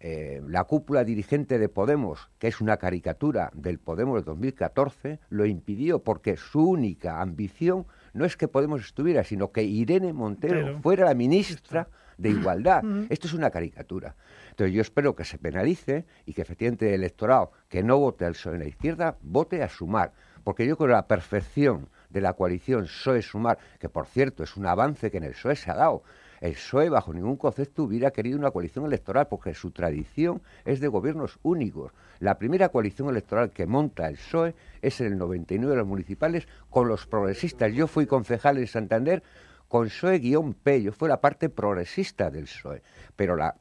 eh, 0.00 0.42
la 0.46 0.64
cúpula 0.64 1.04
dirigente 1.04 1.58
de 1.58 1.68
Podemos, 1.68 2.30
que 2.38 2.48
es 2.48 2.60
una 2.60 2.78
caricatura 2.78 3.50
del 3.54 3.78
Podemos 3.78 4.16
del 4.16 4.24
2014, 4.24 5.20
lo 5.28 5.46
impidió 5.46 6.02
porque 6.02 6.36
su 6.36 6.68
única 6.68 7.20
ambición 7.20 7.86
no 8.12 8.24
es 8.24 8.36
que 8.36 8.48
Podemos 8.48 8.82
estuviera, 8.82 9.24
sino 9.24 9.52
que 9.52 9.62
Irene 9.62 10.12
Montero 10.12 10.80
fuera 10.80 11.04
la 11.04 11.14
ministra 11.14 11.88
de 12.18 12.30
igualdad. 12.30 12.82
Esto 13.08 13.26
es 13.26 13.32
una 13.32 13.50
caricatura. 13.50 14.14
Entonces 14.50 14.74
yo 14.74 14.82
espero 14.82 15.14
que 15.14 15.24
se 15.24 15.38
penalice 15.38 16.04
y 16.26 16.34
que 16.34 16.42
efectivamente 16.42 16.88
el 16.88 16.94
electorado 16.94 17.52
que 17.68 17.82
no 17.82 17.98
vote 17.98 18.24
al 18.24 18.32
PSOE 18.32 18.54
en 18.54 18.60
la 18.60 18.68
izquierda 18.68 19.16
vote 19.22 19.62
a 19.62 19.68
sumar, 19.68 20.12
porque 20.44 20.66
yo 20.66 20.76
creo 20.76 20.88
que 20.88 20.94
la 20.94 21.06
perfección 21.06 21.88
de 22.10 22.20
la 22.20 22.34
coalición 22.34 22.84
PSOE-Sumar, 22.84 23.58
que 23.78 23.88
por 23.88 24.06
cierto 24.06 24.42
es 24.42 24.56
un 24.56 24.66
avance 24.66 25.10
que 25.10 25.18
en 25.18 25.24
el 25.24 25.32
PSOE 25.32 25.56
se 25.56 25.70
ha 25.70 25.74
dado, 25.74 26.02
el 26.40 26.52
PSOE 26.54 26.88
bajo 26.88 27.12
ningún 27.12 27.36
concepto 27.36 27.84
hubiera 27.84 28.10
querido 28.10 28.38
una 28.38 28.50
coalición 28.50 28.86
electoral 28.86 29.28
porque 29.28 29.54
su 29.54 29.70
tradición 29.70 30.40
es 30.64 30.80
de 30.80 30.88
gobiernos 30.88 31.38
únicos. 31.42 31.92
La 32.18 32.38
primera 32.38 32.70
coalición 32.70 33.08
electoral 33.10 33.50
que 33.50 33.66
monta 33.66 34.08
el 34.08 34.14
PSOE 34.14 34.54
es 34.80 35.00
en 35.00 35.08
el 35.08 35.18
99 35.18 35.70
de 35.70 35.78
los 35.78 35.86
municipales 35.86 36.48
con 36.70 36.88
los 36.88 37.06
progresistas. 37.06 37.72
Yo 37.72 37.86
fui 37.86 38.06
concejal 38.06 38.58
en 38.58 38.66
Santander 38.66 39.22
con 39.68 39.86
PSOE-P, 39.86 40.82
yo 40.82 40.92
fue 40.92 41.08
la 41.08 41.20
parte 41.20 41.48
progresista 41.48 42.30
del 42.30 42.44
PSOE, 42.44 42.82
pero 43.14 43.36
la, 43.36 43.54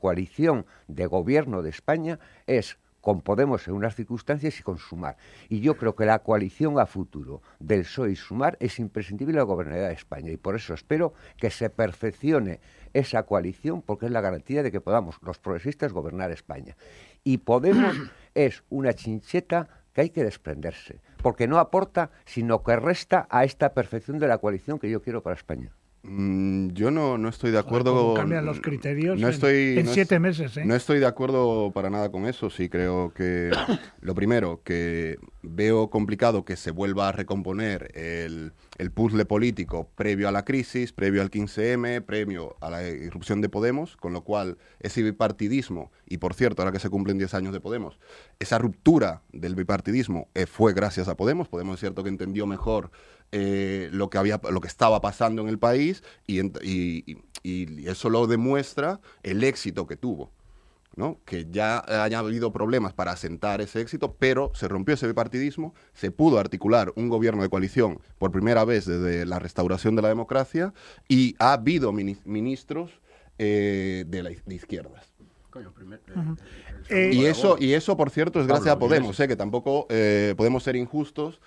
coalición 0.00 0.64
de 0.88 1.06
gobierno 1.06 1.62
de 1.62 1.68
España 1.68 2.18
es 2.46 2.78
con 3.00 3.20
Podemos 3.20 3.66
en 3.68 3.74
unas 3.74 3.94
circunstancias 3.94 4.58
y 4.58 4.62
con 4.62 4.78
Sumar. 4.78 5.16
Y 5.48 5.60
yo 5.60 5.76
creo 5.76 5.94
que 5.94 6.04
la 6.04 6.20
coalición 6.20 6.78
a 6.78 6.86
futuro 6.86 7.42
del 7.58 7.82
PSOE 7.82 8.12
y 8.12 8.16
Sumar 8.16 8.56
es 8.60 8.78
imprescindible 8.78 9.32
en 9.32 9.38
la 9.38 9.44
gobernabilidad 9.44 9.88
de 9.88 9.94
España. 9.94 10.30
Y 10.30 10.36
por 10.36 10.56
eso 10.56 10.74
espero 10.74 11.14
que 11.36 11.50
se 11.50 11.70
perfeccione 11.70 12.60
esa 12.92 13.22
coalición, 13.24 13.82
porque 13.82 14.06
es 14.06 14.12
la 14.12 14.20
garantía 14.20 14.62
de 14.62 14.72
que 14.72 14.80
podamos 14.80 15.16
los 15.22 15.38
progresistas 15.38 15.92
gobernar 15.92 16.30
España. 16.30 16.76
Y 17.24 17.38
Podemos 17.38 17.96
es 18.34 18.64
una 18.68 18.94
chincheta 18.94 19.68
que 19.92 20.02
hay 20.02 20.10
que 20.10 20.24
desprenderse, 20.24 21.00
porque 21.22 21.48
no 21.48 21.58
aporta, 21.58 22.10
sino 22.24 22.62
que 22.62 22.76
resta 22.76 23.26
a 23.30 23.44
esta 23.44 23.74
perfección 23.74 24.18
de 24.18 24.28
la 24.28 24.38
coalición 24.38 24.78
que 24.78 24.90
yo 24.90 25.02
quiero 25.02 25.22
para 25.22 25.36
España. 25.36 25.72
Mm, 26.02 26.68
yo 26.68 26.90
no, 26.90 27.18
no 27.18 27.28
estoy 27.28 27.50
de 27.50 27.58
acuerdo. 27.58 28.14
cambian 28.14 28.46
los 28.46 28.60
criterios 28.60 29.20
no 29.20 29.28
estoy, 29.28 29.78
en, 29.78 29.86
siete 29.86 30.18
meses. 30.18 30.56
¿eh? 30.56 30.64
No 30.64 30.74
estoy 30.74 30.98
de 30.98 31.06
acuerdo 31.06 31.72
para 31.72 31.90
nada 31.90 32.10
con 32.10 32.26
eso. 32.26 32.48
Sí, 32.48 32.70
creo 32.70 33.12
que 33.14 33.50
lo 34.00 34.14
primero, 34.14 34.62
que 34.64 35.18
veo 35.42 35.90
complicado 35.90 36.44
que 36.44 36.56
se 36.56 36.70
vuelva 36.70 37.08
a 37.08 37.12
recomponer 37.12 37.90
el, 37.94 38.52
el 38.78 38.90
puzzle 38.90 39.26
político 39.26 39.90
previo 39.94 40.28
a 40.28 40.32
la 40.32 40.44
crisis, 40.44 40.92
previo 40.92 41.20
al 41.20 41.30
15M, 41.30 42.02
previo 42.02 42.56
a 42.60 42.70
la 42.70 42.88
irrupción 42.88 43.42
de 43.42 43.50
Podemos, 43.50 43.96
con 43.98 44.14
lo 44.14 44.22
cual 44.22 44.56
ese 44.80 45.02
bipartidismo, 45.02 45.90
y 46.06 46.16
por 46.16 46.32
cierto, 46.32 46.62
ahora 46.62 46.72
que 46.72 46.78
se 46.78 46.88
cumplen 46.88 47.18
10 47.18 47.34
años 47.34 47.52
de 47.52 47.60
Podemos, 47.60 47.98
esa 48.38 48.58
ruptura 48.58 49.22
del 49.32 49.54
bipartidismo 49.54 50.28
eh, 50.34 50.46
fue 50.46 50.72
gracias 50.72 51.08
a 51.08 51.16
Podemos. 51.16 51.48
Podemos 51.48 51.74
es 51.74 51.80
cierto 51.80 52.02
que 52.02 52.08
entendió 52.08 52.46
mejor 52.46 52.90
eh, 53.32 53.88
lo, 53.92 54.10
que 54.10 54.18
había, 54.18 54.40
lo 54.50 54.60
que 54.60 54.66
estaba 54.66 55.00
pasando 55.00 55.42
en 55.42 55.48
el 55.48 55.58
país 55.58 56.02
y, 56.26 56.40
y, 57.42 57.88
eso 57.88 58.10
lo 58.10 58.26
demuestra 58.26 59.00
el 59.22 59.44
éxito 59.44 59.86
que 59.86 59.96
tuvo. 59.96 60.32
¿no? 60.96 61.20
que 61.24 61.46
ya 61.48 61.78
haya 62.02 62.18
habido 62.18 62.52
problemas 62.52 62.92
para 62.92 63.12
asentar 63.12 63.60
ese 63.60 63.80
éxito, 63.80 64.16
pero 64.18 64.50
se 64.54 64.66
rompió 64.66 64.94
ese 64.96 65.06
bipartidismo, 65.06 65.72
se 65.94 66.10
pudo 66.10 66.40
articular 66.40 66.92
un 66.96 67.08
gobierno 67.08 67.42
de 67.42 67.48
coalición 67.48 68.00
por 68.18 68.32
primera 68.32 68.64
vez 68.64 68.86
desde 68.86 69.24
la 69.24 69.38
restauración 69.38 69.94
de 69.94 70.02
la 70.02 70.08
democracia 70.08 70.74
y 71.08 71.36
ha 71.38 71.52
habido 71.52 71.92
ministros 71.92 73.00
eh, 73.38 74.04
de, 74.08 74.22
la, 74.24 74.32
izquierdas. 74.32 75.14
y, 76.90 77.24
eso, 77.24 77.56
y 77.58 77.72
eso, 77.74 77.96
por 77.96 78.10
cierto, 78.10 78.40
es 78.40 78.48
gracias 78.48 78.74
a 78.74 78.78
Podemos, 78.78 79.16
que 79.16 79.36
tampoco 79.36 79.86
podemos 80.36 80.64
ser 80.64 80.74
injustos 80.74 81.40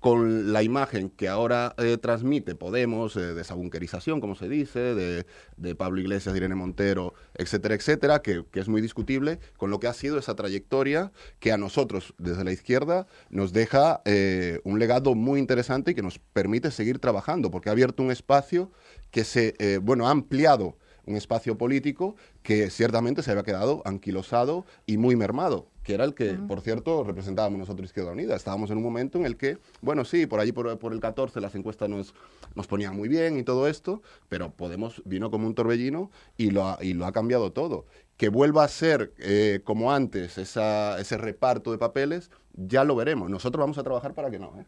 con 0.00 0.52
la 0.52 0.62
imagen 0.62 1.10
que 1.10 1.28
ahora 1.28 1.74
eh, 1.78 1.98
transmite 1.98 2.54
Podemos, 2.54 3.16
eh, 3.16 3.34
de 3.34 3.42
esa 3.42 3.54
bunkerización, 3.54 4.20
como 4.20 4.34
se 4.34 4.48
dice, 4.48 4.80
de, 4.80 5.74
Pablo 5.76 6.00
Iglesias, 6.00 6.32
de 6.32 6.38
Irene 6.38 6.54
Montero, 6.54 7.14
etcétera, 7.34 7.74
etcétera, 7.74 8.22
que, 8.22 8.44
es 8.54 8.68
muy 8.68 8.80
discutible, 8.80 9.38
con 9.56 9.70
lo 9.70 9.78
que 9.78 9.86
ha 9.86 9.92
sido 9.92 10.18
esa 10.18 10.34
trayectoria 10.34 11.12
que 11.38 11.52
a 11.52 11.58
nosotros, 11.58 12.14
desde 12.18 12.44
la 12.44 12.52
izquierda, 12.52 13.06
nos 13.28 13.52
deja 13.52 14.00
eh, 14.06 14.60
un 14.64 14.78
legado 14.78 15.14
muy 15.14 15.38
interesante 15.38 15.92
y 15.92 15.94
que 15.94 16.02
nos 16.02 16.18
permite 16.18 16.70
seguir 16.70 16.98
trabajando, 16.98 17.50
porque 17.50 17.68
ha 17.68 17.72
abierto 17.72 18.02
un 18.02 18.10
espacio 18.10 18.72
que 19.10 19.24
se, 19.24 19.78
bueno, 19.82 20.08
ha 20.08 20.10
ampliado 20.10 20.76
un 21.04 21.16
espacio 21.16 21.58
político 21.58 22.16
que 22.42 22.70
ciertamente 22.70 23.22
se 23.22 23.30
había 23.30 23.42
quedado 23.42 23.82
anquilosado 23.84 24.64
y 24.86 24.96
muy 24.96 25.16
mermado 25.16 25.68
que 25.90 25.94
era 25.94 26.04
el 26.04 26.14
que, 26.14 26.34
por 26.34 26.60
cierto, 26.60 27.02
representábamos 27.02 27.58
nosotros 27.58 27.86
Izquierda 27.86 28.12
Unida. 28.12 28.36
Estábamos 28.36 28.70
en 28.70 28.76
un 28.76 28.84
momento 28.84 29.18
en 29.18 29.26
el 29.26 29.36
que, 29.36 29.58
bueno, 29.80 30.04
sí, 30.04 30.24
por 30.26 30.38
allí 30.38 30.52
por, 30.52 30.78
por 30.78 30.92
el 30.92 31.00
14 31.00 31.40
las 31.40 31.52
encuestas 31.56 31.88
nos, 31.88 32.14
nos 32.54 32.68
ponían 32.68 32.94
muy 32.94 33.08
bien 33.08 33.36
y 33.36 33.42
todo 33.42 33.66
esto, 33.66 34.00
pero 34.28 34.50
Podemos 34.50 35.02
vino 35.04 35.32
como 35.32 35.48
un 35.48 35.54
torbellino 35.54 36.12
y 36.36 36.50
lo 36.50 36.68
ha, 36.68 36.78
y 36.80 36.92
lo 36.92 37.06
ha 37.06 37.12
cambiado 37.12 37.50
todo. 37.50 37.86
Que 38.16 38.28
vuelva 38.28 38.62
a 38.62 38.68
ser 38.68 39.12
eh, 39.18 39.62
como 39.64 39.92
antes 39.92 40.38
esa, 40.38 41.00
ese 41.00 41.16
reparto 41.16 41.72
de 41.72 41.78
papeles, 41.78 42.30
ya 42.54 42.84
lo 42.84 42.94
veremos. 42.94 43.30
Nosotros 43.30 43.60
vamos 43.60 43.78
a 43.78 43.82
trabajar 43.82 44.14
para 44.14 44.30
que 44.30 44.38
no. 44.38 44.52
¿eh? 44.60 44.64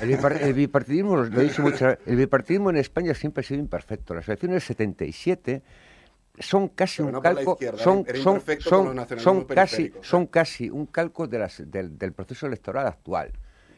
El, 0.00 0.54
bipartidismo, 0.54 1.16
lo 1.16 1.40
he 1.40 1.44
dicho 1.44 1.60
mucho, 1.62 1.86
el 2.06 2.16
bipartidismo 2.16 2.70
en 2.70 2.78
España 2.78 3.12
siempre 3.12 3.42
ha 3.42 3.44
sido 3.44 3.60
imperfecto. 3.60 4.14
Las 4.14 4.26
elecciones 4.26 4.54
del 4.54 4.62
77 4.62 5.62
son 6.42 6.68
casi 6.68 7.02
un 7.02 7.20
calco 7.20 7.58
son, 7.76 8.04
son, 9.18 9.44
casi 9.44 9.92
son 10.02 10.26
casi 10.26 10.70
un 10.70 10.86
calco 10.86 11.26
de 11.26 11.38
las, 11.38 11.62
del, 11.70 11.96
del, 11.98 12.12
proceso 12.12 12.46
electoral 12.46 12.86
actual 12.86 13.32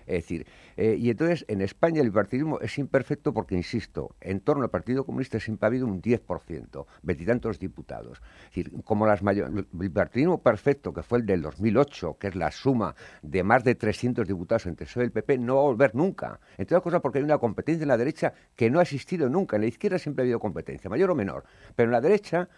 es 0.07 0.15
decir, 0.23 0.47
eh, 0.77 0.97
y 0.99 1.11
entonces 1.11 1.45
en 1.49 1.61
España 1.61 2.01
el 2.01 2.09
bipartidismo 2.09 2.61
es 2.61 2.79
imperfecto 2.79 3.33
porque, 3.33 3.55
insisto, 3.55 4.15
en 4.21 4.41
torno 4.41 4.65
al 4.65 4.71
Partido 4.71 5.05
Comunista 5.05 5.41
siempre 5.41 5.67
ha 5.67 5.69
habido 5.69 5.87
un 5.87 6.03
10%, 6.03 6.87
veintitantos 7.03 7.59
diputados. 7.59 8.21
Es 8.45 8.57
decir, 8.57 8.73
como 8.85 9.07
las 9.07 9.23
el 9.23 9.67
bipartidismo 9.73 10.43
perfecto, 10.43 10.93
que 10.93 11.03
fue 11.03 11.19
el 11.19 11.27
del 11.27 11.43
2008, 11.43 12.19
que 12.19 12.29
es 12.29 12.35
la 12.35 12.51
suma 12.51 12.95
de 13.23 13.43
más 13.43 13.65
de 13.65 13.75
300 13.75 14.27
diputados 14.27 14.67
entre 14.67 14.87
PSOE 14.87 15.05
y 15.05 15.07
el 15.07 15.13
PP, 15.13 15.39
no 15.39 15.57
va 15.57 15.61
a 15.61 15.65
volver 15.65 15.95
nunca. 15.95 16.41
Entre 16.59 16.77
otras 16.77 16.83
cosas 16.83 17.01
porque 17.01 17.19
hay 17.19 17.25
una 17.25 17.39
competencia 17.39 17.83
en 17.83 17.89
la 17.89 17.97
derecha 17.97 18.33
que 18.55 18.71
no 18.71 18.79
ha 18.79 18.83
existido 18.83 19.29
nunca. 19.29 19.57
En 19.57 19.63
la 19.63 19.69
izquierda 19.69 19.99
siempre 19.99 20.23
ha 20.23 20.25
habido 20.25 20.39
competencia, 20.39 20.91
mayor 20.91 21.11
o 21.11 21.15
menor. 21.15 21.45
Pero 21.75 21.89
en 21.89 21.93
la 21.93 22.01
derecha 22.01 22.49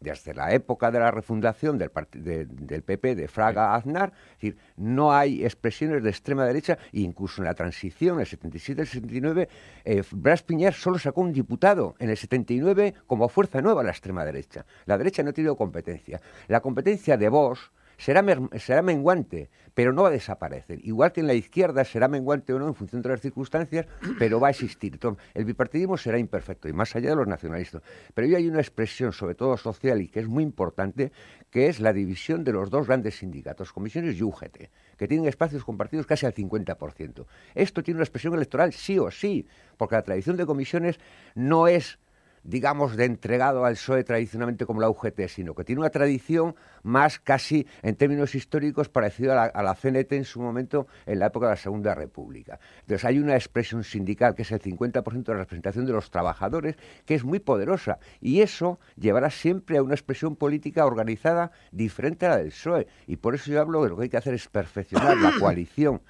desde 0.00 0.34
la 0.34 0.52
época 0.52 0.90
de 0.90 0.98
la 0.98 1.10
refundación 1.10 1.78
del, 1.78 1.90
del 2.12 2.82
PP 2.82 3.14
de 3.14 3.28
Fraga 3.28 3.72
a 3.72 3.76
Aznar, 3.76 4.12
es 4.32 4.40
decir, 4.40 4.56
no 4.76 5.12
hay 5.12 5.44
expresiones 5.44 6.02
de 6.02 6.10
extrema 6.10 6.44
derecha, 6.46 6.78
incluso 6.92 7.42
en 7.42 7.46
la 7.46 7.54
transición, 7.54 8.14
en 8.14 8.20
el 8.20 8.26
77 8.26 8.80
el 8.80 8.88
79, 8.88 9.48
eh, 9.84 10.02
Bras 10.12 10.42
Piñar 10.42 10.72
solo 10.72 10.98
sacó 10.98 11.20
un 11.20 11.32
diputado 11.32 11.94
en 11.98 12.10
el 12.10 12.16
79 12.16 12.94
como 13.06 13.28
fuerza 13.28 13.60
nueva 13.60 13.82
a 13.82 13.84
la 13.84 13.90
extrema 13.90 14.24
derecha. 14.24 14.64
La 14.86 14.96
derecha 14.96 15.22
no 15.22 15.30
ha 15.30 15.32
tenido 15.34 15.56
competencia. 15.56 16.20
La 16.48 16.60
competencia 16.60 17.16
de 17.16 17.28
Vox 17.28 17.70
será, 18.00 18.24
será 18.58 18.82
menguante, 18.82 19.50
pero 19.74 19.92
no 19.92 20.02
va 20.02 20.08
a 20.08 20.12
desaparecer. 20.12 20.78
Igual 20.84 21.12
que 21.12 21.20
en 21.20 21.26
la 21.26 21.34
izquierda 21.34 21.84
será 21.84 22.08
menguante 22.08 22.52
o 22.52 22.58
no 22.58 22.66
en 22.66 22.74
función 22.74 23.02
de 23.02 23.10
las 23.10 23.20
circunstancias, 23.20 23.86
pero 24.18 24.40
va 24.40 24.48
a 24.48 24.50
existir. 24.50 24.98
el 25.34 25.44
bipartidismo 25.44 25.96
será 25.96 26.18
imperfecto 26.18 26.68
y 26.68 26.72
más 26.72 26.96
allá 26.96 27.10
de 27.10 27.16
los 27.16 27.26
nacionalistas. 27.26 27.82
Pero 28.14 28.26
hoy 28.26 28.34
hay 28.34 28.48
una 28.48 28.60
expresión, 28.60 29.12
sobre 29.12 29.34
todo 29.34 29.56
social, 29.56 30.00
y 30.00 30.08
que 30.08 30.20
es 30.20 30.28
muy 30.28 30.42
importante, 30.42 31.12
que 31.50 31.68
es 31.68 31.78
la 31.78 31.92
división 31.92 32.42
de 32.42 32.52
los 32.52 32.70
dos 32.70 32.86
grandes 32.86 33.18
sindicatos, 33.18 33.72
comisiones 33.72 34.18
y 34.18 34.22
UGT, 34.22 34.70
que 34.96 35.08
tienen 35.08 35.28
espacios 35.28 35.64
compartidos 35.64 36.06
casi 36.06 36.24
al 36.24 36.34
50%. 36.34 37.26
Esto 37.54 37.82
tiene 37.82 37.98
una 37.98 38.04
expresión 38.04 38.34
electoral 38.34 38.72
sí 38.72 38.98
o 38.98 39.10
sí, 39.10 39.46
porque 39.76 39.96
la 39.96 40.02
tradición 40.02 40.36
de 40.36 40.46
comisiones 40.46 40.98
no 41.34 41.68
es 41.68 41.98
digamos, 42.42 42.96
de 42.96 43.04
entregado 43.04 43.64
al 43.64 43.74
PSOE 43.74 44.04
tradicionalmente 44.04 44.66
como 44.66 44.80
la 44.80 44.88
UGT, 44.88 45.28
sino 45.28 45.54
que 45.54 45.64
tiene 45.64 45.80
una 45.80 45.90
tradición 45.90 46.54
más 46.82 47.18
casi 47.18 47.66
en 47.82 47.96
términos 47.96 48.34
históricos 48.34 48.88
parecido 48.88 49.32
a 49.32 49.62
la, 49.62 49.74
CNT 49.74 50.12
en 50.12 50.24
su 50.24 50.40
momento 50.40 50.86
en 51.06 51.18
la 51.18 51.26
época 51.26 51.46
de 51.46 51.52
la 51.52 51.56
Segunda 51.56 51.94
República. 51.94 52.58
Entonces 52.80 53.04
hay 53.04 53.18
una 53.18 53.34
expresión 53.34 53.84
sindical 53.84 54.34
que 54.34 54.42
es 54.42 54.52
el 54.52 54.60
50% 54.60 55.24
de 55.24 55.32
la 55.32 55.40
representación 55.40 55.86
de 55.86 55.92
los 55.92 56.10
trabajadores, 56.10 56.76
que 57.04 57.14
es 57.14 57.24
muy 57.24 57.40
poderosa 57.40 57.98
y 58.20 58.40
eso 58.40 58.78
llevará 58.96 59.30
siempre 59.30 59.78
a 59.78 59.82
una 59.82 59.94
expresión 59.94 60.36
política 60.36 60.86
organizada 60.86 61.50
diferente 61.72 62.26
a 62.26 62.30
la 62.30 62.36
del 62.38 62.48
PSOE. 62.48 62.86
Y 63.06 63.16
por 63.16 63.34
eso 63.34 63.50
yo 63.50 63.60
hablo 63.60 63.82
de 63.82 63.90
lo 63.90 63.96
que 63.96 64.04
hay 64.04 64.08
que 64.08 64.16
hacer 64.16 64.34
es 64.34 64.48
perfeccionar 64.48 65.16
la 65.16 65.32
coalición 65.40 66.00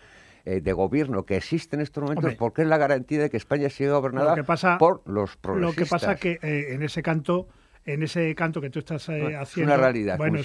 eh, 0.44 0.60
de 0.60 0.72
gobierno 0.72 1.24
que 1.24 1.36
existe 1.36 1.76
en 1.76 1.82
estos 1.82 2.02
momentos 2.02 2.34
porque 2.34 2.62
es 2.62 2.68
la 2.68 2.78
garantía 2.78 3.20
de 3.20 3.30
que 3.30 3.36
España 3.36 3.68
siga 3.68 3.92
gobernada 3.94 4.36
por 4.78 5.02
los 5.06 5.36
progresistas. 5.36 5.76
Lo 5.76 5.84
que 5.84 5.88
pasa 5.88 6.16
que 6.16 6.38
eh, 6.42 6.74
en 6.74 6.82
ese 6.82 7.02
canto 7.02 7.48
en 7.84 8.02
ese 8.02 8.34
canto 8.34 8.60
que 8.60 8.70
tú 8.70 8.78
estás 8.78 9.08
eh, 9.08 9.36
haciendo. 9.36 9.44
Es 9.44 9.56
una 9.56 9.76
realidad. 9.76 10.18
Bueno, 10.18 10.40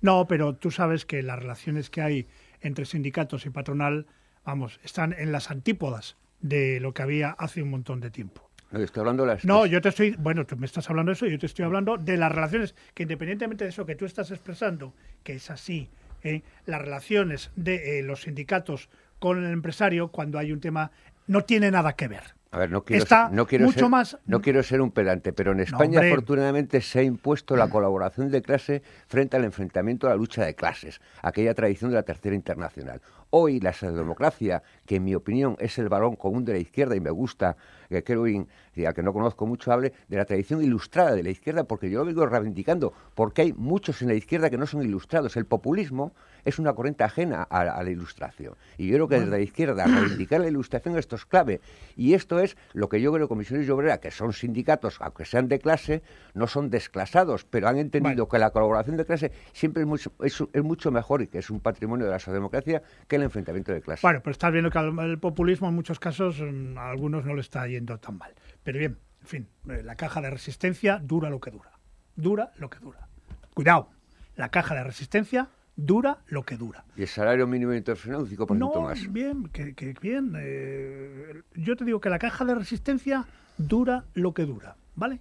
no, 0.00 0.26
pero 0.26 0.56
tú 0.56 0.70
sabes 0.70 1.06
que 1.06 1.22
las 1.22 1.38
relaciones 1.38 1.90
que 1.90 2.02
hay 2.02 2.28
entre 2.60 2.84
sindicatos 2.84 3.46
y 3.46 3.50
patronal, 3.50 4.06
vamos, 4.44 4.80
están 4.82 5.14
en 5.16 5.32
las 5.32 5.50
antípodas 5.50 6.16
de 6.40 6.80
lo 6.80 6.92
que 6.92 7.02
había 7.02 7.30
hace 7.30 7.62
un 7.62 7.70
montón 7.70 8.00
de 8.00 8.10
tiempo. 8.10 8.50
No, 8.70 8.78
estoy 8.78 9.00
hablando 9.00 9.24
de 9.24 9.34
las... 9.34 9.44
No, 9.44 9.66
yo 9.66 9.80
te 9.80 9.88
estoy, 9.88 10.14
bueno, 10.18 10.46
tú 10.46 10.56
me 10.56 10.66
estás 10.66 10.88
hablando 10.88 11.10
de 11.10 11.14
eso, 11.14 11.26
yo 11.26 11.38
te 11.38 11.46
estoy 11.46 11.64
hablando 11.64 11.96
de 11.96 12.16
las 12.16 12.30
relaciones 12.30 12.74
que 12.94 13.02
independientemente 13.02 13.64
de 13.64 13.70
eso 13.70 13.84
que 13.84 13.96
tú 13.96 14.04
estás 14.04 14.30
expresando, 14.30 14.94
que 15.24 15.34
es 15.34 15.50
así, 15.50 15.90
¿eh? 16.22 16.42
las 16.66 16.80
relaciones 16.80 17.50
de 17.56 17.98
eh, 17.98 18.02
los 18.02 18.22
sindicatos 18.22 18.88
con 19.18 19.44
el 19.44 19.52
empresario 19.52 20.08
cuando 20.08 20.38
hay 20.38 20.52
un 20.52 20.60
tema 20.60 20.90
no 21.26 21.44
tiene 21.44 21.70
nada 21.70 21.92
que 21.94 22.08
ver. 22.08 22.34
A 22.52 22.58
ver, 22.58 22.70
no 22.70 22.82
quiero, 22.82 23.04
no 23.30 23.46
quiero 23.46 23.66
mucho 23.66 23.78
ser, 23.78 23.88
más... 23.88 24.18
no 24.26 24.40
quiero 24.40 24.64
ser 24.64 24.80
un 24.80 24.90
pedante, 24.90 25.32
pero 25.32 25.52
en 25.52 25.60
España 25.60 26.00
afortunadamente 26.00 26.80
se 26.80 26.98
ha 26.98 27.02
impuesto 27.04 27.54
la 27.54 27.68
colaboración 27.70 28.28
de 28.28 28.42
clase 28.42 28.82
frente 29.06 29.36
al 29.36 29.44
enfrentamiento 29.44 30.08
a 30.08 30.10
la 30.10 30.16
lucha 30.16 30.44
de 30.44 30.56
clases, 30.56 31.00
aquella 31.22 31.54
tradición 31.54 31.90
de 31.90 31.96
la 31.96 32.02
tercera 32.02 32.34
internacional. 32.34 33.00
Hoy 33.30 33.60
la 33.60 33.72
socialdemocracia, 33.72 34.64
que 34.84 34.96
en 34.96 35.04
mi 35.04 35.14
opinión 35.14 35.56
es 35.60 35.78
el 35.78 35.88
balón 35.88 36.16
común 36.16 36.44
de 36.44 36.54
la 36.54 36.58
izquierda 36.58 36.96
y 36.96 37.00
me 37.00 37.10
gusta 37.10 37.56
que 37.90 38.02
Kerwin, 38.02 38.48
al 38.86 38.94
que 38.94 39.02
no 39.02 39.12
conozco 39.12 39.46
mucho, 39.46 39.72
hable 39.72 39.92
de 40.08 40.16
la 40.16 40.24
tradición 40.24 40.62
ilustrada 40.62 41.14
de 41.14 41.22
la 41.22 41.30
izquierda, 41.30 41.64
porque 41.64 41.90
yo 41.90 41.98
lo 41.98 42.06
vengo 42.06 42.24
reivindicando, 42.24 42.92
porque 43.14 43.42
hay 43.42 43.52
muchos 43.52 44.00
en 44.00 44.08
la 44.08 44.14
izquierda 44.14 44.48
que 44.48 44.56
no 44.56 44.66
son 44.66 44.82
ilustrados. 44.82 45.36
El 45.36 45.44
populismo 45.44 46.12
es 46.44 46.58
una 46.58 46.72
corriente 46.72 47.04
ajena 47.04 47.42
a, 47.42 47.64
la 47.64 47.90
ilustración. 47.90 48.54
Y 48.78 48.86
yo 48.86 48.94
creo 48.94 49.08
que 49.08 49.20
desde 49.20 49.30
la 49.30 49.40
izquierda 49.40 49.84
reivindicar 49.84 50.40
la 50.40 50.48
ilustración 50.48 50.96
esto 50.96 51.16
es 51.16 51.26
clave. 51.26 51.60
Y 51.96 52.14
esto 52.14 52.38
es 52.38 52.56
lo 52.72 52.88
que 52.88 53.00
yo 53.00 53.12
creo 53.12 53.28
comisiones 53.28 53.66
y 53.66 53.70
obrera, 53.70 53.98
que 53.98 54.10
son 54.10 54.32
sindicatos, 54.32 54.96
aunque 55.00 55.24
sean 55.24 55.48
de 55.48 55.58
clase, 55.58 56.02
no 56.34 56.46
son 56.46 56.70
desclasados, 56.70 57.44
pero 57.44 57.68
han 57.68 57.78
entendido 57.78 58.28
que 58.28 58.38
la 58.38 58.50
colaboración 58.50 58.96
de 58.96 59.04
clase 59.04 59.32
siempre 59.52 59.82
es 59.82 59.88
mucho, 59.88 60.12
es, 60.22 60.42
es 60.52 60.62
mucho 60.62 60.90
mejor 60.90 61.22
y 61.22 61.26
que 61.26 61.38
es 61.38 61.50
un 61.50 61.60
patrimonio 61.60 62.06
de 62.06 62.12
la 62.12 62.18
socialdemocracia 62.18 62.82
que 63.06 63.16
el 63.16 63.22
enfrentamiento 63.22 63.72
de 63.72 63.82
clases. 63.82 64.02
Bueno, 64.02 64.20
pero 64.22 64.32
estás 64.32 64.52
viendo 64.52 64.70
que 64.70 64.78
el 64.78 65.18
populismo 65.18 65.68
en 65.68 65.74
muchos 65.74 65.98
casos 65.98 66.40
a 66.76 66.90
algunos 66.90 67.24
no 67.24 67.34
le 67.34 67.40
está 67.40 67.66
yendo 67.66 67.79
tan 67.86 68.18
mal. 68.18 68.34
Pero 68.62 68.78
bien, 68.78 68.98
en 69.20 69.26
fin, 69.26 69.48
eh, 69.68 69.82
la 69.82 69.96
caja 69.96 70.20
de 70.20 70.30
resistencia 70.30 70.98
dura 71.02 71.30
lo 71.30 71.40
que 71.40 71.50
dura. 71.50 71.72
Dura 72.16 72.52
lo 72.56 72.70
que 72.70 72.78
dura. 72.78 73.08
Cuidado, 73.54 73.90
la 74.36 74.50
caja 74.50 74.74
de 74.74 74.84
resistencia 74.84 75.48
dura 75.76 76.18
lo 76.28 76.44
que 76.44 76.56
dura. 76.56 76.84
¿Y 76.96 77.02
el 77.02 77.08
salario 77.08 77.46
mínimo 77.46 77.72
internacional 77.72 78.22
un 78.22 78.28
5% 78.28 78.58
no, 78.58 78.80
más? 78.82 79.12
Bien, 79.12 79.48
que, 79.48 79.94
bien. 80.00 80.34
Eh, 80.38 81.42
yo 81.54 81.76
te 81.76 81.84
digo 81.84 82.00
que 82.00 82.10
la 82.10 82.18
caja 82.18 82.44
de 82.44 82.54
resistencia 82.54 83.26
dura 83.56 84.04
lo 84.14 84.34
que 84.34 84.44
dura, 84.44 84.76
¿vale? 84.94 85.20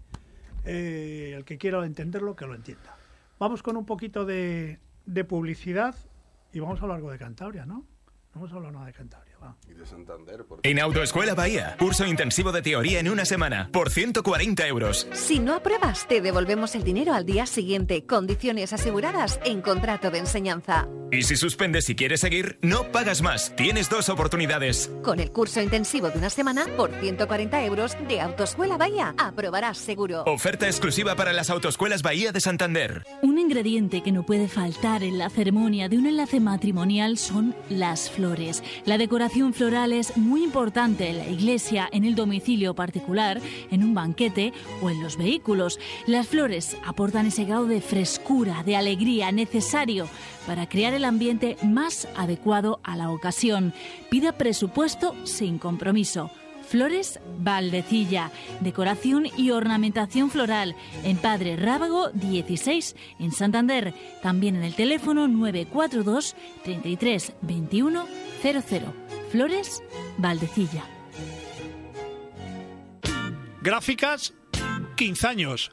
Eh, 0.65 1.33
el 1.35 1.45
que 1.45 1.57
quiera 1.57 1.85
entenderlo, 1.85 2.35
que 2.35 2.45
lo 2.45 2.55
entienda. 2.55 2.95
Vamos 3.39 3.63
con 3.63 3.77
un 3.77 3.85
poquito 3.85 4.25
de, 4.25 4.79
de 5.05 5.23
publicidad 5.23 5.95
y 6.51 6.59
vamos 6.59 6.79
a 6.79 6.83
hablar 6.83 6.97
algo 6.97 7.11
de 7.11 7.17
Cantabria, 7.17 7.65
¿no? 7.65 7.85
No 8.33 8.41
hemos 8.41 8.51
hablado 8.51 8.73
nada 8.73 8.85
de 8.85 8.93
Cantabria. 8.93 9.28
En 10.63 10.79
Autoescuela 10.79 11.35
Bahía, 11.35 11.75
curso 11.79 12.05
intensivo 12.05 12.51
de 12.51 12.61
teoría 12.61 12.99
en 12.99 13.09
una 13.09 13.25
semana, 13.25 13.69
por 13.71 13.89
140 13.89 14.67
euros. 14.67 15.07
Si 15.13 15.39
no 15.39 15.55
apruebas, 15.55 16.07
te 16.07 16.21
devolvemos 16.21 16.75
el 16.75 16.83
dinero 16.83 17.13
al 17.13 17.25
día 17.25 17.45
siguiente. 17.45 18.05
Condiciones 18.05 18.73
aseguradas 18.73 19.39
en 19.45 19.61
contrato 19.61 20.11
de 20.11 20.19
enseñanza. 20.19 20.87
Y 21.11 21.23
si 21.23 21.37
suspendes 21.37 21.89
y 21.89 21.95
quieres 21.95 22.19
seguir, 22.19 22.59
no 22.61 22.91
pagas 22.91 23.23
más. 23.23 23.55
Tienes 23.55 23.89
dos 23.89 24.09
oportunidades. 24.09 24.91
Con 25.01 25.19
el 25.19 25.31
curso 25.31 25.59
intensivo 25.59 26.09
de 26.09 26.19
una 26.19 26.29
semana, 26.29 26.65
por 26.77 26.91
140 26.91 27.65
euros 27.65 27.97
de 28.07 28.21
Autoescuela 28.21 28.77
Bahía, 28.77 29.15
aprobarás 29.17 29.79
seguro. 29.79 30.23
Oferta 30.25 30.67
exclusiva 30.67 31.15
para 31.15 31.33
las 31.33 31.49
Autoescuelas 31.49 32.03
Bahía 32.03 32.31
de 32.31 32.41
Santander. 32.41 33.05
Un 33.23 33.39
ingrediente 33.39 34.03
que 34.03 34.11
no 34.11 34.23
puede 34.23 34.47
faltar 34.47 35.01
en 35.01 35.17
la 35.17 35.31
ceremonia 35.31 35.89
de 35.89 35.97
un 35.97 36.05
enlace 36.05 36.39
matrimonial 36.39 37.17
son 37.17 37.55
las 37.69 38.11
flores. 38.11 38.63
La 38.85 38.99
decoración 38.99 39.28
decoración 39.29 39.53
floral 39.53 39.93
es 39.93 40.17
muy 40.17 40.43
importante 40.43 41.07
en 41.07 41.19
la 41.19 41.27
iglesia, 41.27 41.87
en 41.91 42.03
el 42.03 42.15
domicilio 42.15 42.73
particular, 42.73 43.39
en 43.69 43.83
un 43.83 43.93
banquete 43.93 44.53
o 44.81 44.89
en 44.89 45.03
los 45.03 45.17
vehículos. 45.17 45.79
Las 46.07 46.27
flores 46.27 46.75
aportan 46.83 47.27
ese 47.27 47.45
grado 47.45 47.67
de 47.67 47.79
frescura, 47.79 48.63
de 48.63 48.75
alegría 48.75 49.31
necesario 49.31 50.09
para 50.47 50.67
crear 50.67 50.95
el 50.95 51.05
ambiente 51.05 51.57
más 51.63 52.07
adecuado 52.15 52.79
a 52.81 52.97
la 52.97 53.11
ocasión. 53.11 53.71
Pida 54.09 54.31
presupuesto 54.31 55.13
sin 55.25 55.59
compromiso. 55.59 56.31
Flores 56.67 57.19
Valdecilla, 57.37 58.31
decoración 58.61 59.27
y 59.37 59.51
ornamentación 59.51 60.31
floral 60.31 60.75
en 61.03 61.17
Padre 61.17 61.55
Rábago 61.55 62.09
16 62.13 62.95
en 63.19 63.31
Santander, 63.31 63.93
también 64.23 64.55
en 64.55 64.63
el 64.63 64.73
teléfono 64.73 65.27
942 65.27 66.35
33 66.63 67.33
21 67.43 68.05
00. 68.41 69.18
Flores 69.31 69.83
Valdecilla. 70.17 70.83
Gráficas, 73.61 74.33
15 74.95 75.27
años. 75.27 75.71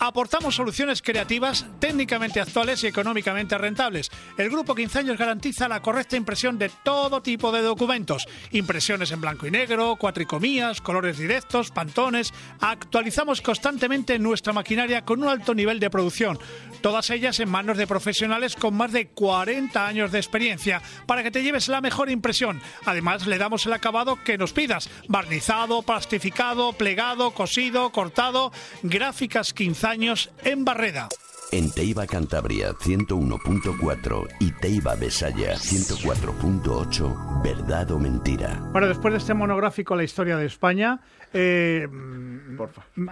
Aportamos 0.00 0.54
soluciones 0.54 1.02
creativas, 1.02 1.66
técnicamente 1.80 2.40
actuales 2.40 2.84
y 2.84 2.86
económicamente 2.86 3.58
rentables. 3.58 4.10
El 4.36 4.48
Grupo 4.48 4.76
15 4.76 5.00
años 5.00 5.18
garantiza 5.18 5.66
la 5.66 5.82
correcta 5.82 6.16
impresión 6.16 6.56
de 6.56 6.70
todo 6.84 7.20
tipo 7.20 7.50
de 7.50 7.62
documentos. 7.62 8.28
Impresiones 8.52 9.10
en 9.10 9.20
blanco 9.20 9.48
y 9.48 9.50
negro, 9.50 9.96
cuatricomías, 9.96 10.80
colores 10.80 11.18
directos, 11.18 11.72
pantones. 11.72 12.32
Actualizamos 12.60 13.42
constantemente 13.42 14.20
nuestra 14.20 14.52
maquinaria 14.52 15.04
con 15.04 15.20
un 15.20 15.28
alto 15.28 15.52
nivel 15.52 15.80
de 15.80 15.90
producción. 15.90 16.38
Todas 16.80 17.10
ellas 17.10 17.40
en 17.40 17.50
manos 17.50 17.76
de 17.76 17.86
profesionales 17.86 18.56
con 18.56 18.74
más 18.74 18.92
de 18.92 19.08
40 19.08 19.86
años 19.86 20.12
de 20.12 20.18
experiencia 20.18 20.82
para 21.06 21.22
que 21.22 21.30
te 21.30 21.42
lleves 21.42 21.68
la 21.68 21.80
mejor 21.80 22.10
impresión. 22.10 22.60
Además, 22.84 23.26
le 23.26 23.38
damos 23.38 23.66
el 23.66 23.72
acabado 23.72 24.18
que 24.24 24.38
nos 24.38 24.52
pidas. 24.52 24.88
Barnizado, 25.08 25.82
plastificado, 25.82 26.72
plegado, 26.72 27.32
cosido, 27.32 27.90
cortado. 27.90 28.52
Gráficas 28.82 29.52
15 29.52 29.86
años 29.86 30.30
en 30.44 30.64
Barreda. 30.64 31.08
En 31.50 31.70
Teiba 31.70 32.06
Cantabria 32.06 32.74
101.4 32.74 34.28
y 34.38 34.50
Teiba 34.52 34.94
Besaya 34.96 35.54
104.8, 35.54 37.42
verdad 37.42 37.90
o 37.90 37.98
mentira. 37.98 38.60
Bueno, 38.70 38.86
después 38.86 39.12
de 39.14 39.18
este 39.18 39.32
monográfico 39.32 39.96
La 39.96 40.04
historia 40.04 40.36
de 40.36 40.44
España, 40.44 41.00
eh, 41.32 41.86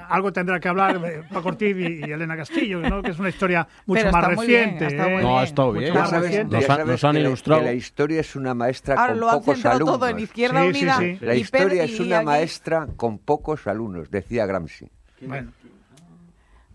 algo 0.09 0.33
tendrá 0.33 0.59
que 0.59 0.69
hablar 0.69 1.01
eh, 1.05 1.23
Paco 1.33 1.49
Ortiz 1.49 1.77
y, 1.77 2.11
Elena 2.11 2.37
Castillo, 2.37 2.81
¿no? 2.81 3.03
que 3.03 3.11
es 3.11 3.19
una 3.19 3.29
historia 3.29 3.67
mucho 3.87 4.11
más 4.11 4.25
reciente. 4.25 4.87
¿eh? 4.87 5.23
No, 5.23 5.39
ha 5.39 5.45
estado 5.45 5.73
bien. 5.73 5.95
Nos, 5.95 7.05
han 7.05 7.17
ilustrado. 7.17 7.63
la 7.63 7.73
historia 7.73 8.21
es 8.21 8.35
una 8.37 8.55
maestra 8.55 8.97
con 8.97 9.19
pocos 9.21 9.67
alumnos. 9.67 9.99
Todo 9.99 10.09
en 10.09 10.19
Izquierda 10.19 10.65
Unida. 10.65 11.01
La 11.21 11.35
historia 11.35 11.85
es 11.85 12.01
una 12.01 12.23
maestra 12.23 12.87
con 12.97 13.19
pocos 13.19 13.67
alumnos, 13.67 14.11
decía 14.11 14.47
Gramsci. 14.47 14.89
Bueno. 15.21 15.53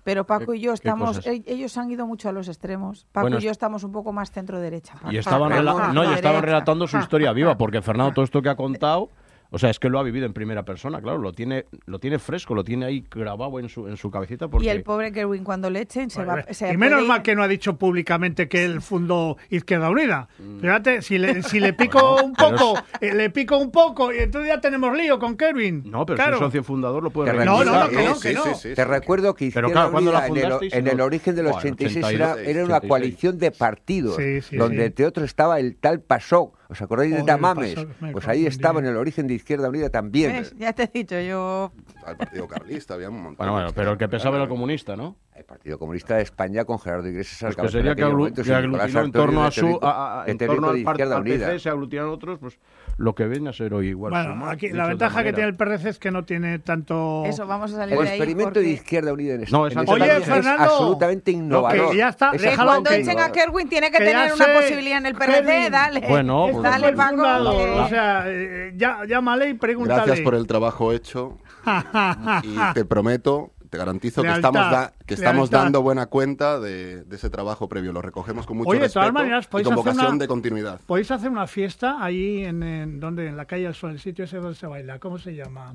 Pero 0.04 0.26
Paco 0.26 0.54
y 0.54 0.62
yo 0.62 0.74
estamos, 0.74 1.26
e-, 1.28 1.44
ellos 1.46 1.78
han 1.78 1.92
ido 1.92 2.08
mucho 2.08 2.30
a 2.30 2.32
los 2.32 2.48
extremos. 2.48 3.06
Paco 3.12 3.38
y 3.38 3.42
yo 3.42 3.52
estamos 3.52 3.84
un 3.84 3.92
poco 3.92 4.12
más 4.12 4.32
centro 4.32 4.60
derecha. 4.60 4.96
Y 5.10 5.18
estaban, 5.18 5.64
no, 5.94 6.12
y 6.12 6.14
estaban 6.14 6.42
relatando 6.42 6.88
su 6.88 6.98
historia 6.98 7.34
viva, 7.34 7.58
porque 7.58 7.82
Fernando 7.82 8.14
todo 8.14 8.26
esto 8.26 8.42
que 8.42 8.50
ha 8.50 8.56
contado 8.56 9.10
o 9.54 9.60
sea, 9.60 9.70
es 9.70 9.80
que 9.80 9.90
lo 9.90 10.00
ha 10.00 10.04
vivido 10.04 10.26
en 10.26 10.32
primera 10.32 10.64
persona, 10.64 11.02
claro, 11.02 11.18
lo 11.18 11.34
tiene, 11.34 11.66
lo 11.86 12.00
tiene 12.00 12.20
fresco, 12.20 12.56
lo 12.56 12.64
tiene 12.64 12.86
ahí 12.86 13.06
grabado 13.12 13.60
en 13.60 13.68
su, 13.68 13.86
en 13.86 13.98
su 13.98 14.10
cabecita. 14.10 14.48
Porque... 14.48 14.66
Y 14.66 14.70
el 14.70 14.82
pobre 14.82 15.12
Kerwin 15.12 15.44
cuando 15.44 15.70
le 15.70 15.82
echen 15.82 16.10
se 16.10 16.24
va... 16.24 16.46
y 16.72 16.78
menos 16.78 17.06
mal 17.06 17.22
que 17.22 17.36
no 17.36 17.44
ha 17.44 17.50
dicho 17.50 17.78
públicamente 17.78 18.48
que 18.48 18.64
él 18.64 18.82
fundó 18.82 19.36
Izquierda 19.50 19.90
Unida. 19.90 20.30
Mm. 20.40 20.60
Fíjate, 20.62 21.02
si 21.02 21.18
le, 21.18 21.44
si 21.44 21.60
le 21.60 21.74
pico 21.82 22.24
un 22.24 22.34
poco, 22.34 22.82
eh, 23.02 23.14
le 23.14 23.30
pico 23.30 23.58
un 23.58 23.72
poco, 23.72 24.14
y 24.14 24.20
entonces 24.20 24.48
ya 24.48 24.62
tenemos 24.62 24.96
lío 24.96 25.20
con 25.20 25.36
Kerwin. 25.36 25.84
No, 25.86 26.06
pero 26.06 26.24
si 26.24 26.32
es 26.32 26.40
socio 26.40 26.64
fundador 26.64 27.04
lo 27.04 27.10
puede 27.10 27.34
No, 27.44 27.66
no, 27.66 27.78
no, 27.78 27.90
que 27.90 28.06
no, 28.06 28.20
que 28.20 28.34
no. 28.34 28.44
Te 28.74 28.86
recuerdo 28.86 29.36
que 29.36 29.46
Izquierda 29.48 29.90
Unida 29.90 30.28
en, 30.72 30.88
el, 30.88 31.02
origen 31.02 31.36
del 31.36 31.48
86 31.48 32.06
era, 32.10 32.42
era, 32.42 32.64
una 32.64 32.80
coalición 32.80 33.38
de 33.38 33.52
partidos, 33.52 34.18
donde 34.54 34.86
entre 34.86 35.06
otros 35.06 35.26
estaba 35.26 35.60
el 35.60 35.76
tal 35.76 36.00
Pasó 36.00 36.54
¿Os 36.72 36.82
acordáis 36.82 37.14
de 37.14 37.24
Tamames? 37.24 37.76
Pues 38.14 38.26
ahí 38.30 38.46
estaba 38.46 38.80
en 38.80 38.86
el 38.86 38.96
origen 38.96 39.28
de 39.28 39.34
Izquierda 39.34 39.68
Unida 39.68 39.90
también. 39.90 40.46
Ya 40.58 40.72
te 40.72 40.84
he 40.84 40.88
dicho, 40.88 41.20
yo... 41.20 41.70
Al 42.06 42.16
Partido 42.16 42.48
Carlista 42.48 42.94
había 42.94 43.10
un 43.10 43.18
montón. 43.18 43.36
Bueno, 43.36 43.52
bueno, 43.52 43.70
pero 43.76 43.92
el 43.92 43.98
que 43.98 44.08
pensaba 44.08 44.38
era 44.38 44.44
el 44.44 44.50
comunista, 44.50 44.96
¿no? 44.96 45.18
El 45.36 45.44
Partido 45.44 45.78
Comunista 45.78 46.16
de 46.16 46.22
España 46.22 46.64
con 46.64 46.80
Gerardo 46.80 47.08
Iglesias 47.08 47.44
al 47.44 47.56
pues 47.56 47.68
que 47.68 47.78
sería 47.78 47.96
que, 47.96 48.04
aglutinó 48.04 49.02
en 49.02 49.12
torno 49.12 49.44
a 49.44 49.52
su 49.52 49.80
a, 49.82 50.24
en 50.28 50.38
torno 50.38 50.70
al, 50.70 50.88
al 50.88 51.24
PC 51.24 51.60
se 51.60 51.70
aglutinan 51.70 52.08
otros 52.08 52.38
pues 52.38 52.60
lo 53.02 53.16
que 53.16 53.28
viene 53.28 53.50
a 53.50 53.54
ser 53.54 53.74
hoy 53.74 53.88
igual 53.90 54.12
bueno 54.12 54.50
aquí 54.50 54.70
la 54.70 54.88
ventaja 54.88 55.24
que 55.24 55.34
tiene 55.34 55.50
el 55.50 55.56
PRC 55.56 55.90
es 55.90 56.00
que 56.00 56.12
no 56.12 56.24
tiene 56.24 56.60
tanto 56.60 57.24
eso 57.26 57.48
vamos 57.48 57.74
a 57.74 57.78
salir 57.78 57.98
el 57.98 58.04
de 58.04 58.10
ahí 58.10 58.18
experimento 58.18 58.60
de 58.60 58.70
Izquierda 58.70 59.14
Unida 59.14 59.36
en, 59.36 59.46
no, 59.52 59.68
en 59.68 59.78
Oye, 59.78 60.22
Fernando, 60.22 60.64
es 60.64 60.72
absolutamente 60.72 61.32
innovador. 61.32 61.96
ya 61.96 62.10
está 62.10 62.32
cuando 62.56 62.92
echen 62.92 63.20
a 63.20 63.32
Kerwin 63.32 63.68
tiene 63.68 63.92
que, 63.92 63.98
tener 63.98 64.34
una 64.34 64.54
posibilidad 64.54 64.98
en 65.00 65.06
el 65.08 65.16
PRC 65.16 65.70
dale. 65.70 66.02
Bueno 66.08 66.48
pues, 66.52 66.64
dale 66.64 66.94
Paco 66.94 67.22
o 67.22 67.88
sea 67.90 68.24
eh, 68.28 68.74
ya 68.76 69.06
llámale 69.08 69.50
y 69.50 69.54
pregúntale. 69.54 70.04
Gracias 70.06 70.22
por 70.22 70.36
el 70.36 70.48
trabajo 70.48 70.92
hecho. 70.92 71.38
Y 72.44 72.74
te 72.74 72.86
prometo 72.86 73.52
te 73.72 73.78
garantizo 73.78 74.22
que 74.22 74.30
estamos, 74.30 74.92
que 75.06 75.14
estamos 75.14 75.50
dando 75.50 75.82
buena 75.82 76.08
cuenta 76.08 76.60
de, 76.60 77.06
ese 77.10 77.30
trabajo 77.30 77.70
previo. 77.70 77.94
Lo 77.94 78.02
recogemos 78.02 78.46
con 78.46 78.58
mucho 78.58 78.70
Oye, 78.70 78.82
respeto 78.82 79.06
de 79.06 79.12
maneras, 79.14 79.48
y 79.50 79.64
con 79.64 79.76
vocación 79.76 80.20
de 80.20 80.28
continuidad. 80.28 80.82
Podéis 80.86 81.10
hacer 81.10 81.32
una 81.32 81.48
fiesta 81.48 82.04
ahí 82.04 82.44
en, 82.44 82.62
en, 82.64 83.00
donde, 83.00 83.28
en 83.28 83.38
la 83.38 83.46
calle 83.46 83.64
del 83.64 83.74
Sol, 83.74 83.92
el 83.92 84.00
sitio 84.00 84.26
ese 84.26 84.38
donde 84.38 84.56
se 84.56 84.68
baila. 84.68 85.00
¿Cómo 85.00 85.18
se 85.18 85.34
llama? 85.34 85.74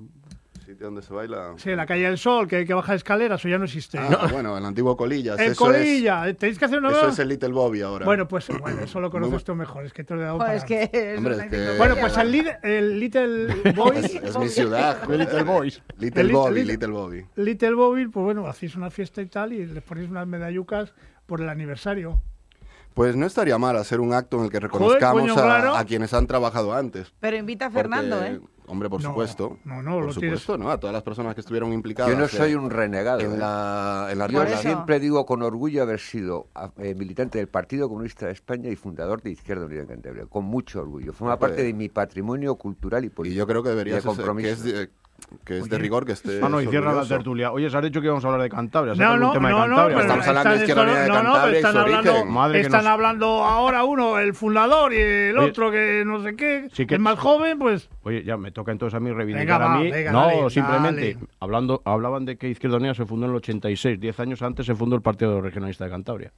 Sitio 0.67 0.87
donde 0.87 1.03
se 1.03 1.15
baila. 1.15 1.55
Sí, 1.57 1.75
la 1.75 1.87
calle 1.87 2.05
del 2.05 2.19
Sol, 2.19 2.49
que 2.49 2.57
hay 2.57 2.67
que 2.67 2.75
bajar 2.75 2.97
escaleras, 2.97 3.45
o 3.45 3.49
ya 3.49 3.57
no 3.57 3.65
existe. 3.65 3.99
Ah, 3.99 4.29
bueno, 4.31 4.59
el 4.59 4.65
antiguo 4.65 4.97
Colillas. 4.97 5.39
El 5.39 5.55
Colilla, 5.55 6.35
tenéis 6.35 6.59
que 6.59 6.65
hacer 6.65 6.79
una 6.79 6.91
Eso 6.91 7.09
es 7.09 7.19
el 7.21 7.29
Little 7.29 7.53
Bobby 7.53 7.83
ahora. 7.83 8.05
Bueno, 8.05 8.27
pues 8.27 8.49
bueno, 8.61 8.83
eso 8.83 9.01
lo 9.01 9.11
conoces 9.11 9.45
tú 9.45 9.55
mejor, 9.55 9.87
es 9.87 9.93
que 9.93 10.05
te 10.05 10.15
lo 10.15 10.23
he 10.23 10.25
dado 10.25 10.39
pues 10.39 10.65
que 10.65 11.15
Hombre, 11.17 11.37
es 11.37 11.51
que... 11.51 11.79
Bueno, 11.79 11.95
pues 12.01 12.17
el, 12.17 12.35
el 12.63 13.01
Little 13.01 13.73
Boys... 13.73 14.15
es, 14.15 14.39
mi 14.39 14.49
ciudad. 14.49 15.09
Little 15.09 15.45
Boys. 15.45 15.83
Little 15.99 16.33
Bobby, 16.33 16.65
Little 16.65 16.89
Bobby. 16.89 17.27
Little 17.37 17.75
Bobby, 17.75 18.09
pues 18.09 18.25
bueno, 18.25 18.47
hacéis 18.47 18.75
una 18.75 18.91
fiesta 18.91 19.23
y 19.23 19.27
tal, 19.27 19.53
y 19.53 19.67
les 19.67 19.83
ponéis 19.83 20.11
unas 20.11 20.27
medallucas 20.27 20.93
por 21.27 21.41
el 21.41 21.49
aniversario. 21.49 22.21
Pues 22.95 23.15
no 23.15 23.27
estaría 23.27 23.59
mal 23.59 23.77
hacer 23.77 24.01
un 24.01 24.15
acto 24.15 24.39
en 24.39 24.45
el 24.45 24.51
que 24.51 24.59
reconozcamos 24.59 25.31
a, 25.37 25.85
quienes 25.85 26.15
han 26.15 26.27
trabajado 26.27 26.73
antes. 26.73 27.13
Pero 27.21 27.37
invita 27.37 27.67
a 27.67 27.71
Fernando, 27.71 28.25
¿eh? 28.25 28.41
Hombre, 28.69 28.89
por 28.89 29.03
supuesto. 29.03 29.59
No, 29.65 29.83
no, 29.83 30.01
por 30.01 30.13
supuesto, 30.13 30.59
¿no? 30.59 30.71
A 30.71 30.79
todas 30.79 30.93
las 30.93 31.03
personas 31.03 31.35
que 31.35 31.41
estuvieron 31.41 31.73
implicadas. 31.73 32.13
Yo 32.13 32.19
no 32.19 32.29
soy 32.29 32.55
un 32.55 32.71
renegado. 32.71 33.21
En 33.21 33.35
¿eh? 33.35 33.39
la, 33.39 34.09
en 34.11 34.19
la 34.19 34.27
Yo 34.29 34.47
siempre 34.59 35.01
digo 35.01 35.25
con 35.27 35.43
orgullo 35.43 35.83
haber 35.83 36.01
sido 36.01 36.49
eh, 36.79 36.95
militante 36.95 37.39
del 37.39 37.49
Partido 37.49 37.89
Comunista 37.89 38.27
de 38.27 38.33
España 38.33 38.71
y 38.71 38.77
fundador 38.77 39.23
de 39.23 39.31
Izquierda 39.31 39.67
Unida 39.67 39.83
en 39.83 39.87
Cantabria. 39.87 40.27
Con 40.27 40.45
mucho 40.45 40.81
orgullo. 40.81 41.13
Forma 41.13 41.39
parte 41.39 41.63
de 41.63 41.73
mi 41.73 41.89
patrimonio 41.89 42.57
cultural 42.57 43.05
y 43.05 43.11
político. 43.11 43.35
Y 43.35 43.37
yo 43.37 43.47
creo 43.47 43.63
que 43.63 43.71
debería 43.71 44.01
ser 44.01 44.13
que 44.37 44.51
es, 44.51 44.91
que 45.45 45.59
es 45.59 45.69
de 45.69 45.79
rigor 45.79 46.05
que 46.05 46.13
esté. 46.13 46.41
Ah, 46.43 46.49
no, 46.49 46.61
y 46.61 46.67
cierra 46.67 46.93
la 46.93 47.07
tertulia. 47.07 47.53
Oye, 47.53 47.71
se 47.71 47.77
ha 47.77 47.81
dicho 47.81 48.01
que 48.01 48.07
íbamos 48.07 48.25
a 48.25 48.29
hablar 48.29 48.43
de 48.43 48.49
Cantabria. 48.49 48.95
No, 48.95 49.17
no, 49.17 49.33
tema 49.33 49.51
no, 49.51 49.57
de 49.57 49.63
Cantabria. 49.63 49.97
no, 49.97 50.03
estamos 50.03 50.27
hablando 50.29 50.51
de 50.51 50.57
Izquierda 50.57 50.83
Unida 50.83 51.03
de 51.03 51.09
Cantabria 51.09 51.57
están, 51.57 51.77
hablando, 51.77 52.25
Madre 52.27 52.61
están 52.61 52.87
hablando 52.87 53.27
ahora 53.45 53.85
uno, 53.85 54.19
el 54.19 54.35
fundador, 54.35 54.93
y 54.93 54.99
el 54.99 55.39
otro 55.39 55.71
que 55.71 56.05
no 56.07 56.23
sé 56.23 56.37
qué, 56.37 56.69
sí 56.73 56.87
que... 56.87 56.95
el 56.95 57.01
más 57.01 57.19
joven, 57.19 57.59
pues. 57.59 57.89
Oye, 58.03 58.25
ya 58.25 58.37
me 58.37 58.51
toca 58.51 58.73
entonces 58.73 58.97
a 58.97 59.01
mí 59.01 59.13
reivindicar 59.13 59.63
a 59.63 59.77
mí. 59.79 59.91
no, 60.11 60.51
simplemente 60.51 61.19
hablando, 61.41 61.83
hablaban 61.85 62.25
de 62.25 62.37
que 62.37 62.49
Izquierda 62.49 62.77
Unida 62.77 62.95
se 62.95 63.07
fundó 63.07 63.27
en 63.27 63.33
el 63.33 63.37
86. 63.37 64.01
Diez 64.01 64.19
años 64.21 64.43
antes 64.43 64.67
se 64.67 64.75
fundó 64.75 64.97
el 64.97 65.03
Partido 65.03 65.41
Regionalista 65.41 65.85
de 65.85 65.91
Cantabria. 65.91 66.33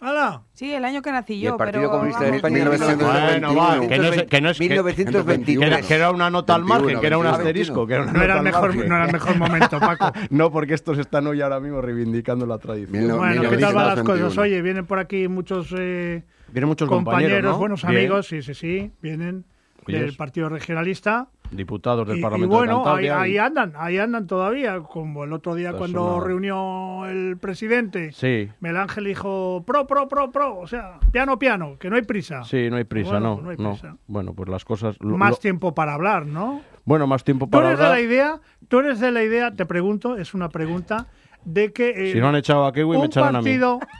¡Hala! 0.00 0.42
Sí, 0.52 0.72
el 0.72 0.84
año 0.84 1.02
que 1.02 1.10
nací 1.10 1.40
yo, 1.40 1.52
el 1.52 1.56
Partido 1.56 1.82
pero... 1.82 1.90
Comunista 1.90 2.24
de 2.24 2.36
España 2.36 2.68
bueno, 2.68 3.54
va, 3.54 3.80
que 3.80 3.98
no 3.98 4.04
es, 4.08 4.22
que 4.24 4.40
no 4.40 4.50
es 4.50 4.60
1921. 4.60 5.76
Que, 5.76 5.82
que, 5.82 5.94
era 5.94 6.10
una 6.10 6.30
nota 6.30 6.54
al 6.54 6.64
margen, 6.64 7.00
que 7.00 7.06
era 7.06 7.18
un 7.18 7.26
asterisco, 7.26 7.86
que 7.86 7.94
era 7.94 8.04
una 8.04 8.12
no, 8.12 8.22
era 8.22 8.36
el 8.36 8.42
mejor, 8.42 8.76
no 8.76 8.96
era 8.96 9.06
el 9.06 9.12
mejor 9.12 9.36
momento, 9.36 9.80
Paco. 9.80 10.12
no, 10.30 10.52
porque 10.52 10.74
estos 10.74 10.98
están 10.98 11.26
hoy 11.26 11.40
ahora 11.40 11.58
mismo 11.58 11.80
reivindicando 11.80 12.46
la 12.46 12.58
tradición. 12.58 13.16
bueno, 13.18 13.50
¿qué 13.50 13.56
tal 13.56 13.74
van 13.74 13.86
las 13.96 14.02
cosas? 14.02 14.38
Oye, 14.38 14.62
vienen 14.62 14.86
por 14.86 15.00
aquí 15.00 15.26
muchos, 15.26 15.74
eh, 15.76 16.22
vienen 16.52 16.68
muchos 16.68 16.88
compañeros, 16.88 17.30
compañeros 17.30 17.52
¿no? 17.52 17.58
buenos 17.58 17.84
amigos, 17.84 18.28
sí, 18.28 18.42
sí, 18.42 18.54
sí, 18.54 18.92
vienen 19.02 19.44
del 19.86 20.14
Partido 20.16 20.48
Regionalista. 20.48 21.28
Diputados 21.50 22.06
del 22.06 22.18
y, 22.18 22.22
Parlamento 22.22 22.54
y 22.54 22.56
bueno, 22.56 22.72
de 22.72 22.84
Cantabria. 22.84 23.20
Ahí, 23.20 23.30
ahí, 23.32 23.38
andan, 23.38 23.72
ahí 23.76 23.98
andan 23.98 24.26
todavía, 24.26 24.80
como 24.80 25.24
el 25.24 25.32
otro 25.32 25.54
día 25.54 25.70
pues 25.70 25.78
cuando 25.78 26.20
reunió 26.20 27.06
el 27.06 27.36
presidente. 27.38 28.12
Sí. 28.12 28.48
Ángel 28.62 29.04
dijo, 29.04 29.64
pro, 29.66 29.86
pro, 29.86 30.08
pro, 30.08 30.30
pro, 30.30 30.58
o 30.58 30.66
sea, 30.66 31.00
piano, 31.10 31.38
piano, 31.38 31.76
que 31.78 31.90
no 31.90 31.96
hay 31.96 32.02
prisa. 32.02 32.44
Sí, 32.44 32.68
no 32.70 32.76
hay 32.76 32.84
prisa, 32.84 33.18
no, 33.18 33.40
no, 33.40 33.50
hay 33.50 33.56
prisa. 33.56 33.96
Bueno, 34.06 34.34
pues 34.34 34.48
las 34.48 34.64
cosas... 34.64 34.96
Lo, 35.00 35.16
más 35.16 35.30
lo... 35.32 35.36
tiempo 35.36 35.74
para 35.74 35.94
hablar, 35.94 36.26
¿no? 36.26 36.60
Bueno, 36.84 37.06
más 37.06 37.24
tiempo 37.24 37.48
para 37.48 37.62
¿Tú 37.62 37.68
eres 37.68 37.80
hablar. 37.80 37.96
De 37.96 38.02
la 38.02 38.08
idea, 38.08 38.40
tú 38.68 38.78
eres 38.78 39.00
de 39.00 39.10
la 39.10 39.22
idea, 39.22 39.50
te 39.52 39.66
pregunto, 39.66 40.16
es 40.16 40.34
una 40.34 40.48
pregunta, 40.48 41.06
de 41.44 41.72
que... 41.72 42.10
Eh, 42.10 42.12
si 42.12 42.20
no 42.20 42.28
han 42.28 42.36
echado 42.36 42.66
a 42.66 42.72
Kiwi, 42.72 42.98
me 42.98 43.06
echarán 43.06 43.34
partido, 43.34 43.74
a 43.74 43.78
mí. 43.78 43.92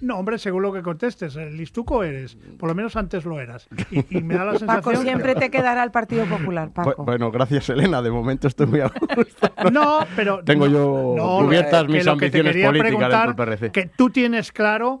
No, 0.00 0.18
hombre, 0.18 0.38
según 0.38 0.62
lo 0.62 0.72
que 0.72 0.82
contestes, 0.82 1.36
el 1.36 1.56
listuco 1.56 2.04
eres. 2.04 2.36
Por 2.58 2.68
lo 2.68 2.74
menos 2.74 2.96
antes 2.96 3.24
lo 3.24 3.40
eras. 3.40 3.68
Y, 3.90 4.18
y 4.18 4.22
me 4.22 4.34
da 4.34 4.44
la 4.44 4.52
sensación. 4.58 4.82
Paco 4.82 4.96
siempre 4.96 5.34
te 5.34 5.50
quedará 5.50 5.82
el 5.82 5.90
Partido 5.90 6.26
Popular, 6.26 6.70
Paco. 6.72 7.04
Bueno, 7.04 7.30
gracias, 7.30 7.68
Elena. 7.70 8.02
De 8.02 8.10
momento 8.10 8.48
estoy 8.48 8.66
muy 8.66 8.80
a 8.80 8.88
gusto. 8.88 9.52
No, 9.72 10.00
pero. 10.16 10.42
Tengo 10.44 10.66
yo 10.66 11.14
no, 11.16 11.38
cubiertas 11.44 11.84
que 11.84 11.92
mis 11.92 12.04
lo 12.04 12.16
que 12.16 12.30
te 12.30 12.38
ambiciones 12.38 12.52
quería 12.52 12.66
políticas 12.68 13.26
del 13.26 13.34
PRC. 13.34 13.72
Que 13.72 13.86
tú 13.86 14.10
tienes 14.10 14.52
claro 14.52 15.00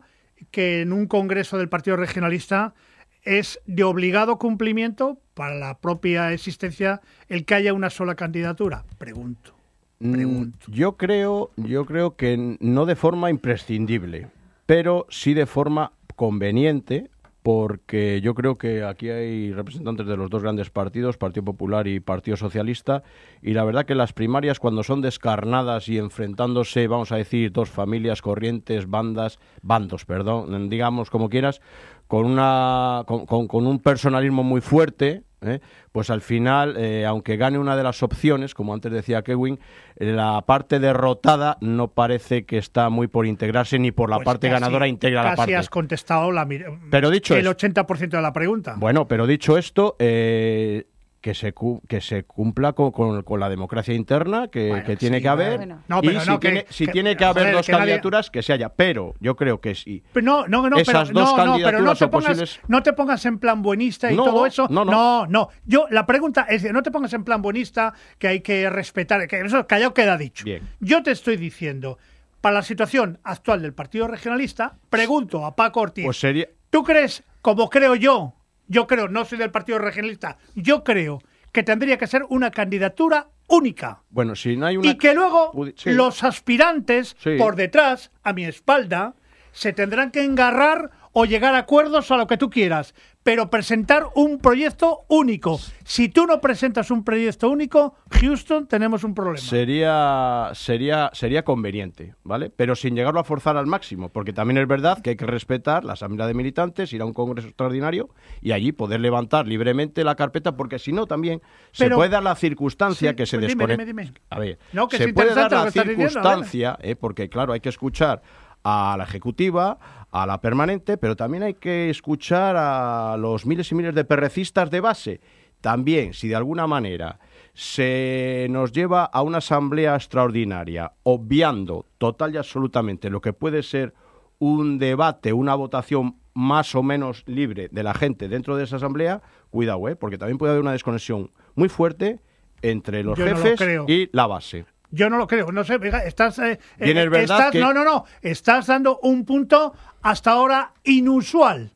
que 0.50 0.82
en 0.82 0.92
un 0.92 1.06
congreso 1.06 1.58
del 1.58 1.68
Partido 1.68 1.96
Regionalista 1.96 2.74
es 3.22 3.60
de 3.66 3.84
obligado 3.84 4.38
cumplimiento 4.38 5.18
para 5.34 5.54
la 5.54 5.78
propia 5.78 6.32
existencia 6.32 7.00
el 7.28 7.44
que 7.44 7.54
haya 7.54 7.72
una 7.72 7.90
sola 7.90 8.14
candidatura. 8.14 8.84
Pregunto. 8.98 9.54
pregunto. 9.98 10.58
Yo 10.68 10.96
creo, 10.96 11.50
yo 11.56 11.84
creo 11.84 12.16
que 12.16 12.56
no 12.60 12.86
de 12.86 12.96
forma 12.96 13.30
imprescindible 13.30 14.28
pero 14.66 15.06
sí 15.08 15.34
de 15.34 15.46
forma 15.46 15.92
conveniente 16.16 17.10
porque 17.42 18.20
yo 18.22 18.34
creo 18.34 18.56
que 18.56 18.84
aquí 18.84 19.10
hay 19.10 19.52
representantes 19.52 20.06
de 20.06 20.16
los 20.16 20.30
dos 20.30 20.42
grandes 20.42 20.70
partidos, 20.70 21.16
Partido 21.16 21.44
Popular 21.44 21.88
y 21.88 21.98
Partido 21.98 22.36
Socialista, 22.36 23.02
y 23.42 23.52
la 23.52 23.64
verdad 23.64 23.84
que 23.84 23.96
las 23.96 24.12
primarias 24.12 24.60
cuando 24.60 24.84
son 24.84 25.00
descarnadas 25.00 25.88
y 25.88 25.98
enfrentándose, 25.98 26.86
vamos 26.86 27.10
a 27.10 27.16
decir, 27.16 27.50
dos 27.50 27.68
familias, 27.68 28.22
corrientes, 28.22 28.88
bandas, 28.88 29.40
bandos, 29.60 30.04
perdón, 30.04 30.68
digamos 30.70 31.10
como 31.10 31.28
quieras, 31.28 31.60
con, 32.06 32.26
una, 32.26 33.04
con, 33.06 33.66
un 33.66 33.78
personalismo 33.80 34.44
muy 34.44 34.60
fuerte, 34.60 35.24
¿eh? 35.42 35.60
pues 35.92 36.10
al 36.10 36.20
final, 36.20 36.76
eh, 36.76 37.04
aunque 37.06 37.36
gane 37.36 37.58
una 37.58 37.76
de 37.76 37.82
las 37.82 38.02
opciones, 38.02 38.54
como 38.54 38.74
antes 38.74 38.92
decía 38.92 39.22
Kevin, 39.22 39.58
la 39.96 40.40
parte 40.42 40.78
derrotada 40.78 41.58
no 41.60 41.88
parece 41.88 42.44
que 42.44 42.58
está 42.58 42.88
muy 42.88 43.08
por 43.08 43.26
integrarse 43.26 43.78
ni 43.78 43.92
por 43.92 44.10
la 44.10 44.16
pues 44.16 44.26
parte 44.26 44.48
ganadora 44.48 44.88
integra 44.88 45.22
la 45.22 45.36
parte. 45.36 45.56
has 45.56 45.70
contestado 45.70 46.32
la, 46.32 46.48
pero 46.90 47.10
dicho 47.10 47.36
el 47.36 47.46
80% 47.46 48.08
de 48.08 48.22
la 48.22 48.32
pregunta. 48.32 48.74
Bueno, 48.78 49.06
pero 49.06 49.26
dicho 49.26 49.58
esto, 49.58 49.96
eh, 49.98 50.86
que 51.22 51.34
se, 51.34 51.54
que 51.88 52.00
se 52.00 52.24
cumpla 52.24 52.72
con, 52.72 52.90
con, 53.22 53.40
la 53.40 53.48
democracia 53.48 53.94
interna 53.94 54.48
que, 54.48 54.96
tiene 54.98 55.22
que 55.22 55.28
haber. 55.28 55.68
No, 55.86 56.00
pero 56.02 56.18
y 56.18 56.20
si, 56.20 56.38
tiene, 56.38 56.66
si 56.68 56.86
tiene 56.88 57.16
que 57.16 57.24
haber 57.24 57.52
dos 57.52 57.66
candidaturas, 57.66 58.28
que 58.28 58.42
se 58.42 58.52
haya. 58.52 58.70
Pero 58.70 59.14
yo 59.20 59.36
creo 59.36 59.60
que 59.60 59.76
sí. 59.76 60.02
no, 60.20 60.48
no, 60.48 60.68
no, 60.68 60.76
Esas 60.76 61.08
pero, 61.08 61.20
dos 61.20 61.46
no, 61.46 61.56
pero 61.62 61.80
no 61.80 61.94
te, 61.94 62.08
pongas, 62.08 62.60
no 62.66 62.82
te 62.82 62.92
pongas 62.92 63.24
en 63.24 63.38
plan 63.38 63.62
buenista 63.62 64.10
y 64.12 64.16
todo 64.16 64.44
eso. 64.44 64.66
No, 64.68 64.84
no, 64.84 65.26
no. 65.28 65.48
Yo, 65.64 65.86
la 65.90 66.04
pregunta 66.04 66.46
es: 66.50 66.70
no 66.72 66.82
te 66.82 66.90
pongas 66.90 67.12
en 67.12 67.22
plan 67.22 67.40
buenista, 67.40 67.94
que 68.18 68.26
hay 68.26 68.40
que 68.40 68.68
respetar. 68.68 69.26
Que 69.28 69.40
eso 69.40 69.64
callado 69.66 69.94
queda 69.94 70.18
dicho. 70.18 70.44
Bien. 70.44 70.68
Yo 70.80 71.04
te 71.04 71.12
estoy 71.12 71.36
diciendo, 71.36 71.98
para 72.40 72.56
la 72.56 72.62
situación 72.62 73.20
actual 73.22 73.62
del 73.62 73.74
Partido 73.74 74.08
Regionalista, 74.08 74.74
pregunto 74.90 75.46
a 75.46 75.54
Paco 75.54 75.80
Ortiz. 75.82 76.04
Pues 76.04 76.18
sería... 76.18 76.48
¿Tú 76.70 76.82
crees, 76.82 77.22
como 77.42 77.70
creo 77.70 77.94
yo, 77.94 78.34
yo 78.68 78.86
creo, 78.86 79.08
no 79.08 79.24
soy 79.24 79.38
del 79.38 79.50
Partido 79.50 79.78
Regionalista, 79.78 80.38
yo 80.54 80.84
creo 80.84 81.22
que 81.52 81.62
tendría 81.62 81.98
que 81.98 82.06
ser 82.06 82.24
una 82.28 82.50
candidatura 82.50 83.28
única. 83.48 84.02
Bueno, 84.10 84.34
si 84.34 84.56
no 84.56 84.66
hay 84.66 84.78
una... 84.78 84.90
Y 84.90 84.96
que 84.96 85.14
luego 85.14 85.52
los 85.84 86.24
aspirantes 86.24 87.16
por 87.38 87.56
detrás, 87.56 88.10
a 88.22 88.32
mi 88.32 88.44
espalda, 88.44 89.14
se 89.52 89.72
tendrán 89.72 90.10
que 90.10 90.24
engarrar 90.24 90.90
o 91.12 91.24
llegar 91.24 91.54
a 91.54 91.58
acuerdos 91.58 92.10
a 92.10 92.16
lo 92.16 92.26
que 92.26 92.36
tú 92.36 92.50
quieras 92.50 92.94
pero 93.22 93.50
presentar 93.50 94.06
un 94.14 94.38
proyecto 94.38 95.04
único. 95.08 95.60
Si 95.84 96.08
tú 96.08 96.26
no 96.26 96.40
presentas 96.40 96.90
un 96.90 97.04
proyecto 97.04 97.48
único, 97.48 97.94
Houston, 98.10 98.66
tenemos 98.66 99.04
un 99.04 99.14
problema. 99.14 99.38
Sería, 99.38 100.50
sería, 100.54 101.10
sería 101.12 101.44
conveniente, 101.44 102.14
¿vale? 102.24 102.50
Pero 102.50 102.74
sin 102.74 102.96
llegarlo 102.96 103.20
a 103.20 103.24
forzar 103.24 103.56
al 103.56 103.66
máximo, 103.66 104.08
porque 104.08 104.32
también 104.32 104.58
es 104.58 104.66
verdad 104.66 105.00
que 105.00 105.10
hay 105.10 105.16
que 105.16 105.26
respetar 105.26 105.84
la 105.84 105.92
asamblea 105.92 106.26
de 106.26 106.34
militantes, 106.34 106.92
ir 106.92 107.02
a 107.02 107.04
un 107.04 107.12
congreso 107.12 107.48
extraordinario 107.48 108.08
y 108.40 108.52
allí 108.52 108.72
poder 108.72 109.00
levantar 109.00 109.46
libremente 109.46 110.02
la 110.04 110.16
carpeta, 110.16 110.56
porque 110.56 110.78
si 110.78 110.92
no 110.92 111.06
también 111.06 111.40
se 111.70 111.90
puede 111.90 112.10
dar 112.10 112.22
la 112.22 112.34
circunstancia 112.34 113.14
que 113.14 113.26
se 113.26 113.38
pues 113.38 113.48
desconecta. 113.48 114.20
A 114.30 114.38
ver, 114.38 114.58
se 114.90 115.12
puede 115.12 115.34
dar 115.34 115.52
la 115.52 115.70
circunstancia, 115.70 116.76
eh, 116.80 116.96
porque 116.96 117.28
claro, 117.28 117.52
hay 117.52 117.60
que 117.60 117.68
escuchar 117.68 118.22
a 118.64 118.94
la 118.96 119.04
ejecutiva, 119.04 119.78
a 120.10 120.26
la 120.26 120.40
permanente, 120.40 120.96
pero 120.96 121.16
también 121.16 121.42
hay 121.42 121.54
que 121.54 121.90
escuchar 121.90 122.56
a 122.56 123.16
los 123.18 123.46
miles 123.46 123.70
y 123.72 123.74
miles 123.74 123.94
de 123.94 124.04
perrecistas 124.04 124.70
de 124.70 124.80
base. 124.80 125.20
También, 125.60 126.12
si 126.12 126.28
de 126.28 126.34
alguna 126.34 126.66
manera 126.66 127.20
se 127.54 128.46
nos 128.50 128.72
lleva 128.72 129.04
a 129.04 129.22
una 129.22 129.38
asamblea 129.38 129.94
extraordinaria, 129.94 130.92
obviando 131.02 131.86
total 131.98 132.34
y 132.34 132.38
absolutamente 132.38 133.10
lo 133.10 133.20
que 133.20 133.32
puede 133.32 133.62
ser 133.62 133.94
un 134.38 134.78
debate, 134.78 135.32
una 135.32 135.54
votación 135.54 136.16
más 136.34 136.74
o 136.74 136.82
menos 136.82 137.22
libre 137.26 137.68
de 137.70 137.82
la 137.82 137.94
gente 137.94 138.28
dentro 138.28 138.56
de 138.56 138.64
esa 138.64 138.76
asamblea, 138.76 139.22
cuidado, 139.50 139.88
¿eh? 139.88 139.96
porque 139.96 140.18
también 140.18 140.38
puede 140.38 140.52
haber 140.52 140.62
una 140.62 140.72
desconexión 140.72 141.30
muy 141.54 141.68
fuerte 141.68 142.20
entre 142.62 143.02
los 143.02 143.18
jefes 143.18 143.60
y 143.86 144.08
la 144.12 144.26
base. 144.26 144.64
Yo 144.92 145.08
no 145.08 145.16
lo 145.16 145.26
creo. 145.26 145.50
No 145.50 145.64
sé, 145.64 145.80
estás. 146.04 146.38
Eh, 146.38 146.60
eh 146.78 147.10
estás 147.14 147.54
No, 147.54 147.72
no, 147.72 147.82
no. 147.82 148.04
Estás 148.20 148.66
dando 148.66 148.98
un 149.00 149.24
punto 149.24 149.74
hasta 150.02 150.32
ahora 150.32 150.74
inusual 150.84 151.72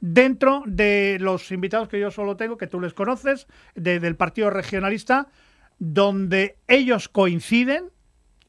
dentro 0.00 0.62
de 0.66 1.16
los 1.18 1.50
invitados 1.50 1.88
que 1.88 1.98
yo 1.98 2.10
solo 2.10 2.36
tengo, 2.36 2.56
que 2.56 2.66
tú 2.66 2.78
les 2.80 2.94
conoces, 2.94 3.48
del 3.74 4.16
Partido 4.16 4.50
Regionalista, 4.50 5.28
donde 5.78 6.58
ellos 6.68 7.08
coinciden, 7.08 7.90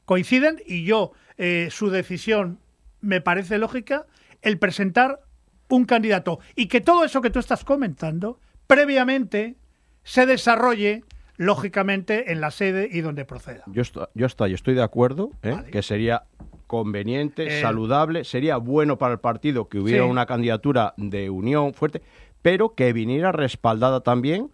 coinciden, 0.04 0.62
y 0.66 0.84
yo, 0.84 1.12
eh, 1.38 1.68
su 1.70 1.90
decisión 1.90 2.60
me 3.00 3.20
parece 3.20 3.58
lógica, 3.58 4.06
el 4.42 4.58
presentar 4.58 5.20
un 5.68 5.86
candidato. 5.86 6.40
Y 6.54 6.66
que 6.66 6.80
todo 6.80 7.04
eso 7.04 7.20
que 7.20 7.30
tú 7.30 7.38
estás 7.38 7.64
comentando, 7.64 8.38
previamente, 8.66 9.56
se 10.04 10.26
desarrolle 10.26 11.04
lógicamente 11.40 12.32
en 12.32 12.42
la 12.42 12.50
sede 12.50 12.86
y 12.92 13.00
donde 13.00 13.24
proceda. 13.24 13.62
Yo, 13.64 13.80
estoy, 13.80 14.04
yo 14.12 14.26
estoy, 14.26 14.52
estoy 14.52 14.74
de 14.74 14.82
acuerdo, 14.82 15.30
¿eh? 15.42 15.56
que 15.72 15.80
sería 15.80 16.24
conveniente, 16.66 17.46
eh. 17.46 17.62
saludable, 17.62 18.24
sería 18.24 18.58
bueno 18.58 18.98
para 18.98 19.14
el 19.14 19.20
partido 19.20 19.66
que 19.70 19.78
hubiera 19.78 20.04
una 20.04 20.26
candidatura 20.26 20.92
de 20.98 21.30
unión 21.30 21.72
fuerte, 21.72 22.02
pero 22.42 22.74
que 22.74 22.92
viniera 22.92 23.32
respaldada 23.32 24.02
también 24.02 24.50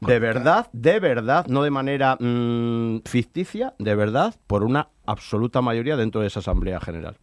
de 0.00 0.18
verdad, 0.18 0.68
de 0.72 0.98
verdad, 0.98 1.46
no 1.46 1.62
de 1.62 1.70
manera 1.70 2.16
mm, 2.18 3.02
ficticia, 3.04 3.74
de 3.78 3.94
verdad, 3.94 4.34
por 4.48 4.64
una 4.64 4.88
absoluta 5.06 5.60
mayoría 5.60 5.96
dentro 5.96 6.20
de 6.20 6.26
esa 6.26 6.40
Asamblea 6.40 6.80
General. 6.80 7.16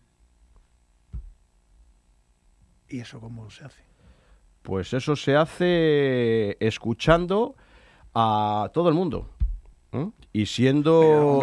¿Y 2.87 2.99
eso 2.99 3.19
cómo 3.19 3.49
se 3.49 3.65
hace? 3.65 3.81
Pues 4.61 4.93
eso 4.93 5.15
se 5.15 5.35
hace 5.35 6.57
escuchando 6.65 7.55
a 8.15 8.69
todo 8.73 8.89
el 8.89 8.95
mundo. 8.95 9.29
Y 10.33 10.47
siendo, 10.47 11.41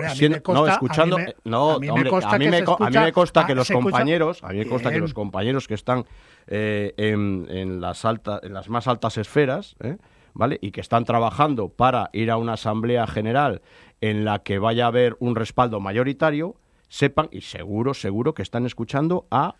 no 0.48 0.66
escuchando 0.66 1.16
no 1.44 1.68
hombre, 1.68 2.10
a 2.24 2.38
mí 2.38 2.48
me, 2.48 3.12
consta 3.12 3.46
que 3.46 3.54
los 3.54 3.70
compañeros 3.70 4.42
a 4.42 4.48
mí 4.48 4.58
me 4.58 4.66
consta 4.66 4.90
que 4.90 4.98
los 4.98 5.14
compañeros 5.14 5.66
que 5.66 5.74
están 5.74 6.04
eh, 6.46 6.92
en, 6.98 7.80
las 7.80 8.04
altas 8.04 8.40
en 8.42 8.52
las 8.52 8.68
más 8.68 8.88
altas 8.88 9.16
esferas 9.16 9.76
¿eh? 9.80 9.96
vale 10.34 10.58
y 10.60 10.72
que 10.72 10.82
están 10.82 11.06
trabajando 11.06 11.70
para 11.70 12.10
ir 12.12 12.30
a 12.30 12.36
una 12.36 12.54
asamblea 12.54 13.06
general 13.06 13.62
en 14.02 14.26
la 14.26 14.40
que 14.40 14.58
vaya 14.58 14.84
a 14.84 14.88
haber 14.88 15.16
un 15.20 15.36
respaldo 15.36 15.80
mayoritario 15.80 16.56
sepan 16.88 17.28
y 17.30 17.40
seguro 17.40 17.94
seguro 17.94 18.34
que 18.34 18.42
están 18.42 18.66
escuchando 18.66 19.26
a 19.30 19.54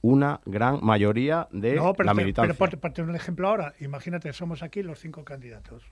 una 0.00 0.40
gran 0.44 0.80
mayoría 0.82 1.48
de 1.52 1.76
la 1.76 2.14
militancia. 2.14 2.54
Pero 2.58 3.08
un 3.08 3.16
ejemplo 3.16 3.48
ahora, 3.48 3.74
imagínate, 3.80 4.32
somos 4.32 4.62
aquí 4.62 4.82
los 4.82 4.98
cinco 4.98 5.24
candidatos 5.24 5.84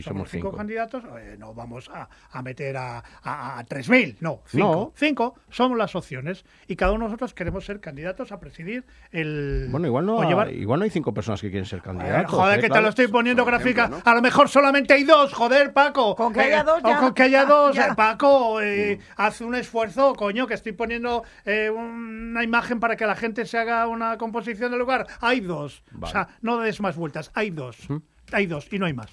somos, 0.00 0.30
cinco, 0.30 0.52
candidatos, 0.52 1.04
eh, 1.18 1.36
no 1.38 1.52
vamos 1.52 1.90
a, 1.92 2.42
meter 2.42 2.76
a, 2.76 3.02
a, 3.22 3.64
3.000, 3.64 4.16
no, 4.20 4.42
cinco. 4.46 4.92
Cinco 4.96 5.34
somos 5.50 5.76
las 5.76 5.94
opciones 5.94 6.44
y 6.66 6.76
cada 6.76 6.92
uno 6.92 7.04
de 7.04 7.10
nosotros 7.10 7.34
queremos 7.34 7.64
ser 7.64 7.80
candidatos 7.80 8.32
a 8.32 8.40
presidir 8.40 8.84
el... 9.10 9.68
Bueno, 9.70 9.86
igual 9.86 10.06
no, 10.06 10.20
hay, 10.20 10.54
igual 10.54 10.80
no 10.80 10.84
hay 10.84 10.90
cinco 10.90 11.12
personas 11.12 11.40
que 11.40 11.50
quieren 11.50 11.66
ser 11.66 11.82
candidatos. 11.82 12.30
joder, 12.30 12.58
¿eh? 12.58 12.62
que 12.62 12.70
te 12.70 12.80
lo 12.80 12.88
estoy 12.88 13.08
poniendo 13.08 13.44
gráfica. 13.44 13.90
A 14.04 14.14
lo 14.14 14.22
mejor 14.22 14.48
solamente 14.48 14.94
hay 14.94 15.04
dos, 15.04 15.32
joder, 15.32 15.72
Paco. 15.72 16.14
Con 16.14 16.32
que 16.32 16.40
haya 16.40 16.60
eh, 16.60 16.64
dos 16.64 16.82
ya. 16.82 16.98
con 16.98 17.14
que 17.14 17.22
haya 17.24 17.44
dos, 17.46 17.76
Paco, 17.96 18.60
mm. 18.60 18.98
hace 19.16 19.44
un 19.44 19.54
esfuerzo, 19.54 20.14
coño, 20.14 20.46
que 20.46 20.54
estoy 20.54 20.72
poniendo 20.72 21.24
una 21.44 22.44
imagen 22.44 22.80
para 22.80 22.96
que 22.96 23.06
la 23.06 23.16
gente 23.16 23.44
se 23.46 23.58
haga 23.58 23.86
una 23.88 24.16
composición 24.18 24.70
del 24.70 24.80
lugar. 24.80 25.06
Hay 25.20 25.40
dos. 25.40 25.82
O 26.00 26.06
sea, 26.06 26.28
no 26.40 26.58
des 26.60 26.80
más 26.80 26.96
vueltas, 26.96 27.30
hay 27.34 27.50
dos. 27.50 27.88
¿Mm? 27.88 27.96
Hay 28.32 28.46
dos 28.46 28.68
y 28.72 28.78
no 28.78 28.86
hay 28.86 28.94
más. 28.94 29.10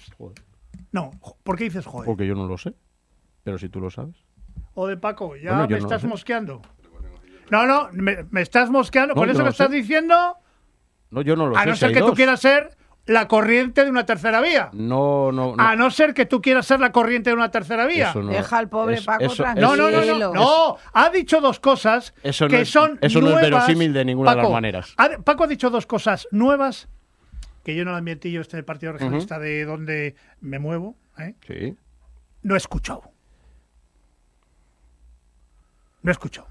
No, 0.92 1.12
¿por 1.42 1.56
qué 1.56 1.64
dices 1.64 1.86
joder? 1.86 2.06
Porque 2.06 2.26
yo 2.26 2.34
no 2.34 2.46
lo 2.46 2.58
sé, 2.58 2.74
pero 3.42 3.58
si 3.58 3.68
tú 3.68 3.80
lo 3.80 3.90
sabes. 3.90 4.16
O 4.74 4.86
de 4.86 4.96
Paco, 4.96 5.36
ya 5.36 5.66
me 5.66 5.76
estás 5.76 6.04
mosqueando. 6.04 6.62
No, 7.50 7.66
no, 7.66 7.88
me, 7.92 8.26
estás 8.40 8.70
mosqueando. 8.70 9.14
¿Con 9.14 9.28
eso 9.28 9.42
que 9.42 9.50
estás 9.50 9.70
diciendo? 9.70 10.36
No, 11.10 11.22
yo 11.22 11.36
no 11.36 11.48
lo 11.48 11.54
sé. 11.54 11.60
A 11.60 11.66
no 11.66 11.76
ser 11.76 11.92
que 11.92 12.00
tú 12.00 12.14
quieras 12.14 12.40
ser 12.40 12.76
la 13.06 13.26
corriente 13.26 13.84
de 13.84 13.90
una 13.90 14.06
tercera 14.06 14.40
vía. 14.40 14.70
No, 14.72 15.32
no, 15.32 15.54
A 15.58 15.74
no 15.74 15.90
ser 15.90 16.14
que 16.14 16.26
tú 16.26 16.40
quieras 16.40 16.66
ser 16.66 16.80
la 16.80 16.92
corriente 16.92 17.30
de 17.30 17.34
una 17.34 17.50
tercera 17.50 17.86
vía. 17.86 18.12
Deja 18.14 18.58
al 18.58 18.68
pobre 18.68 19.00
Paco 19.02 19.24
No, 19.56 19.76
no, 19.76 19.90
no, 19.90 20.32
no, 20.32 20.76
Ha 20.92 21.10
dicho 21.10 21.40
dos 21.40 21.60
cosas 21.60 22.14
eso 22.22 22.46
que 22.48 22.64
son 22.64 22.98
Eso 23.00 23.20
no 23.20 23.30
es 23.30 23.42
verosímil 23.42 23.92
de 23.92 24.04
ninguna 24.04 24.34
de 24.34 24.42
las 24.42 24.50
maneras. 24.50 24.94
Paco 25.24 25.44
ha 25.44 25.46
dicho 25.46 25.70
dos 25.70 25.86
cosas 25.86 26.28
nuevas 26.30 26.88
que 27.62 27.74
yo 27.74 27.84
no 27.84 27.92
la 27.92 28.00
metí 28.00 28.32
yo 28.32 28.40
este 28.40 28.62
Partido 28.62 28.92
Regionalista 28.92 29.38
de 29.38 29.64
donde 29.64 30.14
me 30.40 30.58
muevo, 30.58 30.96
¿eh? 31.18 31.34
sí. 31.46 31.76
no 32.42 32.54
he 32.54 32.58
escuchado. 32.58 33.02
No 36.02 36.10
he 36.10 36.12
escuchado. 36.12 36.48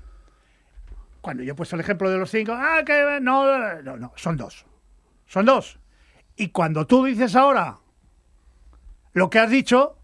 Cuando 1.22 1.44
yo 1.44 1.54
he 1.54 1.56
puesto 1.56 1.76
el 1.76 1.82
ejemplo 1.82 2.10
de 2.10 2.18
los 2.18 2.30
cinco, 2.30 2.54
ah, 2.56 2.84
que 2.86 3.20
no, 3.22 3.82
no, 3.82 3.98
no, 3.98 4.14
son 4.16 4.38
dos. 4.38 4.66
Son 5.26 5.46
dos. 5.46 5.80
Y 6.36 6.50
cuando 6.50 6.88
tú 6.88 7.06
dices 7.06 7.36
ahora 7.36 7.80
lo 9.14 9.30
que 9.30 9.40
has 9.40 9.50
dicho, 9.50 9.99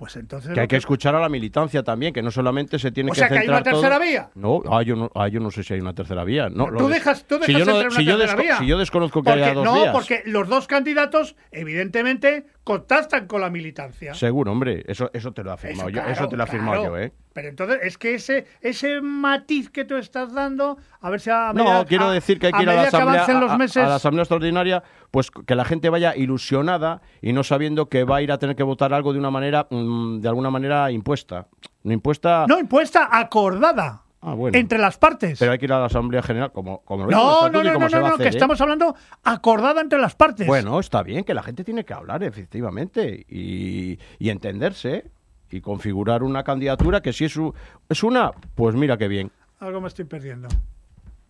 Pues 0.00 0.16
entonces. 0.16 0.54
Que 0.54 0.60
hay 0.60 0.66
que 0.66 0.76
escuchar 0.76 1.14
a 1.14 1.20
la 1.20 1.28
militancia 1.28 1.82
también, 1.82 2.14
que 2.14 2.22
no 2.22 2.30
solamente 2.30 2.78
se 2.78 2.90
tiene 2.90 3.10
o 3.10 3.12
que 3.12 3.18
sea, 3.20 3.28
que 3.28 3.36
hay 3.40 3.48
una 3.48 3.62
tercera 3.62 3.96
todo- 3.98 4.06
vía. 4.08 4.30
No, 4.34 4.62
ah, 4.72 4.82
yo 4.82 4.96
no, 4.96 5.10
ah, 5.14 5.28
yo 5.28 5.40
no 5.40 5.50
sé 5.50 5.62
si 5.62 5.74
hay 5.74 5.80
una 5.80 5.92
tercera 5.92 6.24
vía. 6.24 6.48
No, 6.48 6.68
Tú 6.68 6.88
des- 6.88 6.94
dejas, 6.94 7.24
tú 7.26 7.34
dejas 7.34 7.46
si 7.48 7.52
yo, 7.52 7.66
no- 7.66 7.78
una 7.80 7.90
si 7.90 8.04
yo 8.06 8.16
tercera 8.16 8.38
desco- 8.40 8.42
vía. 8.46 8.58
si 8.60 8.66
yo 8.66 8.78
desconozco 8.78 9.20
que 9.22 9.28
Porque- 9.30 9.44
haya 9.44 9.52
dos 9.52 9.64
no, 9.66 9.74
vías. 9.74 9.92
porque 9.92 10.22
los 10.24 10.48
dos 10.48 10.66
candidatos, 10.66 11.36
evidentemente, 11.50 12.46
contactan 12.70 13.26
con 13.26 13.40
la 13.40 13.50
militancia. 13.50 14.14
Seguro, 14.14 14.52
hombre, 14.52 14.84
eso, 14.86 15.10
eso 15.12 15.32
te 15.32 15.42
lo 15.42 15.50
he 15.50 15.54
afirmado 15.54 15.88
Eso, 15.88 15.88
yo. 15.88 15.94
claro, 16.02 16.10
eso 16.12 16.28
te 16.28 16.36
lo 16.36 16.42
he 16.42 16.44
afirmado 16.44 16.80
claro. 16.82 16.96
yo, 16.96 17.02
¿eh? 17.02 17.12
Pero 17.32 17.48
entonces 17.48 17.78
es 17.82 17.98
que 17.98 18.14
ese, 18.14 18.46
ese 18.60 19.00
matiz 19.00 19.70
que 19.70 19.84
tú 19.84 19.96
estás 19.96 20.32
dando, 20.32 20.78
a 21.00 21.10
ver 21.10 21.20
si 21.20 21.30
a 21.30 21.52
No, 21.54 21.84
quiero 21.86 22.06
a- 22.06 22.12
decir 22.12 22.38
que 22.38 22.46
hay 22.46 22.52
que 22.52 22.62
ir 22.62 22.70
a 22.70 22.74
la 22.74 22.82
asamblea, 22.82 23.26
los 23.40 23.58
meses, 23.58 23.82
a 23.84 23.88
la 23.88 23.94
asamblea 23.96 24.22
extraordinaria, 24.22 24.82
pues 25.10 25.30
que 25.30 25.54
la 25.54 25.64
gente 25.64 25.88
vaya 25.90 26.14
ilusionada 26.16 27.00
y 27.20 27.32
no 27.32 27.42
sabiendo 27.42 27.88
que 27.88 28.04
va 28.04 28.16
a 28.16 28.22
ir 28.22 28.30
a 28.32 28.38
tener 28.38 28.56
que 28.56 28.62
votar 28.62 28.92
algo 28.94 29.12
de 29.12 29.18
una 29.18 29.30
manera, 29.30 29.66
mm, 29.70 30.20
de 30.20 30.28
alguna 30.28 30.50
manera 30.50 30.90
impuesta. 30.90 31.46
No 31.82 31.92
impuesta. 31.92 32.44
no 32.48 32.58
impuesta, 32.58 33.08
acordada 33.10 34.02
Ah, 34.22 34.34
bueno. 34.34 34.58
entre 34.58 34.78
las 34.78 34.98
partes. 34.98 35.38
Pero 35.38 35.52
hay 35.52 35.58
que 35.58 35.64
ir 35.64 35.72
a 35.72 35.78
la 35.80 35.86
asamblea 35.86 36.22
general, 36.22 36.52
como, 36.52 36.82
como 36.82 37.04
lo 37.06 37.10
no, 37.10 37.48
no, 37.48 37.62
y 37.62 37.66
no, 37.66 37.72
como 37.72 37.88
no, 37.88 37.96
no, 37.96 38.00
no, 38.00 38.06
hacer, 38.14 38.18
que 38.18 38.24
¿eh? 38.24 38.28
estamos 38.30 38.60
hablando 38.60 38.94
acordada 39.24 39.80
entre 39.80 39.98
las 39.98 40.14
partes. 40.14 40.46
Bueno, 40.46 40.78
está 40.78 41.02
bien 41.02 41.24
que 41.24 41.32
la 41.32 41.42
gente 41.42 41.64
tiene 41.64 41.84
que 41.84 41.94
hablar, 41.94 42.22
efectivamente, 42.22 43.24
y, 43.28 43.98
y 44.18 44.28
entenderse 44.28 45.10
y 45.50 45.60
configurar 45.62 46.22
una 46.22 46.44
candidatura 46.44 47.00
que 47.00 47.12
si 47.14 47.24
es, 47.24 47.36
u- 47.36 47.54
es 47.88 48.02
una, 48.02 48.30
pues 48.54 48.74
mira 48.74 48.98
qué 48.98 49.08
bien. 49.08 49.32
Algo 49.58 49.80
me 49.80 49.88
estoy 49.88 50.04
perdiendo. 50.04 50.48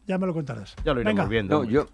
Ya 0.07 0.19
me 0.19 0.27
lo 0.27 0.35
contarás. 0.35 0.75
Ya 0.85 0.93
lo 0.93 1.01
iremos 1.01 1.17
Venga. 1.17 1.29
viendo. 1.29 1.63
No, 1.63 1.71
yo, 1.71 1.87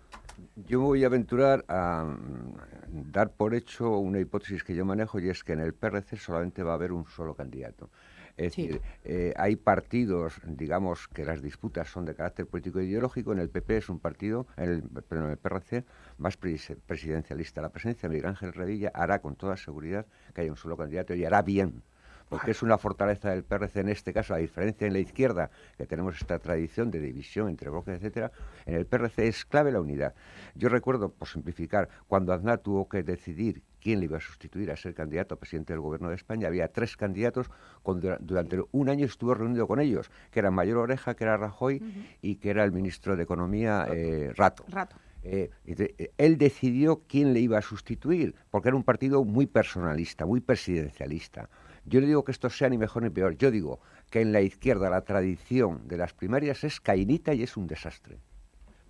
yo 0.66 0.80
me 0.80 0.86
voy 0.86 1.04
a 1.04 1.08
aventurar 1.08 1.64
a 1.68 2.04
mm, 2.04 3.12
dar 3.12 3.30
por 3.30 3.54
hecho 3.54 3.90
una 3.98 4.18
hipótesis 4.18 4.64
que 4.64 4.74
yo 4.74 4.84
manejo 4.86 5.20
y 5.20 5.28
es 5.28 5.44
que 5.44 5.52
en 5.52 5.60
el 5.60 5.74
PRC 5.74 6.16
solamente 6.16 6.62
va 6.62 6.72
a 6.72 6.74
haber 6.76 6.92
un 6.92 7.06
solo 7.06 7.34
candidato. 7.34 7.90
Es 8.36 8.54
decir, 8.54 8.82
eh, 9.04 9.32
hay 9.36 9.56
partidos, 9.56 10.40
digamos, 10.44 11.08
que 11.08 11.24
las 11.24 11.40
disputas 11.40 11.88
son 11.88 12.04
de 12.04 12.14
carácter 12.14 12.46
político 12.46 12.80
e 12.80 12.84
ideológico. 12.84 13.32
En 13.32 13.38
el 13.38 13.48
PP 13.48 13.78
es 13.78 13.88
un 13.88 13.98
partido, 13.98 14.46
en 14.58 14.68
el, 14.70 14.82
perdón, 14.82 15.26
en 15.26 15.30
el 15.30 15.38
PRC, 15.38 15.84
más 16.18 16.38
pres- 16.38 16.76
presidencialista. 16.86 17.62
La 17.62 17.70
presencia 17.70 18.08
de 18.08 18.14
Miguel 18.14 18.28
Ángel 18.28 18.52
Revilla 18.52 18.90
hará 18.94 19.20
con 19.20 19.36
toda 19.36 19.56
seguridad 19.56 20.04
que 20.34 20.42
haya 20.42 20.50
un 20.50 20.56
solo 20.58 20.76
candidato 20.76 21.14
y 21.14 21.24
hará 21.24 21.40
bien. 21.40 21.82
Porque 22.28 22.50
es 22.50 22.62
una 22.62 22.76
fortaleza 22.76 23.30
del 23.30 23.44
PRC 23.44 23.80
en 23.80 23.88
este 23.88 24.12
caso, 24.12 24.34
a 24.34 24.38
diferencia 24.38 24.84
en 24.86 24.92
la 24.92 24.98
izquierda, 24.98 25.48
que 25.78 25.86
tenemos 25.86 26.16
esta 26.20 26.38
tradición 26.40 26.90
de 26.90 26.98
división 27.00 27.48
entre 27.48 27.70
bloques, 27.70 27.94
etcétera, 27.94 28.32
en 28.66 28.74
el 28.74 28.84
PRC 28.84 29.28
es 29.28 29.44
clave 29.44 29.70
la 29.70 29.80
unidad. 29.80 30.12
Yo 30.56 30.68
recuerdo, 30.68 31.08
por 31.10 31.28
simplificar, 31.28 31.88
cuando 32.08 32.32
Aznar 32.32 32.58
tuvo 32.58 32.88
que 32.88 33.04
decidir 33.04 33.62
quién 33.86 34.00
le 34.00 34.06
iba 34.06 34.16
a 34.16 34.20
sustituir 34.20 34.72
a 34.72 34.76
ser 34.76 34.94
candidato 34.94 35.36
a 35.36 35.38
presidente 35.38 35.72
del 35.72 35.78
gobierno 35.80 36.08
de 36.08 36.16
España, 36.16 36.48
había 36.48 36.66
tres 36.66 36.96
candidatos, 36.96 37.46
con, 37.84 38.00
dura- 38.00 38.18
durante 38.20 38.60
un 38.72 38.88
año 38.88 39.06
estuvo 39.06 39.32
reunido 39.32 39.68
con 39.68 39.78
ellos, 39.78 40.10
que 40.32 40.40
eran 40.40 40.54
Mayor 40.54 40.78
Oreja, 40.78 41.14
que 41.14 41.22
era 41.22 41.36
Rajoy, 41.36 41.80
y 42.20 42.34
que 42.34 42.50
era 42.50 42.64
el 42.64 42.72
ministro 42.72 43.14
de 43.14 43.22
Economía, 43.22 43.86
eh, 43.88 44.32
Rato. 44.34 44.64
Rato. 44.68 44.96
Eh, 45.22 45.50
y 45.64 45.74
de- 45.76 45.94
eh, 45.98 46.10
él 46.18 46.36
decidió 46.36 47.02
quién 47.06 47.32
le 47.32 47.38
iba 47.38 47.58
a 47.58 47.62
sustituir, 47.62 48.34
porque 48.50 48.70
era 48.70 48.76
un 48.76 48.82
partido 48.82 49.22
muy 49.24 49.46
personalista, 49.46 50.26
muy 50.26 50.40
presidencialista. 50.40 51.48
Yo 51.84 52.00
no 52.00 52.08
digo 52.08 52.24
que 52.24 52.32
esto 52.32 52.50
sea 52.50 52.68
ni 52.68 52.78
mejor 52.78 53.04
ni 53.04 53.10
peor, 53.10 53.36
yo 53.36 53.52
digo 53.52 53.78
que 54.10 54.20
en 54.20 54.32
la 54.32 54.40
izquierda 54.40 54.90
la 54.90 55.02
tradición 55.02 55.86
de 55.86 55.96
las 55.96 56.12
primarias 56.12 56.64
es 56.64 56.80
cainita 56.80 57.34
y 57.34 57.44
es 57.44 57.56
un 57.56 57.68
desastre. 57.68 58.18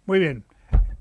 Muy 0.06 0.20
bien. 0.20 0.42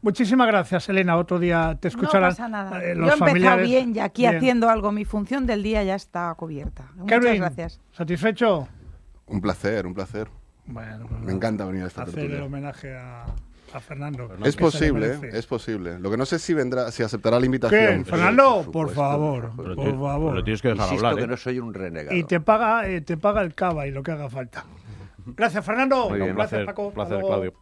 Muchísimas 0.06 0.46
gracias, 0.48 0.88
Elena. 0.88 1.18
Otro 1.18 1.40
día 1.40 1.76
te 1.82 1.88
escucharán 1.88 2.30
No 2.30 2.36
pasa 2.36 2.48
nada. 2.48 2.78
eh, 2.84 2.94
Yo 2.96 3.02
he 3.02 3.04
empezado 3.06 3.18
familiares. 3.18 3.66
bien 3.68 3.96
y 3.96 4.00
aquí 4.00 4.22
Bien. 4.22 4.36
haciendo 4.38 4.70
algo. 4.70 4.92
Mi 4.92 5.04
función 5.04 5.48
del 5.48 5.64
día 5.64 5.84
ya 5.84 5.96
está 5.96 6.32
cubierta. 6.36 6.92
Muchas 6.96 7.22
gracias. 7.24 7.82
¿Satisfecho? 7.92 8.68
Un 9.26 9.42
placer, 9.42 9.88
un 9.88 9.96
placer. 9.96 10.28
Bueno, 10.68 11.08
pues 11.10 11.22
Me 11.22 11.32
encanta 11.32 11.66
venir 11.66 11.84
a 11.84 11.88
esta 11.88 12.04
Hacer 12.04 12.14
tertulia. 12.14 12.38
el 12.38 12.44
homenaje 12.44 12.96
a, 12.96 13.26
a 13.74 13.80
Fernando. 13.80 14.30
Es 14.44 14.56
posible, 14.56 15.20
es 15.34 15.48
posible. 15.48 15.98
Lo 15.98 16.12
que 16.12 16.18
no 16.18 16.26
sé 16.28 16.38
si 16.38 16.54
vendrá, 16.54 16.92
si 16.92 17.02
aceptará 17.02 17.40
la 17.40 17.46
invitación. 17.48 18.04
¿Qué? 18.04 18.10
Fernando, 18.12 18.70
por 18.72 18.92
favor, 18.92 19.54
Pero 19.58 19.76
por 19.76 19.92
favor. 20.00 20.32
pero 20.34 20.44
tienes 20.44 20.62
que 20.62 20.68
dejar 20.68 20.86
Insisto 20.86 21.08
hablar, 21.08 21.18
que 21.20 21.24
¿eh? 21.26 21.28
no 21.32 21.38
soy 21.38 21.58
un 21.60 21.74
renegado. 21.74 22.16
Y 22.16 22.24
te 22.26 22.40
paga, 22.40 22.88
eh, 22.88 23.02
te 23.02 23.18
paga 23.18 23.42
el 23.42 23.56
cava 23.56 23.88
y 23.88 23.92
lo 23.92 24.04
que 24.04 24.12
haga 24.12 24.30
falta. 24.30 24.66
Gracias, 25.28 25.66
Fernando. 25.66 26.10
Muy 26.10 26.20
bien, 26.20 26.36
Gracias, 26.36 26.50
placer, 26.64 26.66
Paco. 26.68 26.90
Hasta 26.90 26.94
placer. 26.94 27.26
Claudio. 27.26 27.54